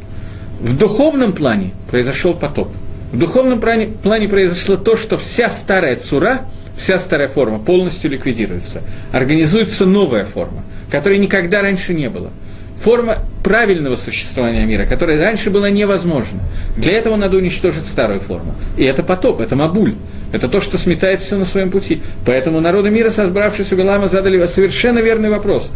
В 0.64 0.76
духовном 0.76 1.32
плане 1.32 1.70
произошел 1.88 2.34
потоп. 2.34 2.72
В 3.12 3.18
духовном 3.18 3.60
плане, 3.60 3.86
плане 3.86 4.28
произошло 4.28 4.76
то, 4.76 4.96
что 4.96 5.16
вся 5.16 5.48
старая 5.50 5.94
цура, 5.94 6.40
вся 6.76 6.98
старая 6.98 7.28
форма 7.28 7.60
полностью 7.60 8.10
ликвидируется. 8.10 8.82
Организуется 9.12 9.86
новая 9.86 10.24
форма, 10.24 10.64
которой 10.90 11.18
никогда 11.18 11.62
раньше 11.62 11.94
не 11.94 12.10
было– 12.10 12.30
форма 12.84 13.16
правильного 13.42 13.96
существования 13.96 14.66
мира, 14.66 14.84
которая 14.84 15.18
раньше 15.18 15.50
была 15.50 15.70
невозможна. 15.70 16.40
Для 16.76 16.92
этого 16.92 17.16
надо 17.16 17.38
уничтожить 17.38 17.86
старую 17.86 18.20
форму. 18.20 18.54
И 18.76 18.84
это 18.84 19.02
потоп, 19.02 19.40
это 19.40 19.56
мабуль. 19.56 19.94
Это 20.32 20.48
то, 20.48 20.60
что 20.60 20.76
сметает 20.76 21.22
все 21.22 21.36
на 21.36 21.46
своем 21.46 21.70
пути. 21.70 22.02
Поэтому 22.26 22.60
народы 22.60 22.90
мира, 22.90 23.10
собравшись 23.10 23.72
у 23.72 23.76
Белама, 23.76 24.08
задали 24.08 24.46
совершенно 24.46 24.98
верный 24.98 25.30
вопрос. 25.30 25.70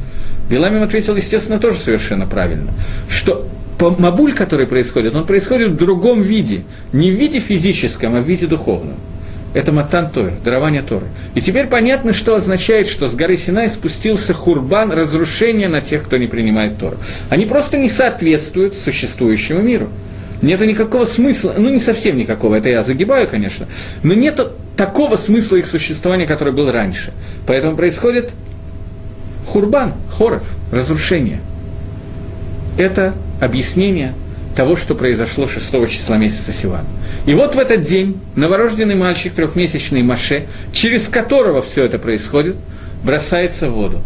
Белам 0.51 0.76
им 0.76 0.82
ответил, 0.82 1.16
естественно, 1.16 1.59
тоже 1.59 1.78
совершенно 1.78 2.26
правильно. 2.26 2.72
Что 3.09 3.47
мабуль, 3.81 4.35
который 4.35 4.66
происходит, 4.66 5.14
он 5.14 5.26
происходит 5.26 5.72
в 5.72 5.76
другом 5.76 6.22
виде. 6.22 6.62
Не 6.93 7.11
в 7.11 7.14
виде 7.14 7.41
физическом, 7.41 8.14
а 8.16 8.20
в 8.20 8.29
виде 8.29 8.47
духовном 8.47 8.97
это 9.55 9.72
Матан 9.72 10.11
Тойр, 10.11 10.33
дарование 10.45 10.83
Торы. 10.83 11.07
И 11.35 11.41
теперь 11.41 11.66
понятно, 11.66 12.12
что 12.12 12.35
означает, 12.35 12.87
что 12.87 13.09
с 13.09 13.14
горы 13.14 13.37
Синай 13.37 13.68
спустился 13.68 14.35
хурбан, 14.35 14.93
разрушение 14.93 15.68
на 15.68 15.81
тех, 15.81 16.05
кто 16.05 16.16
не 16.16 16.26
принимает 16.26 16.79
Тору. 16.79 16.97
Они 17.31 17.47
просто 17.47 17.79
не 17.79 17.89
соответствуют 17.89 18.74
существующему 18.74 19.61
миру. 19.61 19.89
Нет 20.43 20.61
никакого 20.61 21.05
смысла, 21.05 21.55
ну 21.59 21.68
не 21.68 21.81
совсем 21.81 22.16
никакого, 22.16 22.55
это 22.55 22.68
я 22.68 22.85
загибаю, 22.85 23.26
конечно, 23.26 23.66
но 24.05 24.14
нет 24.14 24.41
такого 24.76 25.16
смысла 25.16 25.57
их 25.57 25.66
существования, 25.66 26.26
который 26.26 26.53
был 26.53 26.70
раньше. 26.70 27.12
Поэтому 27.45 27.76
происходит 27.76 28.31
хурбан, 29.49 29.95
хоров, 30.09 30.45
разрушение. 30.70 31.41
Это 32.76 33.14
объяснение 33.41 34.14
того, 34.55 34.74
что 34.74 34.95
произошло 34.95 35.47
6 35.47 35.89
числа 35.89 36.16
месяца 36.16 36.53
Сиван. 36.53 36.84
И 37.26 37.34
вот 37.34 37.55
в 37.55 37.59
этот 37.59 37.82
день 37.82 38.18
новорожденный 38.34 38.97
мальчик, 38.97 39.32
трехмесячный 39.32 40.03
Маше, 40.03 40.47
через 40.72 41.09
которого 41.09 41.62
все 41.62 41.84
это 41.84 41.99
происходит, 41.99 42.57
бросается 43.05 43.70
в 43.70 43.74
воду. 43.74 44.03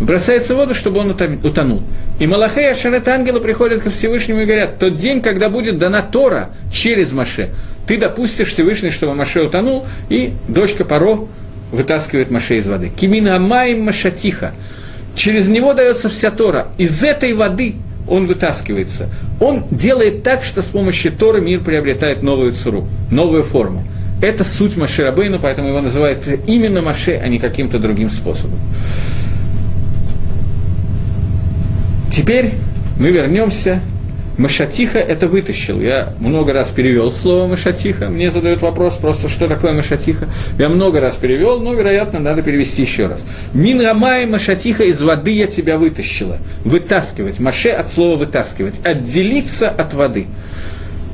Бросается 0.00 0.54
в 0.54 0.56
воду, 0.56 0.72
чтобы 0.72 1.00
он 1.00 1.10
утонул. 1.10 1.82
И 2.18 2.26
Малахей 2.26 2.72
Ашарет 2.72 3.06
ангелы 3.06 3.40
приходят 3.40 3.82
ко 3.82 3.90
Всевышнему 3.90 4.40
и 4.40 4.46
говорят, 4.46 4.78
тот 4.78 4.94
день, 4.94 5.20
когда 5.20 5.50
будет 5.50 5.78
дана 5.78 6.00
Тора 6.00 6.50
через 6.72 7.12
Маше, 7.12 7.50
ты 7.86 7.98
допустишь 7.98 8.48
Всевышний, 8.48 8.90
чтобы 8.90 9.14
Маше 9.14 9.42
утонул, 9.42 9.84
и 10.08 10.32
дочка 10.48 10.86
Паро 10.86 11.28
вытаскивает 11.70 12.30
Маше 12.30 12.56
из 12.56 12.66
воды. 12.66 12.88
Кимина 12.88 13.36
Амаим 13.36 13.82
Машатиха. 13.82 14.52
Через 15.14 15.48
него 15.48 15.74
дается 15.74 16.08
вся 16.08 16.30
Тора. 16.30 16.68
Из 16.78 17.02
этой 17.02 17.34
воды 17.34 17.74
он 18.08 18.26
вытаскивается. 18.26 19.08
Он 19.40 19.64
делает 19.70 20.22
так, 20.22 20.44
что 20.44 20.62
с 20.62 20.66
помощью 20.66 21.12
Торы 21.12 21.40
мир 21.40 21.60
приобретает 21.60 22.22
новую 22.22 22.52
цуру, 22.52 22.88
новую 23.10 23.44
форму. 23.44 23.84
Это 24.22 24.44
суть 24.44 24.76
Маше 24.76 25.04
Рабейну, 25.04 25.38
поэтому 25.38 25.68
его 25.68 25.80
называют 25.80 26.24
именно 26.46 26.82
Маше, 26.82 27.20
а 27.22 27.28
не 27.28 27.38
каким-то 27.38 27.78
другим 27.78 28.10
способом. 28.10 28.58
Теперь 32.10 32.52
мы 32.98 33.10
вернемся 33.10 33.80
Машатиха 34.40 34.98
это 34.98 35.28
вытащил. 35.28 35.82
Я 35.82 36.14
много 36.18 36.54
раз 36.54 36.70
перевел 36.70 37.12
слово 37.12 37.46
Машатиха. 37.46 38.08
Мне 38.08 38.30
задают 38.30 38.62
вопрос 38.62 38.94
просто, 38.94 39.28
что 39.28 39.48
такое 39.48 39.74
Машатиха. 39.74 40.28
Я 40.58 40.70
много 40.70 40.98
раз 40.98 41.16
перевел, 41.16 41.60
но, 41.60 41.74
вероятно, 41.74 42.20
надо 42.20 42.40
перевести 42.40 42.80
еще 42.80 43.06
раз. 43.06 43.22
Мин 43.52 43.82
Рамай 43.82 44.24
Машатиха 44.24 44.84
из 44.84 45.02
воды 45.02 45.32
я 45.32 45.46
тебя 45.46 45.76
вытащила. 45.76 46.38
Вытаскивать. 46.64 47.38
Маше 47.38 47.68
от 47.68 47.92
слова 47.92 48.16
вытаскивать. 48.16 48.76
Отделиться 48.82 49.68
от 49.68 49.92
воды. 49.92 50.26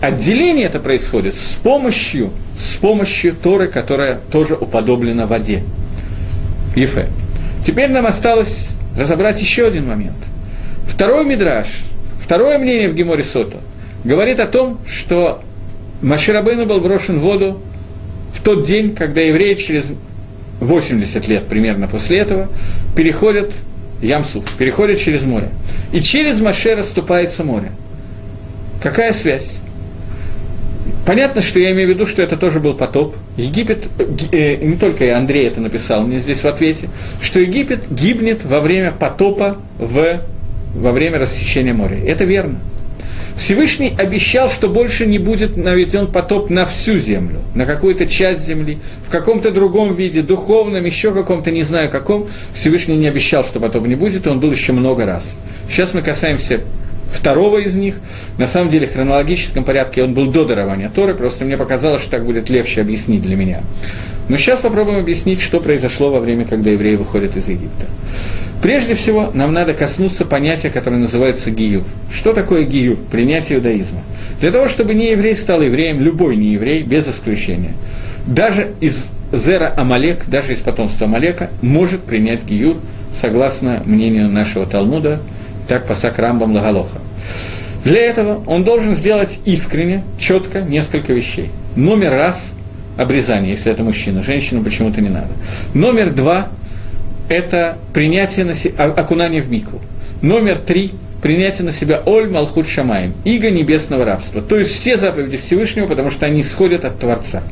Отделение 0.01 0.66
это 0.66 0.79
происходит 0.79 1.35
с 1.35 1.55
помощью, 1.55 2.31
с 2.57 2.77
помощью 2.77 3.35
Торы, 3.35 3.66
которая 3.66 4.20
тоже 4.31 4.55
уподоблена 4.55 5.27
воде. 5.27 5.64
Ефе. 6.77 7.09
Теперь 7.66 7.91
нам 7.91 8.07
осталось 8.07 8.68
разобрать 8.97 9.41
еще 9.41 9.66
один 9.66 9.89
момент. 9.89 10.14
Второй 10.87 11.24
мидраж– 11.24 11.66
Второе 12.27 12.59
мнение 12.59 12.89
в 12.89 12.95
Геморе 12.97 13.22
Сото 13.22 13.59
говорит 14.03 14.41
о 14.41 14.47
том, 14.47 14.81
что 14.85 15.43
Маширабейну 16.03 16.66
был 16.66 16.81
брошен 16.81 17.20
в 17.20 17.22
воду 17.22 17.62
в 18.35 18.43
тот 18.43 18.66
день, 18.66 18.97
когда 18.97 19.20
евреи 19.20 19.55
через 19.55 19.93
80 20.59 21.29
лет 21.29 21.47
примерно 21.47 21.87
после 21.87 22.18
этого 22.18 22.49
переходят 22.97 23.53
Ямсу, 24.03 24.43
переходят 24.59 24.99
через 24.99 25.22
море. 25.22 25.51
И 25.93 26.01
через 26.01 26.41
Маше 26.41 26.74
расступается 26.74 27.45
море. 27.45 27.70
Какая 28.83 29.12
связь? 29.12 29.53
Понятно, 31.07 31.43
что 31.43 31.61
я 31.61 31.70
имею 31.70 31.87
в 31.87 31.91
виду, 31.93 32.07
что 32.07 32.22
это 32.22 32.37
тоже 32.37 32.59
был 32.59 32.74
потоп. 32.74 33.14
Египет, 33.37 33.87
э, 34.33 34.57
не 34.57 34.74
только 34.74 35.05
я, 35.05 35.18
Андрей 35.18 35.47
это 35.47 35.61
написал 35.61 36.03
мне 36.03 36.18
здесь 36.18 36.41
в 36.41 36.47
ответе, 36.47 36.89
что 37.22 37.39
Египет 37.39 37.85
гибнет 37.89 38.45
во 38.45 38.59
время 38.59 38.91
потопа 38.91 39.59
в 39.79 40.22
во 40.77 40.93
время 40.93 41.18
рассечения 41.18 41.72
моря. 41.72 41.99
Это 42.05 42.24
верно. 42.24 42.59
Всевышний 43.37 43.93
обещал, 43.99 44.49
что 44.49 44.68
больше 44.68 45.05
не 45.05 45.18
будет 45.18 45.57
наведен 45.57 46.07
потоп 46.07 46.49
на 46.49 46.64
всю 46.64 46.99
землю, 46.99 47.41
на 47.55 47.66
какую-то 47.66 48.07
часть 48.07 48.47
земли, 48.47 48.79
в 49.07 49.11
каком-то 49.11 49.51
другом 49.51 49.95
виде, 49.95 50.22
духовном, 50.22 50.85
еще 50.85 51.12
каком-то, 51.12 51.51
не 51.51 51.62
знаю 51.62 51.91
каком. 51.91 52.29
Всевышний 52.55 52.97
не 52.97 53.09
обещал, 53.09 53.45
что 53.45 53.61
потоп 53.61 53.87
не 53.87 53.95
будет, 53.95 54.27
и 54.27 54.31
он 54.31 54.41
был 54.41 54.51
еще 54.51 54.72
много 54.72 55.05
раз. 55.05 55.39
Сейчас 55.68 55.93
мы 55.93 56.01
касаемся 56.01 56.61
второго 57.11 57.59
из 57.59 57.74
них. 57.74 57.97
На 58.39 58.47
самом 58.47 58.70
деле, 58.70 58.87
в 58.87 58.95
хронологическом 58.95 59.64
порядке 59.64 60.03
он 60.03 60.14
был 60.14 60.27
до 60.27 60.45
дарования 60.45 60.91
Торы, 60.95 61.14
просто 61.14 61.45
мне 61.45 61.59
показалось, 61.59 62.03
что 62.03 62.12
так 62.12 62.24
будет 62.24 62.49
легче 62.49 62.81
объяснить 62.81 63.22
для 63.22 63.37
меня. 63.37 63.62
Но 64.29 64.37
сейчас 64.37 64.61
попробуем 64.61 64.99
объяснить, 64.99 65.41
что 65.41 65.61
произошло 65.61 66.11
во 66.11 66.20
время, 66.20 66.45
когда 66.45 66.70
евреи 66.70 66.97
выходят 66.97 67.37
из 67.37 67.49
Египта. 67.49 67.87
Прежде 68.63 68.95
всего, 68.95 69.31
нам 69.35 69.53
надо 69.53 69.75
коснуться 69.75 70.25
понятия, 70.25 70.71
которое 70.71 70.97
называется 70.97 71.51
гиюр. 71.51 71.85
Что 72.11 72.33
такое 72.33 72.65
гиюр? 72.65 72.97
Принятие 73.11 73.59
иудаизма. 73.59 74.01
Для 74.41 74.51
того, 74.51 74.67
чтобы 74.69 74.95
не 74.95 75.11
еврей 75.11 75.37
стал 75.37 75.61
евреем, 75.63 76.01
любой 76.01 76.37
не 76.37 76.53
еврей, 76.53 76.83
без 76.83 77.07
исключения. 77.07 77.75
Даже 78.27 78.73
из 78.81 79.07
Зера 79.33 79.73
Амалек, 79.77 80.27
даже 80.27 80.53
из 80.53 80.61
потомства 80.61 81.07
Амалека, 81.07 81.51
может 81.61 82.03
принять 82.03 82.45
гиюр, 82.45 82.77
согласно 83.15 83.83
мнению 83.85 84.31
нашего 84.31 84.67
Талмуда, 84.67 85.21
так 85.69 85.87
по 85.87 85.95
Сакрамбам 85.95 86.55
Лагалоха. 86.55 86.99
Для 87.85 88.01
этого 88.01 88.43
он 88.47 88.65
должен 88.65 88.95
сделать 88.95 89.39
искренне, 89.45 90.03
четко 90.19 90.63
несколько 90.63 91.13
вещей. 91.13 91.51
Номер 91.77 92.13
раз– 92.13 92.53
обрезание, 92.97 93.53
если 93.53 93.71
это 93.71 93.85
мужчина, 93.85 94.23
женщину 94.23 94.65
почему-то 94.65 95.01
не 95.01 95.09
надо. 95.09 95.29
Номер 95.75 96.11
два– 96.11 96.49
это 97.29 97.79
принятие 97.93 98.45
на 98.45 98.55
се... 98.55 98.68
окунание 98.70 99.43
в 99.43 99.51
микву. 99.51 99.81
Номер 100.22 100.59
три– 100.59 100.93
принятие 101.22 101.64
на 101.64 101.72
себя 101.72 102.03
Оль 102.07 102.29
Малхут 102.29 102.68
Шамаем, 102.68 103.14
иго 103.24 103.51
небесного 103.51 104.05
рабства. 104.05 104.41
То 104.41 104.59
есть 104.59 104.72
все 104.72 104.97
заповеди 104.97 105.37
Всевышнего, 105.37 105.87
потому 105.87 106.11
что 106.11 106.27
они 106.27 106.41
исходят 106.41 106.85
от 106.85 106.99
Творца. 106.99 107.43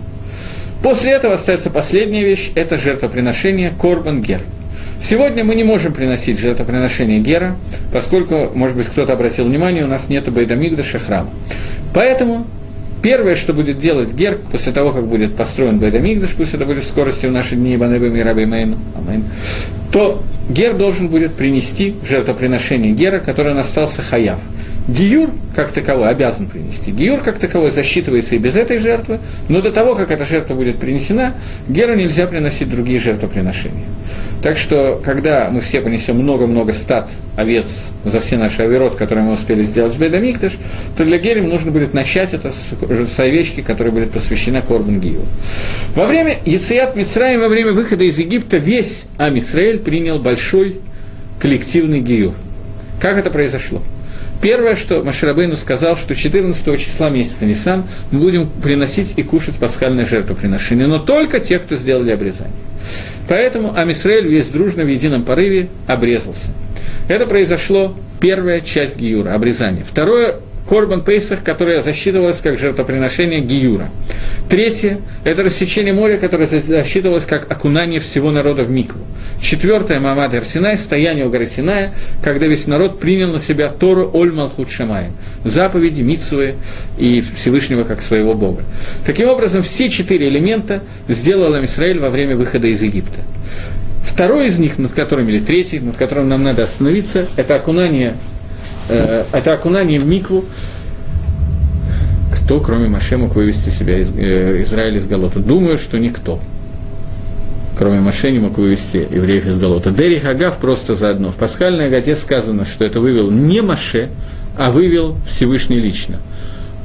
После 0.82 1.12
этого 1.12 1.34
остается 1.34 1.70
последняя 1.70 2.24
вещь– 2.24 2.52
это 2.54 2.76
жертвоприношение 2.76 3.72
Корбан 3.80 4.22
Гер. 4.22 4.42
Сегодня 5.00 5.44
мы 5.44 5.54
не 5.54 5.64
можем 5.64 5.92
приносить 5.92 6.38
жертвоприношение 6.38 7.20
Гера, 7.20 7.56
поскольку, 7.92 8.50
может 8.54 8.76
быть, 8.76 8.86
кто-то 8.86 9.12
обратил 9.12 9.46
внимание, 9.46 9.84
у 9.84 9.88
нас 9.88 10.08
нет 10.08 10.30
Байдамигдаша 10.30 10.98
храма. 10.98 11.30
Поэтому 11.92 12.46
Первое, 13.04 13.36
что 13.36 13.52
будет 13.52 13.76
делать 13.76 14.14
Гер 14.14 14.38
после 14.50 14.72
того, 14.72 14.90
как 14.90 15.06
будет 15.06 15.36
построен 15.36 15.78
Байдамигдаш, 15.78 16.30
пусть 16.30 16.54
это 16.54 16.64
будет 16.64 16.84
в 16.84 16.88
скорости 16.88 17.26
в 17.26 17.32
наши 17.32 17.54
дни, 17.54 17.76
Банебами 17.76 18.18
Раби 18.20 18.46
Мейну, 18.46 18.78
то 19.92 20.22
Гер 20.48 20.72
должен 20.72 21.08
будет 21.08 21.34
принести 21.34 21.96
жертвоприношение 22.02 22.92
Гера, 22.92 23.18
который 23.18 23.52
он 23.52 23.58
остался 23.58 24.00
хаяв. 24.00 24.38
Гиюр, 24.86 25.30
как 25.54 25.72
таковой, 25.72 26.10
обязан 26.10 26.46
принести. 26.46 26.90
Гиюр, 26.90 27.20
как 27.20 27.38
таковой, 27.38 27.70
засчитывается 27.70 28.34
и 28.34 28.38
без 28.38 28.54
этой 28.54 28.78
жертвы, 28.78 29.18
но 29.48 29.62
до 29.62 29.72
того, 29.72 29.94
как 29.94 30.10
эта 30.10 30.26
жертва 30.26 30.54
будет 30.54 30.78
принесена, 30.78 31.34
Геру 31.68 31.94
нельзя 31.94 32.26
приносить 32.26 32.68
другие 32.68 33.00
жертвоприношения. 33.00 33.84
Так 34.42 34.58
что, 34.58 35.00
когда 35.02 35.48
мы 35.50 35.62
все 35.62 35.80
понесем 35.80 36.16
много-много 36.16 36.74
стад 36.74 37.08
овец 37.34 37.86
за 38.04 38.20
все 38.20 38.36
наши 38.36 38.60
оверот, 38.60 38.96
которые 38.96 39.24
мы 39.24 39.32
успели 39.32 39.64
сделать 39.64 39.94
в 39.94 39.98
Бедамикташ, 39.98 40.58
то 40.98 41.04
для 41.06 41.16
Герем 41.16 41.48
нужно 41.48 41.70
будет 41.70 41.94
начать 41.94 42.34
это 42.34 42.52
с 42.52 43.18
овечки, 43.18 43.62
которая 43.62 43.92
будет 43.92 44.10
посвящена 44.10 44.60
Корбан 44.60 45.00
Гиюр. 45.00 45.24
Во 45.94 46.04
время 46.04 46.36
Яцият 46.44 46.94
Мицраем, 46.94 47.40
во 47.40 47.48
время 47.48 47.72
выхода 47.72 48.04
из 48.04 48.18
Египта, 48.18 48.58
весь 48.58 49.06
Амисраэль 49.16 49.78
принял 49.78 50.18
большой 50.18 50.76
коллективный 51.40 52.00
Гиюр. 52.00 52.34
Как 53.00 53.16
это 53.16 53.30
произошло? 53.30 53.80
Первое, 54.44 54.76
что 54.76 55.02
Маширабейну 55.02 55.56
сказал, 55.56 55.96
что 55.96 56.14
14 56.14 56.78
числа 56.78 57.08
месяца 57.08 57.46
Нисан 57.46 57.84
мы 58.10 58.20
будем 58.20 58.46
приносить 58.46 59.14
и 59.16 59.22
кушать 59.22 59.54
пасхальное 59.54 60.04
жертвоприношение, 60.04 60.86
но 60.86 60.98
только 60.98 61.40
те, 61.40 61.58
кто 61.58 61.76
сделали 61.76 62.10
обрезание. 62.10 62.52
Поэтому 63.26 63.74
Амисраэль 63.74 64.28
весь 64.28 64.48
дружно 64.48 64.84
в 64.84 64.88
едином 64.88 65.22
порыве 65.22 65.68
обрезался. 65.86 66.50
Это 67.08 67.24
произошло 67.24 67.96
первая 68.20 68.60
часть 68.60 68.98
Гиюра, 68.98 69.32
обрезание. 69.32 69.82
Второе 69.82 70.34
Корбан 70.68 71.02
Пейсах, 71.02 71.42
которое 71.42 71.82
засчитывалось 71.82 72.40
как 72.40 72.58
жертвоприношение 72.58 73.40
Гиюра. 73.40 73.90
Третье– 74.48 75.00
это 75.24 75.42
рассечение 75.42 75.92
моря, 75.92 76.16
которое 76.16 76.46
засчитывалось 76.46 77.24
как 77.24 77.50
окунание 77.50 78.00
всего 78.00 78.30
народа 78.30 78.64
в 78.64 78.70
Микву. 78.70 79.00
Четвертое– 79.40 80.00
Мамад 80.00 80.32
Арсинай, 80.32 80.78
стояние 80.78 81.26
у 81.26 81.30
горы 81.30 81.46
Синая, 81.46 81.92
когда 82.22 82.46
весь 82.46 82.66
народ 82.66 82.98
принял 82.98 83.28
на 83.28 83.38
себя 83.38 83.68
Тору 83.68 84.10
Оль 84.12 84.32
Малхут 84.32 84.70
Шамаем, 84.70 85.12
заповеди, 85.44 86.02
Митсвы 86.02 86.54
и 86.98 87.22
Всевышнего 87.36 87.84
как 87.84 88.00
своего 88.00 88.34
Бога. 88.34 88.62
Таким 89.04 89.28
образом, 89.28 89.62
все 89.62 89.90
четыре 89.90 90.28
элемента 90.28 90.82
сделал 91.08 91.54
Израиль 91.64 92.00
во 92.00 92.10
время 92.10 92.36
выхода 92.36 92.68
из 92.68 92.82
Египта. 92.82 93.20
Второй 94.04 94.46
из 94.46 94.58
них, 94.58 94.78
над 94.78 94.92
которым, 94.92 95.28
или 95.28 95.40
третий, 95.40 95.80
над 95.80 95.96
которым 95.96 96.28
нам 96.28 96.42
надо 96.42 96.62
остановиться, 96.62 97.26
это 97.36 97.56
окунание 97.56 98.14
э, 98.88 99.24
это 99.32 99.52
окунание 99.52 99.98
в 99.98 100.06
микву, 100.06 100.44
кто, 102.44 102.60
кроме 102.60 102.88
Маше, 102.88 103.16
мог 103.16 103.34
вывести 103.34 103.70
себя 103.70 103.98
из 103.98 104.10
э, 104.10 104.62
Израиля 104.62 104.98
из 104.98 105.06
Галота? 105.06 105.40
Думаю, 105.40 105.78
что 105.78 105.98
никто. 105.98 106.40
Кроме 107.78 108.00
Маше 108.00 108.30
не 108.30 108.38
мог 108.38 108.58
вывести 108.58 108.98
евреев 109.10 109.46
из 109.46 109.58
Галота. 109.58 109.90
Дери 109.90 110.18
Хагав 110.18 110.58
просто 110.58 110.94
заодно. 110.94 111.32
В 111.32 111.36
пасхальной 111.36 111.86
Агаде 111.86 112.14
сказано, 112.14 112.64
что 112.66 112.84
это 112.84 113.00
вывел 113.00 113.30
не 113.30 113.62
Маше, 113.62 114.10
а 114.56 114.70
вывел 114.70 115.16
Всевышний 115.26 115.78
лично. 115.78 116.18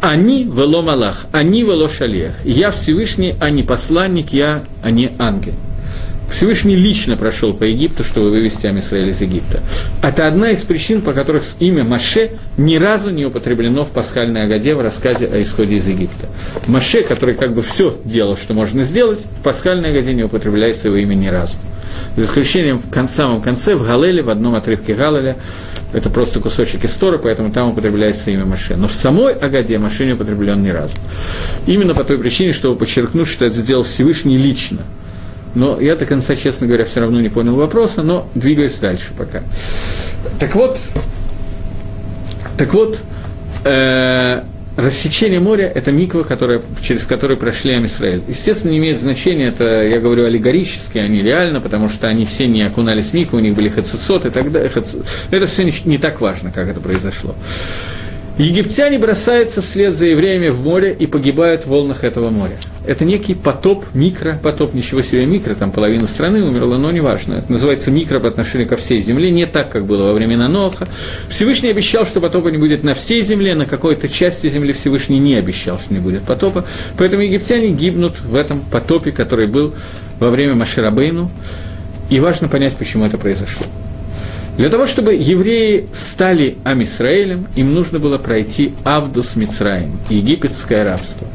Они 0.02 0.46
вело 0.46 0.82
Малах, 0.82 1.26
они 1.34 1.64
вело 1.64 1.90
Шалех. 1.90 2.46
Я 2.46 2.72
Всевышний, 2.72 3.36
а 3.40 3.50
не 3.50 3.64
посланник, 3.64 4.32
я, 4.32 4.64
а 4.82 4.92
не 4.92 5.12
ангел. 5.20 5.54
Всевышний 6.32 6.76
лично 6.76 7.18
прошел 7.18 7.54
по 7.54 7.64
Египту, 7.64 8.04
чтобы 8.04 8.30
вывести 8.30 8.68
Амисраэль 8.68 9.10
из 9.10 9.22
Египта. 9.22 9.62
Это 10.02 10.28
одна 10.28 10.52
из 10.52 10.62
причин, 10.62 11.02
по 11.02 11.14
которых 11.14 11.44
имя 11.60 11.84
Маше 11.84 12.32
ни 12.58 12.76
разу 12.76 13.10
не 13.10 13.26
употреблено 13.26 13.84
в 13.84 13.90
пасхальной 13.90 14.44
Агаде 14.44 14.76
в 14.76 14.82
рассказе 14.82 15.26
о 15.26 15.42
исходе 15.42 15.78
из 15.78 15.88
Египта. 15.88 16.28
Маше, 16.68 17.04
который 17.04 17.36
как 17.36 17.54
бы 17.54 17.62
все 17.62 17.98
делал, 18.06 18.38
что 18.38 18.54
можно 18.54 18.84
сделать, 18.84 19.26
в 19.40 19.44
пасхальной 19.44 19.90
Агаде 19.90 20.14
не 20.14 20.24
употребляется 20.24 20.88
его 20.88 20.98
имя 20.98 21.16
ни 21.16 21.28
разу. 21.28 21.56
За 22.16 22.26
исключением 22.26 22.80
в 22.80 23.08
самом 23.08 23.42
конце, 23.42 23.76
в 23.76 23.84
Галеле, 23.84 24.22
в 24.22 24.30
одном 24.30 24.54
отрывке 24.54 24.94
Галеля, 24.94 25.38
это 25.92 26.10
просто 26.12 26.40
кусочек 26.40 26.86
истории, 26.86 27.20
поэтому 27.22 27.52
там 27.52 27.70
употребляется 27.70 28.30
имя 28.30 28.46
Маше. 28.46 28.76
Но 28.76 28.88
в 28.88 28.94
самой 28.94 29.34
Агаде 29.34 29.80
Маше 29.80 30.06
не 30.06 30.14
употреблен 30.14 30.62
ни 30.62 30.70
разу. 30.70 30.94
Именно 31.66 31.96
по 31.96 32.04
той 32.04 32.20
причине, 32.20 32.54
чтобы 32.54 32.78
подчеркнуть, 32.78 33.28
что 33.28 33.46
это 33.46 33.56
сделал 33.56 33.84
Всевышний 33.84 34.38
лично– 34.38 34.84
но 35.56 35.80
я 35.80 35.96
до 35.96 36.06
конца, 36.06 36.36
честно 36.36 36.68
говоря, 36.68 36.86
все 36.86 37.02
равно 37.02 37.22
не 37.22 37.30
понял 37.30 37.56
вопроса, 37.56 38.04
но 38.04 38.28
двигаюсь 38.36 38.76
дальше 38.76 39.12
пока. 39.18 39.42
Так 40.40 40.56
вот, 40.56 40.78
так 42.58 42.74
вот, 42.74 43.00
э, 43.64 44.44
рассечение 44.76 45.40
моря– 45.40 45.72
это 45.76 45.92
миква, 45.92 46.24
которая, 46.24 46.62
через 46.82 47.06
которую 47.06 47.38
прошли 47.38 47.74
Амисраэль. 47.74 48.22
Естественно, 48.28 48.72
не 48.72 48.78
имеет 48.78 49.00
значения, 49.00 49.48
это, 49.48 49.86
я 49.86 50.00
говорю, 50.00 50.26
аллегорически, 50.26 50.98
а 50.98 51.08
не 51.08 51.22
реально, 51.22 51.62
потому 51.62 51.90
что 51.90 52.08
они 52.08 52.26
все 52.26 52.48
не 52.48 52.62
окунались 52.64 53.08
в 53.08 53.14
микву, 53.14 53.38
у 53.38 53.42
них 53.42 53.56
были 53.56 53.70
хацисот 53.70 54.26
и 54.26 54.30
так 54.30 54.52
далее. 54.52 54.72
Это 55.32 55.48
все 55.48 55.64
не, 55.64 55.74
не 55.86 55.98
так 55.98 56.22
важно, 56.22 56.52
как 56.52 56.70
это 56.70 56.80
произошло. 56.80 57.36
Египтяне 58.38 58.98
бросаются 59.00 59.62
вслед 59.62 59.94
за 59.94 60.06
евреями 60.06 60.48
в 60.48 60.62
море 60.62 60.96
и 60.98 61.08
погибают 61.08 61.66
в 61.66 61.68
волнах 61.68 62.06
этого 62.06 62.30
моря. 62.30 62.58
Это 62.90 63.06
некий 63.06 63.36
потоп, 63.36 63.86
микропотоп, 63.94 64.74
ничего 64.74 65.04
себе 65.04 65.24
микро, 65.28 65.54
там 65.54 65.72
половина 65.72 66.08
страны 66.08 66.44
умерла, 66.44 66.80
но 66.80 66.90
неважно. 66.90 67.36
Это 67.36 67.52
называется 67.52 67.92
микро 67.92 68.20
по 68.20 68.28
отношению 68.28 68.68
ко 68.68 68.78
всей 68.78 69.00
земле, 69.00 69.30
не 69.30 69.46
так, 69.46 69.70
как 69.70 69.86
было 69.86 70.06
во 70.06 70.14
времена 70.14 70.48
Ноха. 70.48 70.88
Всевышний 71.28 71.70
обещал, 71.70 72.04
что 72.08 72.20
потопа 72.20 72.48
не 72.48 72.58
будет 72.58 72.84
на 72.84 72.96
всей 72.96 73.22
земле, 73.22 73.54
на 73.54 73.68
какой-то 73.68 74.10
части 74.10 74.50
земли 74.50 74.74
Всевышний 74.74 75.20
не 75.20 75.36
обещал, 75.36 75.78
что 75.78 75.94
не 75.94 76.00
будет 76.00 76.24
потопа. 76.24 76.66
Поэтому 76.98 77.22
египтяне 77.22 77.70
гибнут 77.70 78.22
в 78.22 78.34
этом 78.34 78.62
потопе, 78.62 79.12
который 79.12 79.46
был 79.46 79.76
во 80.18 80.32
время 80.32 80.56
Маширабейну. 80.56 81.30
И 82.10 82.20
важно 82.20 82.48
понять, 82.48 82.76
почему 82.76 83.06
это 83.06 83.20
произошло. 83.20 83.68
Для 84.58 84.72
того, 84.72 84.88
чтобы 84.88 85.14
евреи 85.14 85.88
стали 85.94 86.58
Амисраэлем, 86.64 87.50
им 87.56 87.72
нужно 87.76 88.00
было 88.00 88.18
пройти 88.18 88.74
Авдус 88.84 89.36
Мицраим, 89.36 90.00
египетское 90.10 90.84
рабство. 90.84 91.28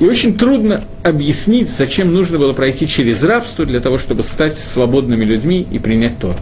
И 0.00 0.04
очень 0.04 0.36
трудно 0.36 0.84
объяснить, 1.02 1.70
зачем 1.70 2.12
нужно 2.12 2.38
было 2.38 2.52
пройти 2.52 2.86
через 2.86 3.22
рабство 3.22 3.64
для 3.64 3.80
того, 3.80 3.98
чтобы 3.98 4.22
стать 4.22 4.56
свободными 4.56 5.24
людьми 5.24 5.66
и 5.70 5.78
принять 5.78 6.18
то. 6.18 6.36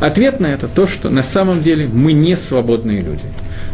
Ответ 0.00 0.40
на 0.40 0.46
это 0.46 0.68
то, 0.68 0.86
что 0.86 1.08
на 1.08 1.22
самом 1.22 1.62
деле 1.62 1.88
мы 1.90 2.12
не 2.12 2.36
свободные 2.36 3.00
люди. 3.00 3.24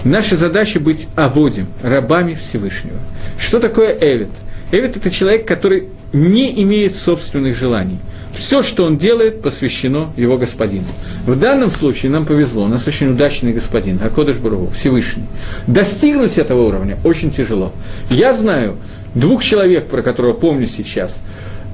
Наша 0.05 0.37
задача 0.37 0.79
быть 0.79 1.09
аводим, 1.17 1.67
рабами 1.83 2.35
Всевышнего. 2.35 2.99
Что 3.39 3.59
такое 3.59 3.97
Эвид? 4.01 4.29
Эвид– 4.73 4.97
это 4.99 5.11
человек, 5.11 5.47
который 5.47 5.89
не 6.13 6.63
имеет 6.63 6.97
собственных 6.97 7.57
желаний– 7.57 7.99
все, 8.35 8.63
что 8.63 8.85
он 8.85 8.97
делает, 8.97 9.43
посвящено 9.43 10.11
его 10.17 10.39
господину. 10.39 10.87
В 11.27 11.39
данном 11.39 11.71
случае 11.71 12.11
нам 12.11 12.25
повезло, 12.25 12.65
у 12.65 12.69
нас 12.69 12.87
очень 12.87 13.11
удачный 13.11 13.53
господин, 13.53 14.01
Акодыш 14.03 14.39
Бару, 14.39 14.71
Всевышний. 14.75 15.25
Достигнуть 15.67 16.39
этого 16.39 16.63
уровня 16.63 16.97
очень 17.05 17.31
тяжело. 17.31 17.73
Я 18.11 18.33
знаю 18.33 18.77
двух 19.15 19.45
человек, 19.45 19.87
про 19.87 20.03
которого 20.03 20.33
помню 20.33 20.67
сейчас, 20.67 21.15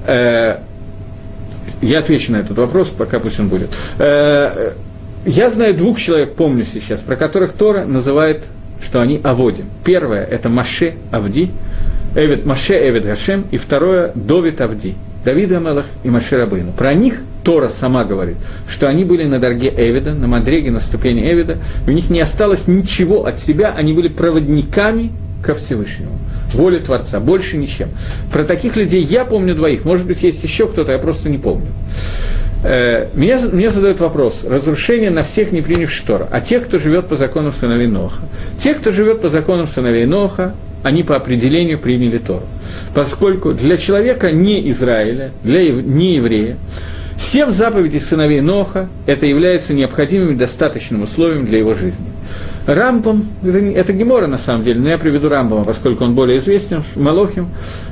э, 0.05 0.57
я 1.81 1.99
отвечу 1.99 2.33
на 2.33 2.37
этот 2.37 2.57
вопрос, 2.57 2.89
пока 2.89 3.19
пусть 3.19 3.39
он 3.39 3.47
будет. 3.47 3.69
Э, 3.97 4.73
я 5.25 5.49
знаю 5.49 5.73
двух 5.75 5.99
человек, 5.99 6.35
помню 6.35 6.65
сейчас, 6.65 6.99
про 6.99 7.15
которых 7.15 7.53
Тора 7.53 7.85
называет, 7.85 8.43
что 8.83 9.01
они 9.01 9.21
Аводим. 9.23 9.65
Первое– 9.85 10.25
это 10.29 10.49
Маше 10.49 10.95
Авди, 11.11 11.51
Эвид, 12.15 12.45
Маше 12.45 12.75
Эвид 12.75 13.05
Гашем, 13.05 13.45
и 13.51 13.57
второе– 13.57 14.11
Довид 14.15 14.61
Авди– 14.61 14.95
Давида 15.25 15.57
Амелах 15.57 15.85
и 16.03 16.09
Маширабейну. 16.09 16.71
Про 16.71 16.93
них 16.93 17.15
Тора 17.43 17.69
сама 17.69 18.05
говорит, 18.05 18.37
что 18.67 18.87
они 18.87 19.03
были 19.03 19.25
на 19.25 19.39
дорге 19.39 19.73
Эвида, 19.75 20.13
на 20.13 20.27
Мадреге, 20.27 20.71
на 20.71 20.79
ступени 20.79 21.29
Эвида, 21.29 21.57
у 21.87 21.91
них 21.91 22.09
не 22.09 22.21
осталось 22.21 22.67
ничего 22.67 23.25
от 23.25 23.37
себя, 23.37 23.73
они 23.75 23.93
были 23.93 24.07
проводниками 24.07 25.11
ко 25.43 25.55
Всевышнему, 25.55 26.19
воле 26.53 26.79
Творца, 26.79 27.19
больше 27.19 27.57
ничем. 27.57 27.89
Про 28.31 28.43
таких 28.43 28.75
людей 28.75 29.03
я 29.03 29.25
помню 29.25 29.55
двоих, 29.55 29.85
может 29.85 30.05
быть, 30.05 30.23
есть 30.23 30.43
еще 30.43 30.67
кто-то, 30.67 30.91
я 30.91 30.99
просто 30.99 31.29
не 31.29 31.37
помню. 31.37 31.67
Э, 32.63 33.07
меня, 33.13 33.39
мне 33.51 33.69
задают 33.69 33.99
вопрос, 33.99 34.43
разрушение 34.43 35.09
на 35.09 35.23
всех 35.23 35.51
не 35.51 35.61
принявших 35.61 36.05
Тора, 36.05 36.27
а 36.29 36.41
тех, 36.41 36.65
кто 36.65 36.77
живет 36.77 37.07
по 37.07 37.15
законам 37.15 37.53
сыновей 37.53 37.87
Ноха. 37.87 38.21
Те, 38.57 38.73
кто 38.73 38.91
живет 38.91 39.21
по 39.21 39.29
законам 39.29 39.67
сыновей 39.67 40.05
Ноха, 40.05 40.55
они 40.83 41.03
по 41.03 41.15
определению 41.15 41.79
приняли 41.79 42.17
Тору. 42.17 42.45
Поскольку 42.93 43.53
для 43.53 43.77
человека 43.77 44.31
не 44.31 44.69
Израиля, 44.69 45.31
для 45.43 45.71
не 45.71 46.15
еврея, 46.15 46.57
Семь 47.19 47.51
заповедей 47.51 47.99
сыновей 47.99 48.39
Ноха– 48.39 48.87
это 49.05 49.25
является 49.25 49.73
необходимым 49.73 50.31
и 50.31 50.35
достаточным 50.35 51.03
условием 51.03 51.45
для 51.45 51.57
его 51.57 51.73
жизни. 51.73 52.05
Рамбам, 52.75 53.25
это, 53.43 53.93
Гемора 53.93 54.27
на 54.27 54.37
самом 54.37 54.63
деле, 54.63 54.79
но 54.79 54.89
я 54.89 54.97
приведу 54.97 55.29
Рамбама, 55.29 55.65
поскольку 55.65 56.03
он 56.03 56.13
более 56.13 56.37
известен, 56.39 56.83
Малохим, 56.95 57.49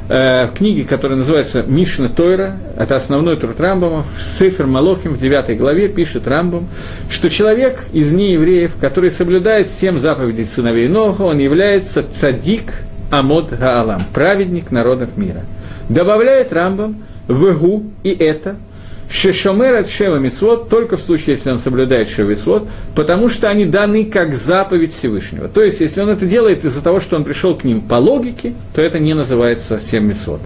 э, 0.10 0.48
в 0.48 0.58
книге, 0.58 0.84
которая 0.84 1.18
называется 1.18 1.64
Мишна 1.68 2.10
Тойра, 2.10 2.58
это 2.78 2.96
основной 2.96 3.38
труд 3.38 3.60
Рамбама, 3.60 4.06
Цифр 4.38 4.66
Малохим 4.66 5.14
в 5.14 5.20
9 5.20 5.58
главе 5.58 5.88
пишет 5.88 6.28
Рамбам, 6.28 6.68
что 7.10 7.30
человек 7.30 7.86
из 7.92 8.14
неевреев, 8.14 8.74
который 8.80 9.12
соблюдает 9.12 9.70
семь 9.70 10.00
заповедей 10.00 10.46
сыновей 10.46 10.88
Ноха, 10.88 11.24
он 11.24 11.40
является 11.40 12.04
цадик 12.04 12.74
Амод 13.10 13.52
Гаалам, 13.52 14.04
праведник 14.14 14.72
народов 14.72 15.18
мира. 15.18 15.42
Добавляет 15.90 16.54
Рамбам, 16.54 17.04
Вегу 17.28 17.84
и 18.04 18.12
это– 18.12 18.56
Шешомер 19.10 19.76
от 19.76 19.90
Шева 19.90 20.18
Мицвод 20.18 20.70
только 20.70 20.98
в 20.98 21.02
случае, 21.02 21.36
если 21.36 21.50
он 21.50 21.60
соблюдает 21.60 22.10
Шева 22.10 22.30
Мицвод, 22.30 22.68
потому 22.94 23.30
что 23.30 23.50
они 23.50 23.66
даны 23.66 24.06
как 24.06 24.34
заповедь 24.34 24.94
Всевышнего. 24.94 25.48
То 25.48 25.64
есть, 25.64 25.80
если 25.80 26.02
он 26.02 26.10
это 26.10 26.26
делает 26.26 26.66
из-за 26.66 26.84
того, 26.84 27.00
что 27.00 27.16
он 27.16 27.24
пришел 27.24 27.56
к 27.56 27.64
ним 27.64 27.82
по 27.82 27.96
логике, 27.96 28.54
то 28.76 28.82
это 28.82 29.00
не 29.00 29.14
называется 29.14 29.80
Семь 29.80 30.06
Мицвод. 30.06 30.42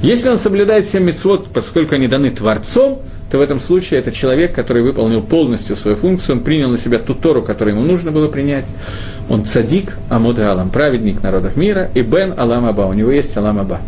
Если 0.00 0.28
он 0.28 0.38
соблюдает 0.38 0.86
Семь 0.86 1.04
Мицвод, 1.04 1.48
поскольку 1.52 1.94
они 1.94 2.08
даны 2.08 2.30
Творцом, 2.30 3.02
то 3.30 3.38
в 3.38 3.40
этом 3.40 3.60
случае 3.60 4.00
это 4.00 4.12
человек, 4.12 4.54
который 4.54 4.82
выполнил 4.82 5.20
полностью 5.20 5.76
свою 5.76 5.96
функцию, 5.96 6.36
он 6.36 6.42
принял 6.42 6.70
на 6.70 6.78
себя 6.78 6.98
ту 6.98 7.14
Тору, 7.14 7.42
которую 7.42 7.76
ему 7.76 7.84
нужно 7.84 8.12
было 8.12 8.28
принять. 8.28 8.66
Он 9.28 9.44
цадик 9.44 9.96
Амуд 10.08 10.38
Алам, 10.38 10.70
праведник 10.70 11.22
народов 11.22 11.56
мира, 11.56 11.90
и 11.92 12.02
Бен 12.02 12.34
Алам 12.36 12.66
Аба, 12.66 12.82
у 12.82 12.92
него 12.92 13.10
есть 13.10 13.36
Алам 13.36 13.58
Аба. 13.58 13.80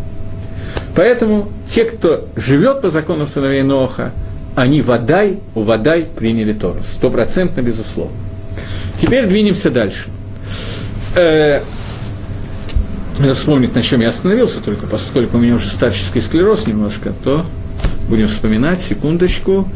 Поэтому 0.99 1.47
те, 1.69 1.85
кто 1.85 2.27
живет 2.35 2.83
по 2.83 2.91
законам 2.91 3.29
сыновей 3.29 3.63
Ноха, 3.63 4.11
они 4.57 4.83
водай, 4.83 5.39
у 5.55 5.63
водай 5.63 6.03
приняли 6.03 6.53
Тору. 6.53 6.81
Стопроцентно, 6.97 7.61
безусловно. 7.61 8.17
Теперь 9.01 9.27
двинемся 9.27 9.71
дальше. 9.71 10.09
Э, 11.15 11.61
надо 13.21 13.35
вспомнить, 13.37 13.77
на 13.77 13.83
чем 13.83 14.01
я 14.01 14.09
остановился, 14.09 14.59
только 14.59 14.89
поскольку 14.89 15.37
у 15.37 15.41
меня 15.41 15.55
уже 15.55 15.69
старческий 15.69 16.21
склероз 16.21 16.67
немножко, 16.67 17.13
то 17.23 17.47
будем 18.09 18.27
вспоминать, 18.27 18.81
секундочку. 18.81 19.69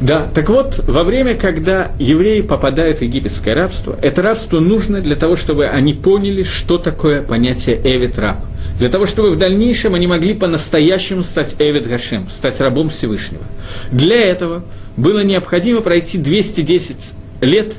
Да, 0.00 0.26
так 0.34 0.48
вот, 0.48 0.80
во 0.88 1.04
время, 1.04 1.36
когда 1.36 1.92
евреи 2.00 2.40
попадают 2.40 2.98
в 2.98 3.02
египетское 3.02 3.54
рабство, 3.54 3.96
это 4.02 4.22
рабство 4.22 4.58
нужно 4.58 5.00
для 5.00 5.14
того, 5.14 5.36
чтобы 5.36 5.66
они 5.66 5.94
поняли, 5.94 6.42
что 6.42 6.78
такое 6.78 7.22
понятие 7.22 7.80
«эвит 7.84 8.18
раб» 8.18 8.38
для 8.78 8.88
того, 8.88 9.06
чтобы 9.06 9.30
в 9.30 9.38
дальнейшем 9.38 9.94
они 9.94 10.06
могли 10.06 10.34
по-настоящему 10.34 11.22
стать 11.22 11.54
Эвид 11.58 11.86
Гашем, 11.86 12.28
стать 12.30 12.60
рабом 12.60 12.90
Всевышнего. 12.90 13.42
Для 13.90 14.20
этого 14.20 14.64
было 14.96 15.22
необходимо 15.22 15.80
пройти 15.80 16.18
210 16.18 16.96
лет 17.40 17.74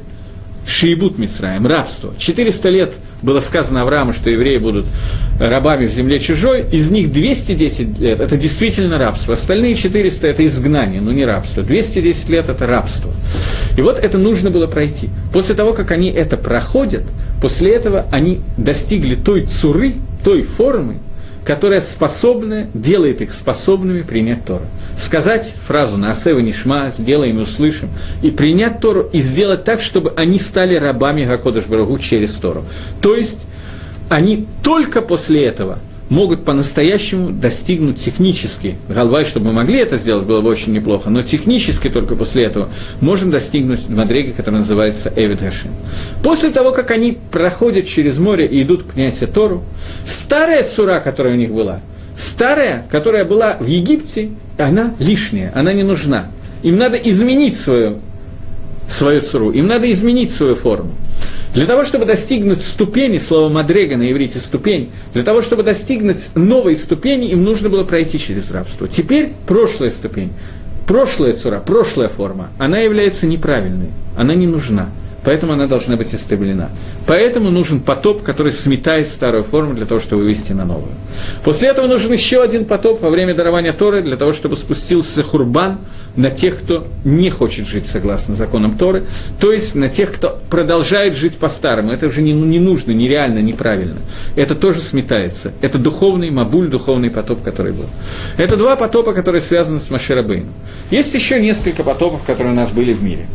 Шиебут 0.68 1.18
Мицраем, 1.20 1.68
рабство. 1.68 2.14
400 2.18 2.70
лет 2.70 2.94
было 3.22 3.40
сказано 3.40 3.82
Аврааму, 3.82 4.14
что 4.14 4.30
евреи 4.30 4.58
будут 4.58 4.86
рабами 5.40 5.86
в 5.86 5.92
земле 5.92 6.20
чужой, 6.20 6.66
из 6.72 6.90
них 6.90 7.12
210 7.12 8.00
лет– 8.00 8.20
это 8.22 8.38
действительно 8.38 8.98
рабство, 8.98 9.34
остальные 9.34 9.76
400– 9.76 10.28
это 10.30 10.46
изгнание, 10.46 11.02
но 11.02 11.12
не 11.12 11.26
рабство. 11.26 11.62
210 11.62 12.30
лет– 12.30 12.50
это 12.50 12.66
рабство. 12.66 13.12
И 13.78 13.82
вот 13.82 14.00
это 14.00 14.18
нужно 14.18 14.50
было 14.50 14.68
пройти. 14.68 15.10
После 15.34 15.54
того, 15.56 15.74
как 15.74 15.92
они 15.92 16.10
это 16.10 16.38
проходят, 16.38 17.04
после 17.42 17.74
этого 17.74 18.06
они 18.12 18.42
достигли 18.58 19.16
той 19.16 19.46
цуры, 19.46 19.94
той 20.26 20.42
формы, 20.42 20.98
которая 21.46 21.82
способна, 21.82 22.68
делает 22.74 23.22
их 23.22 23.32
способными 23.32 24.02
принять 24.02 24.44
Тору. 24.44 24.66
Сказать 24.98 25.54
фразу 25.68 25.98
на 25.98 26.12
«Асева 26.12 26.40
Нишма», 26.40 26.90
«Сделаем 26.90 27.38
и 27.38 27.44
услышим», 27.44 27.90
и 28.24 28.32
принять 28.32 28.82
Тору, 28.82 29.08
и 29.14 29.22
сделать 29.22 29.64
так, 29.64 29.82
чтобы 29.82 30.12
они 30.18 30.40
стали 30.40 30.76
рабами 30.76 31.26
Гакодыш 31.26 31.66
Барагу 31.66 32.00
через 32.00 32.34
Тору. 32.34 32.66
То 33.02 33.16
есть, 33.16 33.42
они 34.10 34.48
только 34.64 35.04
после 35.04 35.46
этого– 35.46 35.78
могут 36.10 36.46
по-настоящему 36.46 37.32
достигнуть 37.32 37.98
технически. 37.98 38.76
Галвай, 38.88 39.26
чтобы 39.26 39.48
мы 39.48 39.54
могли 39.54 39.80
это 39.80 39.98
сделать, 39.98 40.26
было 40.26 40.42
бы 40.42 40.50
очень 40.50 40.74
неплохо, 40.74 41.10
но 41.10 41.24
технически 41.24 41.90
только 41.90 42.16
после 42.16 42.44
этого 42.44 42.70
можем 43.02 43.32
достигнуть 43.32 43.90
Мадреги, 43.90 44.32
которая 44.32 44.62
называется 44.62 45.12
Эвид 45.16 45.40
Хашим. 45.40 45.72
После 46.24 46.50
того, 46.52 46.72
как 46.72 46.92
они 46.92 47.18
проходят 47.32 47.88
через 47.88 48.18
море 48.18 48.46
и 48.46 48.62
идут 48.62 48.84
к 48.84 48.94
князю 48.94 49.28
Тору, 49.28 49.64
старая 50.06 50.64
цура, 50.64 51.00
которая 51.00 51.34
у 51.34 51.38
них 51.38 51.52
была, 51.52 51.82
старая, 52.18 52.86
которая 52.90 53.26
была 53.26 53.58
в 53.60 53.66
Египте, 53.66 54.30
она 54.58 54.94
лишняя, 55.00 55.52
она 55.56 55.74
не 55.74 55.84
нужна. 55.84 56.28
Им 56.62 56.78
надо 56.78 56.98
изменить 56.98 57.58
свою, 57.58 58.00
свою 58.90 59.22
цуру, 59.22 59.52
им 59.52 59.68
надо 59.68 59.92
изменить 59.92 60.32
свою 60.32 60.56
форму. 60.56 60.92
Для 61.56 61.66
того, 61.66 61.86
чтобы 61.86 62.06
достигнуть 62.06 62.62
ступени, 62.62 63.18
слово 63.18 63.48
«мадрега» 63.48 63.96
на 63.96 64.12
иврите 64.12 64.40
«ступень», 64.40 64.92
для 65.14 65.24
того, 65.24 65.42
чтобы 65.42 65.64
достигнуть 65.64 66.36
новой 66.36 66.76
ступени, 66.76 67.30
им 67.30 67.46
нужно 67.46 67.70
было 67.70 67.86
пройти 67.86 68.20
через 68.20 68.52
рабство. 68.52 68.90
Теперь 68.90 69.32
прошлая 69.48 69.90
ступень, 69.90 70.34
прошлая 70.86 71.32
цура, 71.32 71.64
прошлая 71.66 72.10
форма, 72.10 72.50
она 72.58 72.80
является 72.80 73.26
неправильной, 73.26 73.88
она 74.18 74.36
не 74.36 74.48
нужна– 74.48 74.90
Поэтому 75.26 75.54
она 75.54 75.66
должна 75.66 75.96
быть 75.96 76.14
истреблена. 76.14 76.70
Поэтому 77.08 77.50
нужен 77.50 77.80
потоп, 77.80 78.22
который 78.22 78.52
сметает 78.52 79.10
старую 79.10 79.44
форму 79.44 79.74
для 79.74 79.86
того, 79.86 80.00
чтобы 80.00 80.24
вывести 80.24 80.54
на 80.54 80.66
новую. 80.66 80.92
После 81.44 81.70
этого 81.70 81.88
нужен 81.88 82.14
еще 82.14 82.42
один 82.42 82.66
потоп 82.66 83.02
во 83.02 83.10
время 83.10 83.34
дарования 83.34 83.74
Торы, 83.74 84.02
для 84.02 84.18
того, 84.18 84.34
чтобы 84.34 84.56
спустился 84.56 85.24
хурбан 85.24 85.80
на 86.16 86.30
тех, 86.30 86.60
кто 86.60 86.88
не 87.04 87.30
хочет 87.30 87.68
жить 87.68 87.88
согласно 87.88 88.36
законам 88.36 88.78
Торы, 88.78 89.04
то 89.40 89.52
есть 89.52 89.76
на 89.76 89.90
тех, 89.90 90.14
кто 90.14 90.40
продолжает 90.50 91.16
жить 91.16 91.36
по-старому. 91.38 91.92
Это 91.92 92.08
уже 92.08 92.22
не, 92.22 92.32
не 92.32 92.60
нужно, 92.60 92.92
нереально, 92.92 93.40
неправильно. 93.40 93.98
Это 94.36 94.56
тоже 94.56 94.82
сметается. 94.82 95.52
Это 95.62 95.78
духовный 95.78 96.30
мабуль, 96.30 96.68
духовный 96.68 97.10
потоп, 97.10 97.42
который 97.42 97.74
был. 97.74 97.90
Это 98.38 98.56
два 98.58 98.76
потопа, 98.76 99.14
которые 99.14 99.42
связаны 99.42 99.80
с 99.80 99.90
Маширабейном. 99.90 100.54
Есть 100.92 101.14
еще 101.14 101.42
несколько 101.42 101.84
потопов, 101.84 102.24
которые 102.24 102.54
у 102.54 102.56
нас 102.56 102.72
были 102.72 102.94
в 102.94 103.04
мире. 103.04 103.26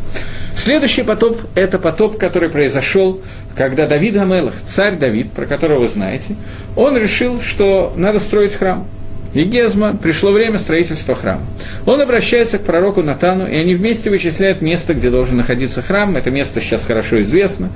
Следующий 0.55 1.03
потоп– 1.03 1.37
это 1.55 1.79
потоп, 1.79 2.17
который 2.17 2.49
произошел, 2.49 3.21
когда 3.55 3.87
Давид 3.87 4.13
Гамелах, 4.15 4.61
царь 4.61 4.97
Давид, 4.97 5.31
про 5.31 5.45
которого 5.45 5.79
вы 5.79 5.87
знаете, 5.87 6.35
он 6.75 6.97
решил, 6.97 7.41
что 7.41 7.93
надо 7.95 8.19
строить 8.19 8.55
храм– 8.55 8.85
и 9.33 9.43
Гезма, 9.43 9.95
пришло 9.95 10.31
время 10.31 10.57
строительства 10.57 11.15
храма. 11.15 11.45
Он 11.85 12.01
обращается 12.01 12.57
к 12.57 12.63
пророку 12.63 13.01
Натану, 13.01 13.47
и 13.47 13.55
они 13.55 13.75
вместе 13.75 14.09
вычисляют 14.09 14.61
место, 14.61 14.93
где 14.93 15.09
должен 15.09 15.37
находиться 15.37 15.81
храм. 15.81 16.15
Это 16.17 16.31
место 16.31 16.59
сейчас 16.59 16.85
хорошо 16.85 17.21
известно. 17.21 17.69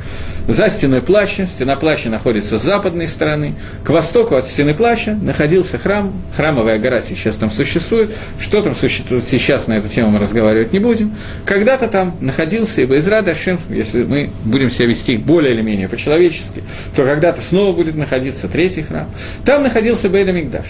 За 0.47 0.69
стеной 0.69 1.01
плаща, 1.01 1.47
стена 1.47 1.75
плаща 1.75 2.09
находится 2.09 2.59
с 2.59 2.63
западной 2.63 3.07
стороны. 3.07 3.55
К 3.83 3.89
востоку 3.91 4.35
от 4.35 4.47
стены 4.47 4.73
плаща 4.73 5.17
находился 5.21 5.77
храм. 5.77 6.13
Храмовая 6.35 6.77
гора 6.77 7.01
сейчас 7.01 7.35
там 7.35 7.49
существует. 7.51 8.13
Что 8.39 8.61
там 8.61 8.75
существует 8.75 9.25
сейчас, 9.25 9.67
на 9.67 9.77
эту 9.77 9.87
тему 9.87 10.09
мы 10.09 10.19
разговаривать 10.19 10.73
не 10.73 10.79
будем. 10.79 11.15
Когда-то 11.45 11.87
там 11.87 12.17
находился, 12.19 12.81
ибо 12.81 12.97
из 12.97 13.07
Радашем, 13.07 13.59
если 13.69 14.03
мы 14.03 14.29
будем 14.43 14.69
себя 14.69 14.87
вести 14.87 15.15
более 15.15 15.53
или 15.53 15.61
менее 15.61 15.87
по-человечески, 15.87 16.63
то 16.95 17.05
когда-то 17.05 17.41
снова 17.41 17.73
будет 17.73 17.95
находиться 17.95 18.49
третий 18.49 18.81
храм. 18.81 19.09
Там 19.45 19.63
находился 19.63 20.09
Бейда 20.09 20.33
Мигдаш. 20.33 20.67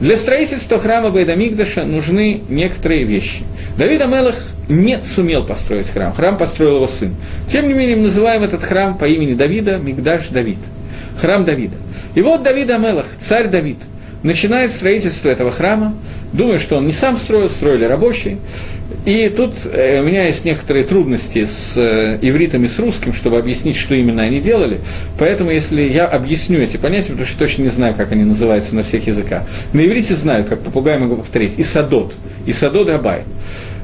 Для 0.00 0.16
строительства 0.24 0.78
храма 0.78 1.10
Байдамигдаша 1.10 1.84
нужны 1.84 2.40
некоторые 2.48 3.04
вещи. 3.04 3.44
Давид 3.76 4.00
Амелах 4.00 4.36
не 4.70 5.02
сумел 5.02 5.44
построить 5.44 5.90
храм, 5.90 6.14
храм 6.14 6.38
построил 6.38 6.76
его 6.76 6.86
сын. 6.86 7.14
Тем 7.46 7.68
не 7.68 7.74
менее, 7.74 7.96
мы 7.96 8.04
называем 8.04 8.42
этот 8.42 8.64
храм 8.64 8.96
по 8.96 9.04
имени 9.04 9.34
Давида 9.34 9.76
Мигдаш 9.76 10.28
Давид, 10.28 10.58
храм 11.20 11.44
Давида. 11.44 11.76
И 12.14 12.22
вот 12.22 12.42
Давид 12.42 12.70
Амелах, 12.70 13.06
царь 13.18 13.48
Давид– 13.48 13.78
начинает 14.24 14.72
строительство 14.72 15.28
этого 15.28 15.52
храма. 15.52 15.94
Думаю, 16.32 16.58
что 16.58 16.76
он 16.76 16.86
не 16.86 16.92
сам 16.92 17.16
строил, 17.16 17.48
строили 17.48 17.84
рабочие. 17.84 18.38
И 19.04 19.28
тут 19.28 19.54
э, 19.66 20.00
у 20.00 20.04
меня 20.04 20.26
есть 20.26 20.44
некоторые 20.44 20.84
трудности 20.84 21.44
с 21.44 21.76
э, 21.76 22.18
ивритом 22.22 22.64
и 22.64 22.68
с 22.68 22.78
русским, 22.78 23.12
чтобы 23.12 23.38
объяснить, 23.38 23.76
что 23.76 23.94
именно 23.94 24.22
они 24.22 24.40
делали. 24.40 24.80
Поэтому, 25.18 25.50
если 25.50 25.82
я 25.82 26.06
объясню 26.06 26.58
эти 26.60 26.78
понятия, 26.78 27.10
потому 27.10 27.26
что 27.26 27.38
точно 27.38 27.62
не 27.62 27.68
знаю, 27.68 27.94
как 27.94 28.10
они 28.12 28.24
называются 28.24 28.74
на 28.74 28.82
всех 28.82 29.06
языках. 29.06 29.44
На 29.72 29.84
иврите 29.84 30.16
знаю, 30.16 30.44
как 30.44 30.60
попугай 30.60 30.98
могу 30.98 31.16
повторить. 31.16 31.54
Исадот. 31.58 32.14
Исадот 32.46 32.88
Абайт. 32.88 33.26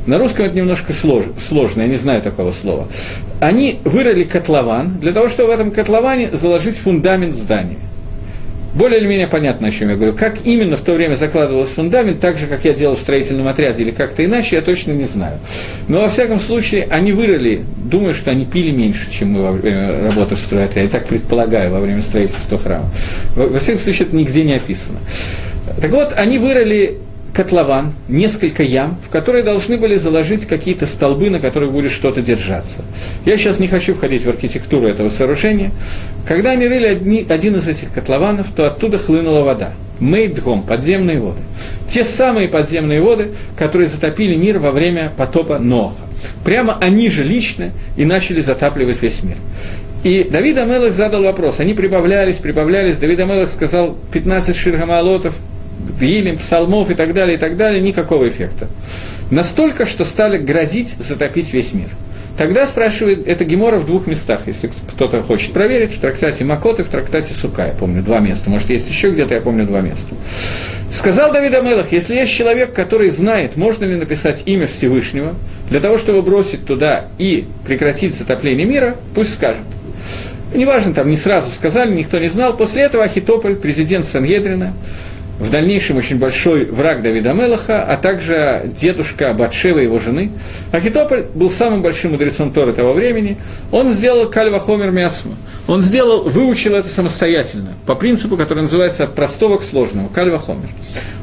На 0.07 0.19
русском 0.19 0.47
это 0.47 0.57
немножко 0.57 0.95
слож, 0.95 1.25
сложно, 1.39 1.83
я 1.83 1.87
не 1.89 1.97
знаю 1.97 2.23
такого 2.23 2.53
слова. 2.53 2.89
Они 3.39 3.79
вырыли 3.85 4.25
котлован 4.25 4.99
для 4.99 5.13
того, 5.13 5.29
чтобы 5.29 5.51
в 5.51 5.53
этом 5.53 5.71
котловане 5.71 6.31
заложить 6.33 6.77
фундамент 6.77 7.37
здания. 7.37 7.77
Более 8.75 9.01
или 9.01 9.07
менее 9.07 9.27
понятно, 9.27 9.69
о 9.69 9.71
чем 9.71 9.89
я 9.89 9.97
говорю. 9.97 10.13
Как 10.13 10.47
именно 10.47 10.77
в 10.77 10.81
то 10.81 10.93
время 10.93 11.17
закладывался 11.17 11.75
фундамент, 11.75 12.21
так 12.21 12.39
же, 12.39 12.47
как 12.47 12.65
я 12.65 12.73
делал 12.73 12.95
в 12.95 13.01
строительном 13.01 13.49
отряде 13.49 13.83
или 13.83 13.91
как-то 13.91 14.25
иначе, 14.25 14.57
я 14.57 14.63
точно 14.63 14.93
не 14.93 15.05
знаю. 15.05 15.39
Но, 15.89 16.03
во 16.03 16.09
всяком 16.09 16.39
случае, 16.39 16.87
они 16.91 17.13
вырыли, 17.13 17.65
думаю, 17.77 18.15
что 18.15 18.31
они 18.31 18.45
пили 18.45 18.71
меньше, 18.71 19.11
чем 19.11 19.33
мы 19.33 19.43
во 19.43 19.53
время 19.53 20.05
работы 20.05 20.37
в 20.37 20.41
стройотряде, 20.41 20.89
так 20.89 21.07
предполагаю, 21.07 21.73
во 21.73 21.81
время 21.81 22.01
строительства 22.01 22.59
храма. 22.59 22.91
Во, 23.35 23.47
во 23.47 23.59
всяком 23.59 23.81
случае, 23.81 24.07
это 24.07 24.17
нигде 24.17 24.45
не 24.45 24.55
описано. 24.55 24.99
Так 25.81 25.91
вот, 25.91 26.13
они 26.17 26.39
вырыли 26.39 26.99
котлован, 27.33 27.93
несколько 28.09 28.63
ям, 28.63 28.99
в 29.07 29.11
которые 29.11 29.43
должны 29.45 29.77
были 29.77 29.97
заложить 29.97 30.47
какие-то 30.47 30.87
столбы, 30.87 31.31
на 31.31 31.41
которых 31.41 31.73
будет 31.73 31.93
что-то 31.93 32.23
держаться. 32.23 32.83
Я 33.25 33.37
сейчас 33.37 33.59
не 33.59 33.69
хочу 33.69 33.95
входить 33.95 34.25
в 34.25 34.29
архитектуру 34.29 34.87
этого 34.87 35.09
сооружения. 35.09 35.71
Когда 36.27 36.51
они 36.51 36.67
рыли 36.67 36.87
одни, 36.87 37.27
один 37.29 37.57
из 37.57 37.69
этих 37.69 37.93
котлованов, 37.93 38.49
то 38.55 38.67
оттуда 38.67 38.99
хлынула 38.99 39.43
вода. 39.43 39.73
Мейдгом, 40.01 40.63
подземные 40.63 41.21
воды. 41.21 41.43
Те 41.89 42.05
самые 42.05 42.49
подземные 42.49 43.01
воды, 43.01 43.29
которые 43.57 43.89
затопили 43.89 44.35
мир 44.35 44.59
во 44.59 44.71
время 44.71 45.13
потопа 45.17 45.59
Ноха. 45.59 45.97
Прямо 46.45 46.77
они 46.81 47.11
же 47.11 47.23
лично 47.23 47.71
и 47.97 48.05
начали 48.05 48.41
затапливать 48.41 49.01
весь 49.03 49.23
мир. 49.23 49.37
И 50.03 50.25
Давид 50.25 50.57
Амелах 50.57 50.95
задал 50.95 51.23
вопрос. 51.23 51.61
Они 51.61 51.75
прибавлялись, 51.75 52.37
прибавлялись. 52.37 52.97
Давид 52.97 53.21
Амелах 53.21 53.51
сказал 53.51 53.97
15 54.13 54.57
ширгамалотов, 54.57 55.35
Гилем, 56.01 56.39
псалмов 56.39 56.91
и 56.91 56.95
так 56.95 57.15
далее, 57.15 57.37
и 57.37 57.39
так 57.39 57.57
далее, 57.57 57.81
никакого 57.81 58.29
эффекта. 58.29 58.69
Настолько, 59.31 59.87
что 59.87 60.05
стали 60.05 60.39
грозить 60.39 60.97
затопить 60.99 61.53
весь 61.53 61.73
мир. 61.73 61.89
Тогда 62.37 62.67
спрашивает, 62.67 63.29
это 63.29 63.45
Гемора 63.45 63.79
в 63.79 63.87
двух 63.87 64.07
местах, 64.07 64.43
если 64.47 64.71
кто-то 64.95 65.23
хочет 65.23 65.53
проверить, 65.53 65.95
в 65.95 66.01
трактате 66.01 66.43
Макот 66.45 66.81
и 66.81 66.85
в 66.85 66.89
трактате 66.89 67.35
Сука, 67.35 67.67
я 67.67 67.73
помню, 67.73 68.03
два 68.03 68.19
места, 68.21 68.49
может, 68.49 68.71
есть 68.71 68.89
еще 68.89 69.11
где-то, 69.11 69.35
я 69.35 69.43
помню, 69.43 69.67
два 69.67 69.83
места. 69.83 70.15
Сказал 70.91 71.33
Давид 71.33 71.55
Амелах, 71.55 71.93
если 71.93 72.15
есть 72.15 72.33
человек, 72.33 72.73
который 72.73 73.11
знает, 73.11 73.57
можно 73.57 73.85
ли 73.85 73.95
написать 73.95 74.45
имя 74.47 74.67
Всевышнего, 74.67 75.35
для 75.69 75.81
того, 75.81 75.99
чтобы 75.99 76.23
бросить 76.23 76.65
туда 76.65 77.07
и 77.19 77.45
прекратить 77.67 78.15
затопление 78.15 78.67
мира, 78.67 78.97
пусть 79.15 79.35
скажет. 79.35 79.63
Неважно, 80.55 80.95
там 80.95 81.11
не 81.11 81.17
сразу 81.17 81.51
сказали, 81.51 81.95
никто 81.95 82.19
не 82.19 82.29
знал. 82.29 82.57
После 82.57 82.83
этого 82.83 83.05
Ахитополь, 83.05 83.55
президент 83.55 84.05
Сангедрина, 84.05 84.75
в 85.41 85.51
дальнейшем 85.51 85.97
очень 85.97 86.19
большой 86.19 86.67
враг 86.67 87.03
Давида 87.03 87.33
Мелаха, 87.33 87.83
а 87.83 87.97
также 87.97 88.71
дедушка 88.77 89.33
Батшева, 89.33 89.79
его 89.79 89.99
жены. 89.99 90.31
Ахитополь 90.71 91.25
был 91.35 91.51
самым 91.51 91.83
большим 91.83 92.13
мудрецом 92.13 92.53
Торы 92.53 92.75
того 92.75 92.93
времени. 92.93 93.39
Он 93.73 93.91
сделал 93.91 94.29
Кальва 94.29 94.61
Хомер 94.61 94.91
Мясма. 94.91 95.35
Он 95.67 95.83
сделал, 95.83 96.25
выучил 96.29 96.75
это 96.75 96.89
самостоятельно, 96.89 97.75
по 97.87 97.95
принципу, 97.95 98.37
который 98.37 98.63
называется 98.63 99.05
от 99.05 99.15
простого 99.15 99.59
к 99.59 99.63
сложному, 99.63 100.09
Кальва 100.09 100.39
Хомер. 100.39 100.69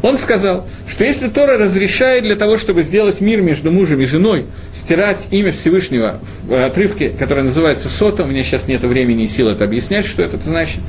Он 0.01 0.15
сказал, 0.17 0.65
что 0.87 1.03
если 1.03 1.27
Тора 1.27 1.57
разрешает 1.57 2.23
для 2.23 2.35
того, 2.35 2.57
чтобы 2.57 2.83
сделать 2.83 3.19
мир 3.19 3.41
между 3.41 3.71
мужем 3.71 3.99
и 3.99 4.05
женой, 4.05 4.45
стирать 4.73 5.27
имя 5.31 5.51
Всевышнего 5.51 6.19
в 6.43 6.65
отрывке, 6.65 7.09
который 7.09 7.43
называется 7.43 7.89
Сота, 7.89 8.23
у 8.23 8.27
меня 8.27 8.43
сейчас 8.43 8.67
нет 8.67 8.83
времени 8.83 9.23
и 9.23 9.27
сил 9.27 9.49
это 9.49 9.63
объяснять, 9.63 10.05
что 10.05 10.23
это 10.23 10.37
значит, 10.41 10.79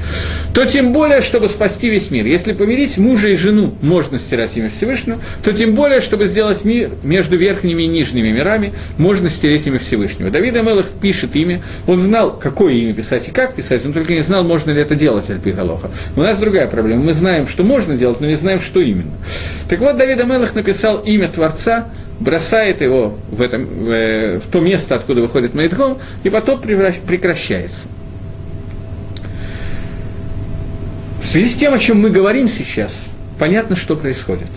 то 0.54 0.64
тем 0.64 0.92
более, 0.92 1.20
чтобы 1.20 1.48
спасти 1.48 1.88
весь 1.88 2.10
мир. 2.10 2.26
Если 2.26 2.52
помирить 2.52 2.96
мужа 2.98 3.17
и 3.26 3.36
жену 3.36 3.74
можно 3.82 4.18
стирать 4.18 4.56
имя 4.56 4.70
Всевышнего, 4.70 5.18
то 5.42 5.52
тем 5.52 5.74
более, 5.74 6.00
чтобы 6.00 6.28
сделать 6.28 6.64
мир 6.64 6.90
между 7.02 7.36
верхними 7.36 7.82
и 7.82 7.86
нижними 7.86 8.28
мирами, 8.30 8.72
можно 8.96 9.28
стереть 9.28 9.66
имя 9.66 9.80
Всевышнего. 9.80 10.30
Давид 10.30 10.56
Амелах 10.56 10.86
пишет 11.00 11.34
имя, 11.34 11.60
он 11.86 11.98
знал, 11.98 12.38
какое 12.38 12.74
имя 12.74 12.94
писать 12.94 13.28
и 13.28 13.32
как 13.32 13.54
писать, 13.54 13.84
он 13.84 13.92
только 13.92 14.12
не 14.12 14.22
знал, 14.22 14.44
можно 14.44 14.70
ли 14.70 14.80
это 14.80 14.94
делать, 14.94 15.28
Альпигалоха. 15.30 15.90
У 16.14 16.20
нас 16.20 16.38
другая 16.38 16.68
проблема, 16.68 17.02
мы 17.02 17.14
знаем, 17.14 17.48
что 17.48 17.64
можно 17.64 17.96
делать, 17.96 18.20
но 18.20 18.26
не 18.26 18.36
знаем, 18.36 18.60
что 18.60 18.80
именно. 18.80 19.12
Так 19.68 19.80
вот, 19.80 19.96
Давид 19.96 20.20
Амелах 20.20 20.54
написал 20.54 20.98
имя 20.98 21.28
Творца, 21.28 21.88
бросает 22.20 22.80
его 22.80 23.18
в, 23.30 23.40
это, 23.40 23.58
в, 23.58 23.90
э, 23.90 24.38
в 24.38 24.50
то 24.50 24.60
место, 24.60 24.94
откуда 24.94 25.20
выходит 25.20 25.54
Майдгом, 25.54 25.98
и 26.24 26.30
потом 26.30 26.60
прекращается. 26.60 27.86
В 31.28 31.30
связи 31.30 31.50
с 31.50 31.56
тем, 31.56 31.74
о 31.74 31.78
чем 31.78 32.00
мы 32.00 32.08
говорим 32.08 32.48
сейчас, 32.48 33.08
понятно, 33.38 33.76
что 33.76 33.96
происходит. 33.96 34.48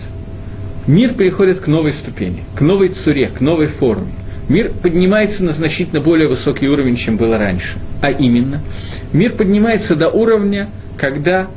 Мир 0.86 1.12
переходит 1.12 1.60
к 1.60 1.66
новой 1.66 1.92
ступени, 1.92 2.44
к 2.56 2.62
новой 2.62 2.88
цуре, 2.88 3.28
к 3.28 3.42
новой 3.42 3.66
форме. 3.66 4.10
Мир 4.48 4.72
поднимается 4.82 5.44
на 5.44 5.52
значительно 5.52 6.00
более 6.00 6.28
высокий 6.28 6.70
уровень, 6.70 6.96
чем 6.96 7.18
было 7.18 7.36
раньше. 7.36 7.76
А 8.00 8.10
именно, 8.10 8.62
мир 9.12 9.32
поднимается 9.32 9.96
до 9.96 10.08
уровня, 10.08 10.70
когда 10.96 11.48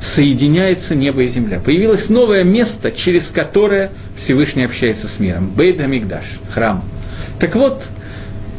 соединяется 0.00 0.94
небо 0.94 1.24
и 1.24 1.28
земля. 1.28 1.58
Появилось 1.58 2.08
новое 2.08 2.44
место, 2.44 2.92
через 2.92 3.32
которое 3.32 3.90
Всевышний 4.16 4.62
общается 4.62 5.08
с 5.08 5.18
миром. 5.18 5.50
Бейт 5.50 5.80
Амигдаш, 5.80 6.38
храм. 6.48 6.84
Так 7.40 7.56
вот, 7.56 7.82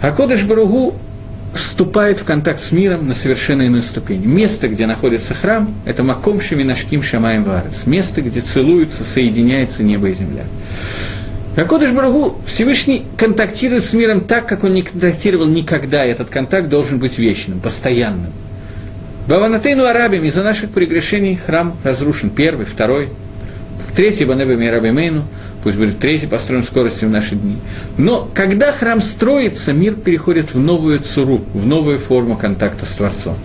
Акодыш 0.02 0.44
Баругу 0.44 0.96
вступает 1.54 2.20
в 2.20 2.24
контакт 2.24 2.62
с 2.62 2.72
миром 2.72 3.08
на 3.08 3.14
совершенно 3.14 3.64
иную 3.64 3.84
ступень. 3.84 4.26
Место, 4.26 4.68
где 4.68 4.86
находится 4.86 5.34
храм, 5.34 5.74
это 5.86 6.04
Маком 6.04 6.42
Шаминашким 6.42 7.02
Шамаем 7.04 7.44
Варец. 7.44 7.86
Место, 7.86 8.22
где 8.22 8.42
целуются, 8.42 9.04
соединяется 9.04 9.84
небо 9.84 10.10
и 10.10 10.14
земля. 10.14 10.44
Акодыш 11.56 11.92
Барагу 11.92 12.38
Всевышний 12.48 13.06
контактирует 13.16 13.86
с 13.86 13.94
миром 13.94 14.22
так, 14.22 14.48
как 14.48 14.64
он 14.64 14.74
не 14.74 14.82
контактировал 14.82 15.46
никогда. 15.46 16.06
И 16.06 16.10
этот 16.10 16.30
контакт 16.30 16.68
должен 16.68 16.98
быть 17.00 17.20
вечным, 17.20 17.60
постоянным. 17.60 18.32
Баванатейну 19.28 19.86
арабим 19.86 20.24
из-за 20.26 20.44
наших 20.44 20.72
прегрешений 20.72 21.36
храм 21.36 21.76
разрушен. 21.84 22.30
Первый, 22.32 22.66
второй, 22.66 23.10
третий 23.96 24.26
Банеба 24.26 24.54
Раби 24.72 24.92
Мейну, 24.92 25.24
пусть 25.64 25.78
будет 25.78 26.00
третий 26.00 26.28
построен 26.28 26.64
скоростью 26.64 27.10
в 27.10 27.12
наши 27.12 27.36
дни. 27.36 27.58
Но 27.98 28.30
когда 28.34 28.72
храм 28.72 29.02
строится, 29.02 29.74
мир 29.74 29.96
переходит 29.96 30.54
в 30.54 30.60
новую 30.60 31.00
цуру, 31.00 31.42
в 31.54 31.66
новую 31.66 32.00
форму 32.00 32.38
контакта 32.38 32.86
с 32.86 32.90
Творцом. 32.90 33.36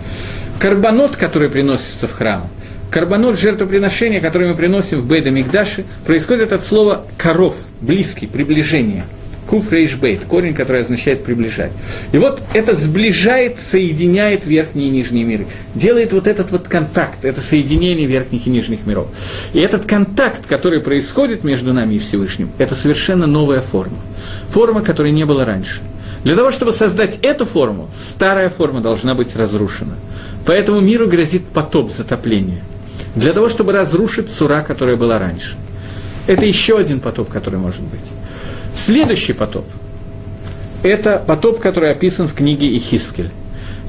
Карбонот, 0.59 1.15
который 1.15 1.49
приносится 1.49 2.07
в 2.07 2.13
храм, 2.13 2.47
карбонот 2.91 3.39
жертвоприношения, 3.39 4.19
которое 4.19 4.49
мы 4.49 4.55
приносим 4.55 5.01
в 5.01 5.05
Бейда 5.05 5.29
Мигдаши, 5.29 5.85
происходит 6.05 6.51
от 6.51 6.65
слова 6.65 7.05
коров, 7.17 7.55
близкий, 7.81 8.27
приближение– 8.27 9.05
Куф 9.49 9.71
рейшбейт, 9.71 10.25
корень, 10.25 10.53
который 10.53 10.83
означает 10.83 11.23
приближать. 11.23 11.71
И 12.11 12.19
вот 12.19 12.39
это 12.53 12.75
сближает, 12.75 13.57
соединяет 13.59 14.45
верхние 14.45 14.89
и 14.89 14.91
нижние 14.91 15.25
миры. 15.25 15.47
Делает 15.73 16.13
вот 16.13 16.27
этот 16.27 16.51
вот 16.51 16.67
контакт, 16.67 17.25
это 17.25 17.41
соединение 17.41 18.05
верхних 18.05 18.45
и 18.45 18.49
нижних 18.51 18.85
миров. 18.85 19.07
И 19.53 19.59
этот 19.59 19.85
контакт, 19.85 20.45
который 20.45 20.81
происходит 20.81 21.43
между 21.43 21.73
нами 21.73 21.95
и 21.95 21.99
Всевышним, 21.99 22.51
это 22.59 22.75
совершенно 22.75 23.25
новая 23.25 23.61
форма. 23.61 23.97
Форма, 24.49 24.81
которой 24.81 25.11
не 25.11 25.25
было 25.25 25.45
раньше. 25.45 25.81
Для 26.23 26.35
того, 26.35 26.51
чтобы 26.51 26.71
создать 26.71 27.17
эту 27.23 27.47
форму, 27.47 27.89
старая 27.91 28.51
форма 28.51 28.81
должна 28.81 29.15
быть 29.15 29.35
разрушена. 29.35 29.95
Поэтому 30.45 30.79
миру 30.79 31.07
грозит 31.07 31.43
потоп 31.47 31.91
затопления. 31.91 32.61
Для 33.15 33.33
того, 33.33 33.49
чтобы 33.49 33.71
разрушить 33.71 34.29
сура, 34.29 34.61
которая 34.61 34.95
была 34.95 35.17
раньше. 35.17 35.55
Это 36.27 36.45
еще 36.45 36.77
один 36.77 36.99
потоп, 36.99 37.29
который 37.29 37.57
может 37.57 37.81
быть. 37.81 38.11
Следующий 38.79 39.33
потоп– 39.33 39.65
это 40.83 41.21
потоп, 41.27 41.59
который 41.59 41.91
описан 41.91 42.29
в 42.29 42.33
книге 42.33 42.75
Ихискель. 42.77 43.29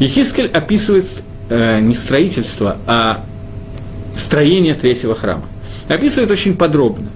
Ихискель 0.01 0.49
описывает 0.49 1.07
э, 1.49 1.79
не 1.79 1.95
строительство, 1.95 2.77
а 2.89 3.25
строение 4.17 4.75
третьего 4.75 5.15
храма. 5.15 5.45
Описывает 5.87 6.33
очень 6.33 6.57
подробно. 6.57 7.07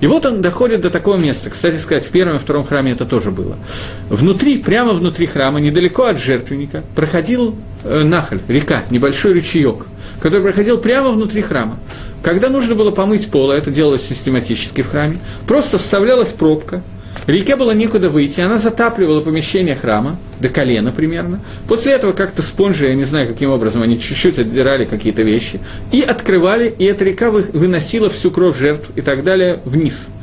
И 0.00 0.06
вот 0.06 0.24
он 0.24 0.40
доходит 0.40 0.80
до 0.80 0.88
такого 0.88 1.18
места. 1.18 1.50
Кстати 1.50 1.76
сказать, 1.76 2.06
в 2.06 2.08
первом 2.08 2.36
и 2.36 2.38
втором 2.38 2.64
храме 2.64 2.92
это 2.92 3.04
тоже 3.04 3.30
было. 3.30 3.56
Внутри, 4.08 4.56
прямо 4.56 4.94
внутри 4.94 5.26
храма, 5.26 5.60
недалеко 5.60 6.04
от 6.04 6.18
жертвенника, 6.18 6.82
проходил 6.96 7.56
э, 7.84 8.04
нахаль, 8.04 8.40
река, 8.48 8.84
небольшой 8.90 9.34
ручеек, 9.34 9.84
который 10.20 10.40
проходил 10.40 10.78
прямо 10.78 11.10
внутри 11.10 11.42
храма. 11.42 11.78
Когда 12.22 12.48
нужно 12.48 12.74
было 12.74 12.90
помыть 12.90 13.30
пол, 13.30 13.50
а 13.50 13.54
это 13.54 13.70
делалось 13.70 14.02
систематически 14.02 14.80
в 14.80 14.88
храме, 14.88 15.18
просто 15.46 15.76
вставлялась 15.76 16.28
пробка, 16.28 16.82
Реке 17.26 17.56
было 17.56 17.72
некуда 17.72 18.08
выйти, 18.08 18.40
она 18.40 18.58
затапливала 18.58 19.20
помещение 19.20 19.74
храма, 19.74 20.16
до 20.40 20.48
колена 20.48 20.92
примерно. 20.92 21.40
После 21.68 21.92
этого 21.92 22.12
как-то 22.12 22.40
спонжи, 22.40 22.88
я 22.88 22.94
не 22.94 23.04
знаю, 23.04 23.28
каким 23.28 23.50
образом, 23.50 23.82
они 23.82 24.00
чуть-чуть 24.00 24.38
отдирали 24.38 24.86
какие-то 24.86 25.22
вещи, 25.22 25.60
и 25.92 26.00
открывали, 26.00 26.74
и 26.78 26.84
эта 26.84 27.04
река 27.04 27.30
выносила 27.30 28.08
всю 28.08 28.30
кровь 28.30 28.58
жертв 28.58 28.88
и 28.94 29.02
так 29.02 29.24
далее 29.24 29.60
вниз– 29.64 30.08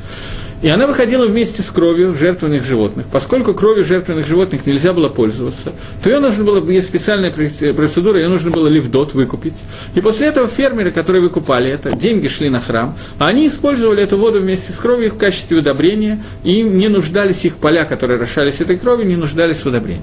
и 0.66 0.68
она 0.68 0.88
выходила 0.88 1.28
вместе 1.28 1.62
с 1.62 1.70
кровью 1.70 2.16
жертвенных 2.16 2.66
животных. 2.66 3.06
Поскольку 3.12 3.54
кровью 3.54 3.86
жертвенных 3.86 4.26
животных 4.26 4.66
нельзя 4.66 4.94
было 4.94 5.10
пользоваться, 5.10 5.74
то 6.04 6.10
ее 6.10 6.18
нужно 6.18 6.44
было, 6.44 6.72
есть 6.72 6.88
специальная 6.88 7.30
процедура, 7.30 8.18
ее 8.18 8.30
нужно 8.30 8.50
было 8.50 8.68
ливдот 8.68 9.14
выкупить. 9.14 9.54
И 9.94 10.02
после 10.02 10.26
этого 10.26 10.48
фермеры, 10.48 10.90
которые 10.90 11.22
выкупали 11.22 11.70
это, 11.70 11.96
деньги 11.96 12.28
шли 12.28 12.50
на 12.50 12.62
храм, 12.62 12.98
а 13.20 13.28
они 13.28 13.46
использовали 13.46 14.02
эту 14.02 14.18
воду 14.18 14.40
вместе 14.40 14.74
с 14.74 14.78
кровью 14.78 15.12
в 15.12 15.18
качестве 15.18 15.60
удобрения, 15.60 16.24
и 16.44 16.62
им 16.62 16.80
не 16.80 16.88
нуждались 16.88 17.46
их 17.46 17.58
поля, 17.58 17.86
которые 17.86 18.20
расшались 18.20 18.60
этой 18.60 18.78
кровью, 18.78 19.06
не 19.06 19.18
нуждались 19.18 19.58
в 19.58 19.68
удобрении. 19.68 20.02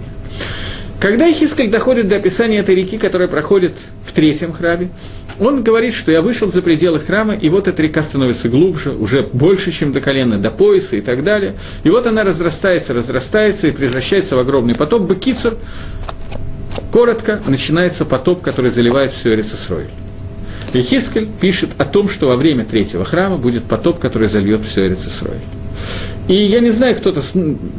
Когда 1.03 1.29
Ихискаль 1.29 1.69
доходит 1.69 2.07
до 2.07 2.15
описания 2.15 2.59
этой 2.59 2.77
реки, 2.77 2.97
которая 2.97 3.27
проходит 3.27 3.73
в 4.07 4.13
третьем 4.13 4.53
храме, 4.53 4.91
он 5.41 5.65
говорит, 5.65 5.95
что 5.95 6.13
я 6.13 6.23
вышел 6.23 6.47
за 6.47 6.63
пределы 6.63 7.01
храма, 7.01 7.35
и 7.35 7.49
вот 7.49 7.67
эта 7.67 7.83
река 7.83 8.05
становится 8.05 8.49
глубже, 8.49 8.93
уже 8.93 9.23
больше, 9.33 9.73
чем 9.73 9.91
до 9.91 10.01
колена, 10.01 10.39
до 10.39 10.53
пояса 10.53 10.95
и 10.95 11.01
так 11.01 11.25
далее. 11.25 11.55
И 11.83 11.91
вот 11.91 12.07
она 12.07 12.23
разрастается, 12.23 12.95
разрастается 12.95 13.67
и 13.67 13.73
превращается 13.73 14.37
в 14.37 14.39
огромный 14.39 14.77
потоп. 14.77 15.03
Бакицур, 15.03 15.57
коротко, 16.93 17.43
начинается 17.49 18.05
потоп, 18.05 18.41
который 18.41 18.71
заливает 18.71 19.11
всю 19.11 19.31
Эрицесрой. 19.31 19.87
Ехискель 20.73 21.27
пишет 21.41 21.71
о 21.79 21.85
том, 21.85 22.09
что 22.09 22.29
во 22.29 22.37
время 22.37 22.65
третьего 22.65 23.05
храма 23.05 23.39
будет 23.39 23.65
потоп, 23.65 23.99
который 23.99 24.29
зальет 24.29 24.65
все 24.65 24.87
Эрицисрой. 24.87 25.41
И 26.29 26.35
я 26.35 26.61
не 26.61 26.71
знаю, 26.71 26.95
кто-то 26.95 27.21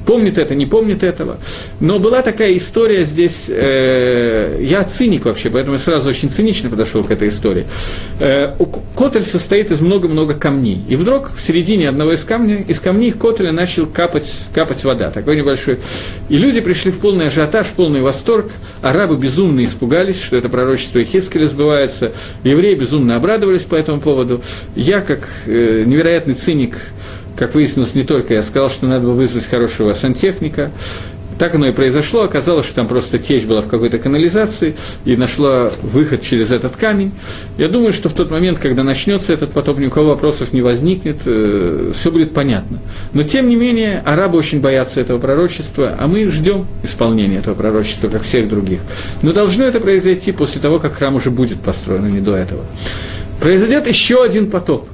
помнит 0.05 0.37
это, 0.37 0.53
не 0.53 0.65
помнит 0.65 1.01
этого, 1.01 1.37
но 1.79 1.97
была 1.97 2.21
такая 2.21 2.57
история 2.57 3.05
здесь, 3.05 3.45
э, 3.47 4.59
я 4.61 4.83
циник 4.83 5.23
вообще, 5.25 5.49
поэтому 5.49 5.75
я 5.75 5.79
сразу 5.79 6.09
очень 6.09 6.29
цинично 6.29 6.69
подошел 6.69 7.05
к 7.05 7.11
этой 7.11 7.29
истории. 7.29 7.65
Э, 8.19 8.53
котель 8.97 9.23
состоит 9.23 9.71
из 9.71 9.79
много-много 9.79 10.33
камней, 10.33 10.81
и 10.89 10.97
вдруг 10.97 11.31
в 11.35 11.41
середине 11.41 11.87
одного 11.87 12.13
из 12.13 12.25
камней, 12.25 12.65
из 12.67 12.81
камней 12.81 13.11
котеля 13.13 13.53
начал 13.53 13.85
капать, 13.85 14.33
капать 14.53 14.83
вода, 14.83 15.09
такой 15.09 15.37
небольшой. 15.37 15.79
И 16.27 16.37
люди 16.37 16.59
пришли 16.59 16.91
в 16.91 16.99
полный 16.99 17.27
ажиотаж, 17.27 17.67
в 17.67 17.73
полный 17.73 18.01
восторг, 18.01 18.51
арабы 18.81 19.15
безумно 19.15 19.63
испугались, 19.63 20.21
что 20.21 20.35
это 20.35 20.49
пророчество 20.49 21.01
Хискеля 21.01 21.47
сбывается, 21.47 22.11
евреи 22.43 22.75
безумно 22.75 23.15
обрадовались 23.15 23.63
по 23.63 23.75
этому 23.75 24.01
поводу. 24.01 24.41
Я, 24.75 24.99
как 24.99 25.27
э, 25.45 25.83
невероятный 25.85 26.33
циник, 26.33 26.77
как 27.35 27.55
выяснилось, 27.55 27.95
не 27.95 28.03
только 28.03 28.33
я 28.33 28.43
сказал, 28.43 28.69
что 28.69 28.87
надо 28.87 29.05
было 29.05 29.13
вызвать 29.13 29.45
хорошего 29.45 29.93
сантехника. 29.93 30.71
Так 31.37 31.55
оно 31.55 31.67
и 31.67 31.71
произошло. 31.71 32.21
Оказалось, 32.21 32.65
что 32.65 32.75
там 32.75 32.87
просто 32.87 33.17
течь 33.17 33.45
была 33.45 33.61
в 33.61 33.67
какой-то 33.67 33.97
канализации 33.97 34.75
и 35.03 35.15
нашла 35.15 35.71
выход 35.81 36.21
через 36.21 36.51
этот 36.51 36.75
камень. 36.75 37.11
Я 37.57 37.69
думаю, 37.69 37.91
что 37.93 38.09
в 38.09 38.13
тот 38.13 38.29
момент, 38.29 38.59
когда 38.59 38.83
начнется 38.83 39.33
этот 39.33 39.51
потоп, 39.51 39.79
ни 39.79 39.87
у 39.87 39.89
кого 39.89 40.09
вопросов 40.09 40.53
не 40.53 40.61
возникнет, 40.61 41.21
э, 41.25 41.91
все 41.97 42.11
будет 42.11 42.33
понятно. 42.33 42.79
Но 43.13 43.23
тем 43.23 43.49
не 43.49 43.55
менее, 43.55 44.01
арабы 44.05 44.37
очень 44.37 44.61
боятся 44.61 45.01
этого 45.01 45.19
пророчества, 45.19 45.95
а 45.97 46.07
мы 46.07 46.29
ждем 46.29 46.67
исполнения 46.83 47.39
этого 47.39 47.55
пророчества, 47.55 48.09
как 48.09 48.21
всех 48.23 48.47
других. 48.47 48.81
Но 49.21 49.33
должно 49.33 49.65
это 49.65 49.79
произойти 49.79 50.31
после 50.31 50.61
того, 50.61 50.79
как 50.79 50.93
храм 50.93 51.15
уже 51.15 51.31
будет 51.31 51.59
построен, 51.59 52.05
а 52.05 52.09
не 52.09 52.21
до 52.21 52.35
этого. 52.35 52.63
Произойдет 53.39 53.87
еще 53.87 54.23
один 54.23 54.49
потоп. 54.49 54.87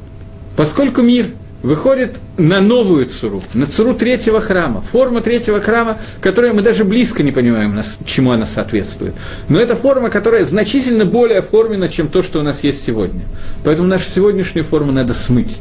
Поскольку 0.55 1.01
мир 1.01 1.27
выходит 1.62 2.18
на 2.38 2.62
новую 2.62 3.05
цуру, 3.07 3.41
на 3.53 3.66
цуру 3.66 3.93
третьего 3.93 4.39
храма, 4.39 4.82
форма 4.82 5.22
третьего 5.22 5.60
храма, 5.60 5.97
которую 6.22 6.53
мы 6.53 6.62
даже 6.62 6.84
близко 6.86 7.24
не 7.24 7.32
понимаем, 7.32 7.82
чему 8.05 8.32
она 8.32 8.45
соответствует. 8.45 9.14
Но 9.49 9.60
это 9.60 9.76
форма, 9.76 10.10
которая 10.10 10.45
значительно 10.45 11.05
более 11.05 11.39
оформлена, 11.39 11.89
чем 11.89 12.07
то, 12.07 12.24
что 12.24 12.39
у 12.39 12.43
нас 12.43 12.64
есть 12.64 12.84
сегодня. 12.84 13.22
Поэтому 13.64 13.88
нашу 13.88 14.10
сегодняшнюю 14.10 14.66
форму 14.66 14.91
надо 14.91 15.14
смыть. 15.14 15.60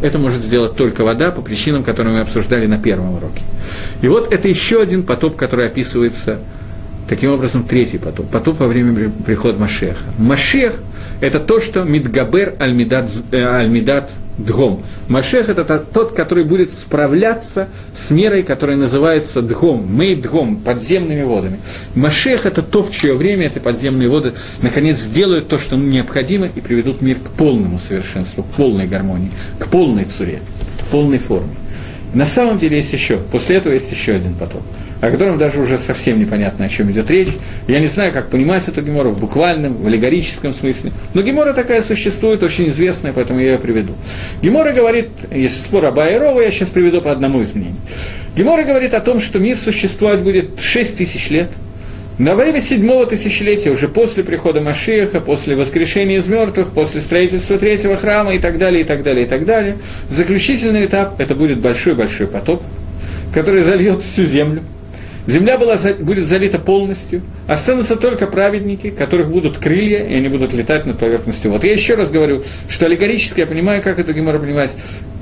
Это 0.00 0.18
может 0.18 0.40
сделать 0.42 0.76
только 0.76 1.02
вода 1.02 1.30
по 1.32 1.42
причинам, 1.42 1.82
которые 1.82 2.14
мы 2.14 2.20
обсуждали 2.20 2.66
на 2.66 2.78
первом 2.78 3.16
уроке. 3.16 3.42
И 4.00 4.08
вот 4.08 4.32
это 4.32 4.46
еще 4.48 4.80
один 4.80 5.02
потоп, 5.02 5.34
который 5.34 5.66
описывается 5.66 6.38
таким 7.08 7.32
образом 7.32 7.64
третий 7.64 7.98
потоп. 7.98 8.30
Потоп 8.30 8.60
во 8.60 8.66
время 8.66 9.10
прихода 9.24 9.58
Машеха. 9.58 10.04
Машех– 10.18 10.74
это 11.20 11.40
то, 11.40 11.60
что 11.60 11.82
Мидгабер 11.82 12.54
Альмидат, 12.58 13.10
э, 13.32 14.02
Дгом. 14.38 14.82
Машех– 15.08 15.48
это 15.48 15.78
тот, 15.78 16.12
который 16.12 16.44
будет 16.44 16.72
справляться 16.72 17.68
с 17.96 18.10
мерой, 18.10 18.44
которая 18.44 18.76
называется 18.76 19.42
Дгом, 19.42 19.84
Мей 19.98 20.14
Дгом, 20.14 20.58
подземными 20.58 21.24
водами. 21.24 21.58
Машех– 21.96 22.46
это 22.46 22.62
то, 22.62 22.84
в 22.84 22.92
чье 22.92 23.14
время 23.14 23.46
эти 23.46 23.58
подземные 23.58 24.08
воды 24.08 24.34
наконец 24.62 24.98
сделают 24.98 25.48
то, 25.48 25.58
что 25.58 25.76
необходимо, 25.76 26.46
и 26.46 26.60
приведут 26.60 27.02
мир 27.02 27.16
к 27.16 27.30
полному 27.30 27.78
совершенству, 27.78 28.44
к 28.44 28.46
полной 28.56 28.86
гармонии, 28.86 29.32
к 29.58 29.66
полной 29.66 30.04
цуре, 30.04 30.38
к 30.82 30.84
полной 30.84 31.18
форме. 31.18 31.50
На 32.14 32.26
самом 32.26 32.58
деле 32.58 32.78
есть 32.78 32.92
еще, 32.92 33.18
после 33.18 33.56
этого 33.56 33.72
есть 33.72 33.90
еще 33.92 34.12
один 34.12 34.34
потоп– 34.34 34.62
о 35.00 35.10
котором 35.10 35.38
даже 35.38 35.60
уже 35.60 35.78
совсем 35.78 36.18
непонятно, 36.18 36.64
о 36.64 36.68
чем 36.68 36.90
идет 36.90 37.10
речь. 37.10 37.28
Я 37.68 37.78
не 37.80 37.86
знаю, 37.86 38.12
как 38.12 38.30
понимать 38.30 38.66
эту 38.68 38.82
гемору 38.82 39.10
в 39.10 39.20
буквальном, 39.20 39.76
в 39.76 39.86
аллегорическом 39.86 40.52
смысле. 40.52 40.92
Но 41.14 41.22
гемора 41.22 41.52
такая 41.52 41.82
существует, 41.82 42.42
очень 42.42 42.68
известная, 42.68 43.12
поэтому 43.12 43.40
я 43.40 43.52
ее 43.52 43.58
приведу. 43.58 43.94
Гемора 44.42 44.72
говорит, 44.72 45.10
если 45.30 45.60
спор 45.60 45.84
об 45.84 45.98
Айрова, 45.98 46.40
я 46.40 46.50
сейчас 46.50 46.70
приведу 46.70 47.00
по 47.00 47.12
одному 47.12 47.40
из 47.40 47.54
мнений. 47.54 47.76
Гемора 48.36 48.64
говорит 48.64 48.94
о 48.94 49.00
том, 49.00 49.20
что 49.20 49.38
мир 49.38 49.56
существовать 49.56 50.20
будет 50.20 50.60
6 50.60 50.96
тысяч 50.96 51.30
лет, 51.30 51.48
на 52.18 52.34
время 52.34 52.60
седьмого 52.60 53.06
тысячелетия, 53.06 53.70
уже 53.70 53.88
после 53.88 54.24
прихода 54.24 54.60
Машиаха, 54.60 55.20
после 55.20 55.56
воскрешения 55.56 56.18
из 56.18 56.26
мертвых, 56.26 56.72
после 56.72 57.00
строительства 57.00 57.58
третьего 57.58 57.96
храма 57.96 58.34
и 58.34 58.38
так 58.38 58.58
далее, 58.58 58.82
и 58.82 58.84
так 58.84 59.02
далее, 59.02 59.24
и 59.26 59.28
так 59.28 59.44
далее, 59.44 59.78
заключительный 60.08 60.86
этап– 60.86 61.14
это 61.20 61.34
будет 61.34 61.58
большой-большой 61.58 62.26
потоп, 62.26 62.62
который 63.32 63.62
зальет 63.62 64.02
всю 64.02 64.24
землю– 64.26 64.62
Земля 65.28 65.58
была, 65.58 65.76
будет 65.98 66.26
залита 66.26 66.58
полностью, 66.58 67.20
останутся 67.46 67.96
только 67.96 68.26
праведники, 68.26 68.88
которых 68.88 69.30
будут 69.30 69.58
крылья, 69.58 70.02
и 70.02 70.14
они 70.14 70.28
будут 70.28 70.54
летать 70.54 70.86
над 70.86 70.98
поверхностью. 70.98 71.50
Вот 71.50 71.64
я 71.64 71.72
еще 71.72 71.96
раз 71.96 72.08
говорю, 72.08 72.42
что 72.66 72.86
аллегорически 72.86 73.40
я 73.40 73.46
понимаю, 73.46 73.82
как 73.82 73.98
это 73.98 74.14
Гемора 74.14 74.38
понимать, 74.38 74.74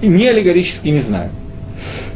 и 0.03 0.07
не 0.07 0.29
аллегорически 0.29 0.91
не 0.91 1.01
знаю. 1.01 1.31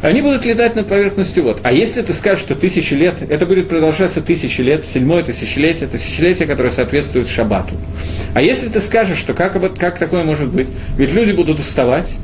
Они 0.02 0.22
будут 0.22 0.44
летать 0.44 0.76
над 0.76 0.86
поверхностью 0.86 1.44
вот. 1.44 1.60
А 1.62 1.72
если 1.72 2.02
ты 2.02 2.12
скажешь, 2.12 2.40
что 2.40 2.54
тысячи 2.54 2.94
лет, 2.94 3.16
это 3.28 3.46
будет 3.46 3.68
продолжаться 3.68 4.20
тысячи 4.20 4.60
лет, 4.60 4.84
седьмое 4.86 5.22
тысячелетие, 5.22 5.88
тысячелетие, 5.88 6.48
которое 6.48 6.70
соответствует 6.70 7.28
шабату. 7.28 7.74
А 8.34 8.42
если 8.42 8.68
ты 8.68 8.80
скажешь, 8.80 9.18
что 9.18 9.34
как, 9.34 9.58
как 9.78 9.98
такое 9.98 10.24
может 10.24 10.48
быть, 10.48 10.68
ведь 10.96 11.12
люди 11.12 11.32
будут 11.32 11.58
уставать, 11.58 12.16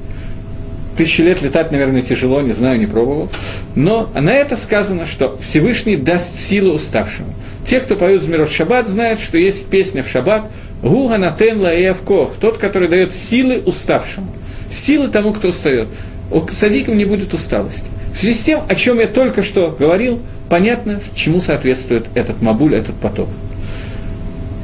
тысячи 0.97 1.21
лет 1.21 1.43
летать, 1.43 1.71
наверное, 1.71 2.03
тяжело, 2.03 2.41
не 2.41 2.53
знаю, 2.53 2.79
не 2.79 2.87
пробовал. 2.87 3.31
Но 3.75 4.11
на 4.15 4.33
это 4.33 4.57
сказано, 4.57 5.07
что 5.07 5.39
Всевышний 5.43 5.97
даст 5.97 6.39
силу 6.39 6.75
уставшему. 6.75 7.35
Те, 7.65 7.81
кто 7.81 7.97
поют 7.97 8.23
Змирот 8.23 8.51
Шаббат, 8.51 8.89
знают, 8.89 9.21
что 9.21 9.37
есть 9.37 9.67
песня 9.67 10.03
в 10.03 10.09
Шаббат 10.09 10.51
«Гуга 10.83 11.19
натен 11.19 11.61
лаэвкох»– 11.61 12.37
тот, 12.41 12.59
который 12.59 12.89
дает 12.89 13.15
силы 13.15 13.63
уставшему. 13.65 14.33
Силы 14.71 15.09
тому, 15.09 15.33
кто 15.33 15.49
устает. 15.49 15.89
У 16.31 16.47
садиком 16.49 16.97
не 16.97 17.05
будет 17.05 17.35
усталости. 17.35 17.91
В 18.15 18.19
связи 18.19 18.35
с 18.35 18.43
тем, 18.43 18.61
о 18.69 18.75
чем 18.75 18.99
я 18.99 19.07
только 19.07 19.43
что 19.43 19.77
говорил, 19.79 20.21
понятно, 20.49 21.01
чему 21.15 21.41
соответствует 21.41 22.07
этот 22.15 22.43
мабуль, 22.43 22.75
этот 22.75 22.95
поток. 22.97 23.29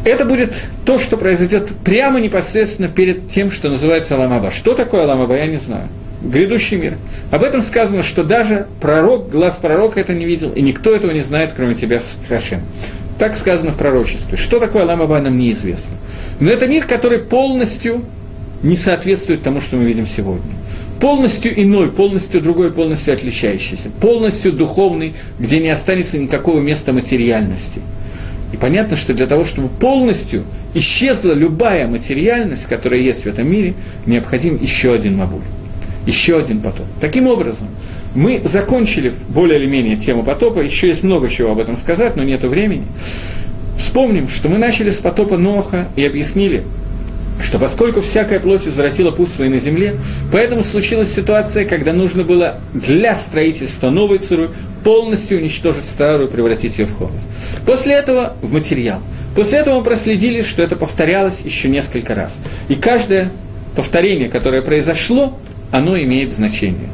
Это 0.04 0.24
будет 0.24 0.52
то, 0.84 0.98
что 0.98 1.16
произойдет 1.16 1.70
прямо 1.84 2.20
непосредственно 2.20 2.88
перед 2.88 3.28
тем, 3.28 3.50
что 3.50 3.68
называется 3.68 4.16
Аламаба. 4.16 4.50
Что 4.50 4.74
такое 4.74 5.04
Аламаба, 5.04 5.36
я 5.36 5.46
не 5.46 5.58
знаю 5.58 5.88
грядущий 6.22 6.76
мир. 6.76 6.96
Об 7.30 7.42
этом 7.42 7.62
сказано, 7.62 8.02
что 8.02 8.24
даже 8.24 8.66
пророк, 8.80 9.30
глаз 9.30 9.56
пророка 9.56 10.00
это 10.00 10.14
не 10.14 10.24
видел, 10.24 10.52
и 10.52 10.62
никто 10.62 10.94
этого 10.94 11.10
не 11.10 11.22
знает, 11.22 11.52
кроме 11.54 11.74
тебя, 11.74 12.00
Хашем. 12.28 12.60
Так 13.18 13.36
сказано 13.36 13.72
в 13.72 13.76
пророчестве. 13.76 14.36
Что 14.36 14.58
такое 14.58 14.82
Алам 14.82 15.02
Аба, 15.02 15.20
нам 15.20 15.36
неизвестно. 15.36 15.96
Но 16.40 16.50
это 16.50 16.66
мир, 16.66 16.86
который 16.86 17.18
полностью 17.18 18.04
не 18.62 18.76
соответствует 18.76 19.42
тому, 19.42 19.60
что 19.60 19.76
мы 19.76 19.84
видим 19.84 20.06
сегодня. 20.06 20.52
Полностью 21.02 21.60
иной, 21.60 21.90
полностью 21.90 22.40
другой, 22.40 22.70
полностью 22.70 23.12
отличающийся. 23.12 23.90
Полностью 24.00 24.52
духовный, 24.52 25.14
где 25.40 25.58
не 25.58 25.68
останется 25.68 26.16
никакого 26.16 26.60
места 26.60 26.92
материальности. 26.92 27.80
И 28.52 28.56
понятно, 28.56 28.96
что 28.96 29.12
для 29.12 29.26
того, 29.26 29.44
чтобы 29.44 29.68
полностью 29.68 30.44
исчезла 30.74 31.32
любая 31.32 31.88
материальность, 31.88 32.66
которая 32.66 33.00
есть 33.00 33.24
в 33.24 33.26
этом 33.26 33.50
мире, 33.50 33.74
необходим 34.06 34.62
еще 34.62 34.94
один 34.94 35.16
мабуль 35.16 35.42
еще 36.06 36.38
один 36.38 36.60
потоп. 36.60 36.86
Таким 37.00 37.28
образом, 37.28 37.68
мы 38.14 38.40
закончили 38.44 39.12
более 39.28 39.60
или 39.60 39.66
менее 39.66 39.96
тему 39.96 40.24
потопа, 40.24 40.58
еще 40.60 40.88
есть 40.88 41.02
много 41.02 41.28
чего 41.28 41.52
об 41.52 41.60
этом 41.60 41.76
сказать, 41.76 42.16
но 42.16 42.22
нет 42.22 42.42
времени. 42.42 42.84
Вспомним, 43.76 44.28
что 44.28 44.48
мы 44.48 44.58
начали 44.58 44.90
с 44.90 44.96
потопа 44.96 45.36
Ноха 45.36 45.88
и 45.96 46.04
объяснили, 46.04 46.64
что 47.42 47.58
поскольку 47.58 48.00
всякая 48.00 48.40
плоть 48.40 48.66
извратила 48.66 49.10
путь 49.10 49.30
свой 49.30 49.48
на 49.48 49.58
земле, 49.58 49.96
поэтому 50.30 50.62
случилась 50.62 51.12
ситуация, 51.12 51.64
когда 51.64 51.92
нужно 51.92 52.24
было 52.24 52.60
для 52.72 53.16
строительства 53.16 53.90
новой 53.90 54.18
цуры 54.18 54.50
полностью 54.84 55.38
уничтожить 55.38 55.84
старую, 55.84 56.28
превратить 56.28 56.78
ее 56.78 56.86
в 56.86 56.94
холод. 56.94 57.12
После 57.66 57.94
этого 57.94 58.34
в 58.42 58.52
материал. 58.52 59.00
После 59.34 59.58
этого 59.58 59.78
мы 59.78 59.84
проследили, 59.84 60.42
что 60.42 60.62
это 60.62 60.76
повторялось 60.76 61.40
еще 61.42 61.68
несколько 61.68 62.14
раз. 62.14 62.38
И 62.68 62.74
каждое 62.74 63.30
повторение, 63.74 64.28
которое 64.28 64.62
произошло, 64.62 65.38
оно 65.70 65.98
имеет 65.98 66.32
значение. 66.32 66.90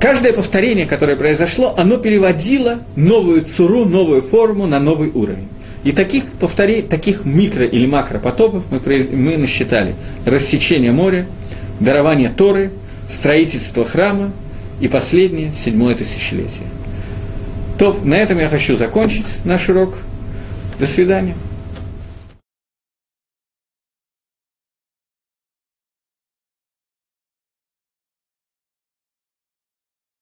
Каждое 0.00 0.34
повторение, 0.34 0.84
которое 0.84 1.16
произошло, 1.16 1.74
оно 1.78 1.96
переводило 1.96 2.80
новую 2.94 3.42
цуру, 3.42 3.86
новую 3.86 4.20
форму 4.20 4.66
на 4.66 4.78
новый 4.78 5.10
уровень. 5.10 5.48
И 5.84 5.92
таких 5.92 6.32
повторений, 6.32 6.82
таких 6.82 7.24
микро- 7.24 7.68
или 7.68 7.86
макропотопов 7.86 8.64
мы, 8.70 8.80
мы 9.12 9.36
насчитали. 9.36 9.94
Рассечение 10.24 10.92
моря, 10.92 11.26
дарование 11.78 12.30
Торы, 12.30 12.72
строительство 13.08 13.84
храма 13.84 14.32
и 14.80 14.88
последнее, 14.88 15.52
седьмое 15.52 15.94
тысячелетие. 15.94 16.66
То, 17.78 17.98
на 18.02 18.14
этом 18.14 18.38
я 18.38 18.48
хочу 18.48 18.76
закончить 18.76 19.44
наш 19.44 19.68
урок. 19.68 19.98
До 20.80 20.86
свидания. 20.86 21.34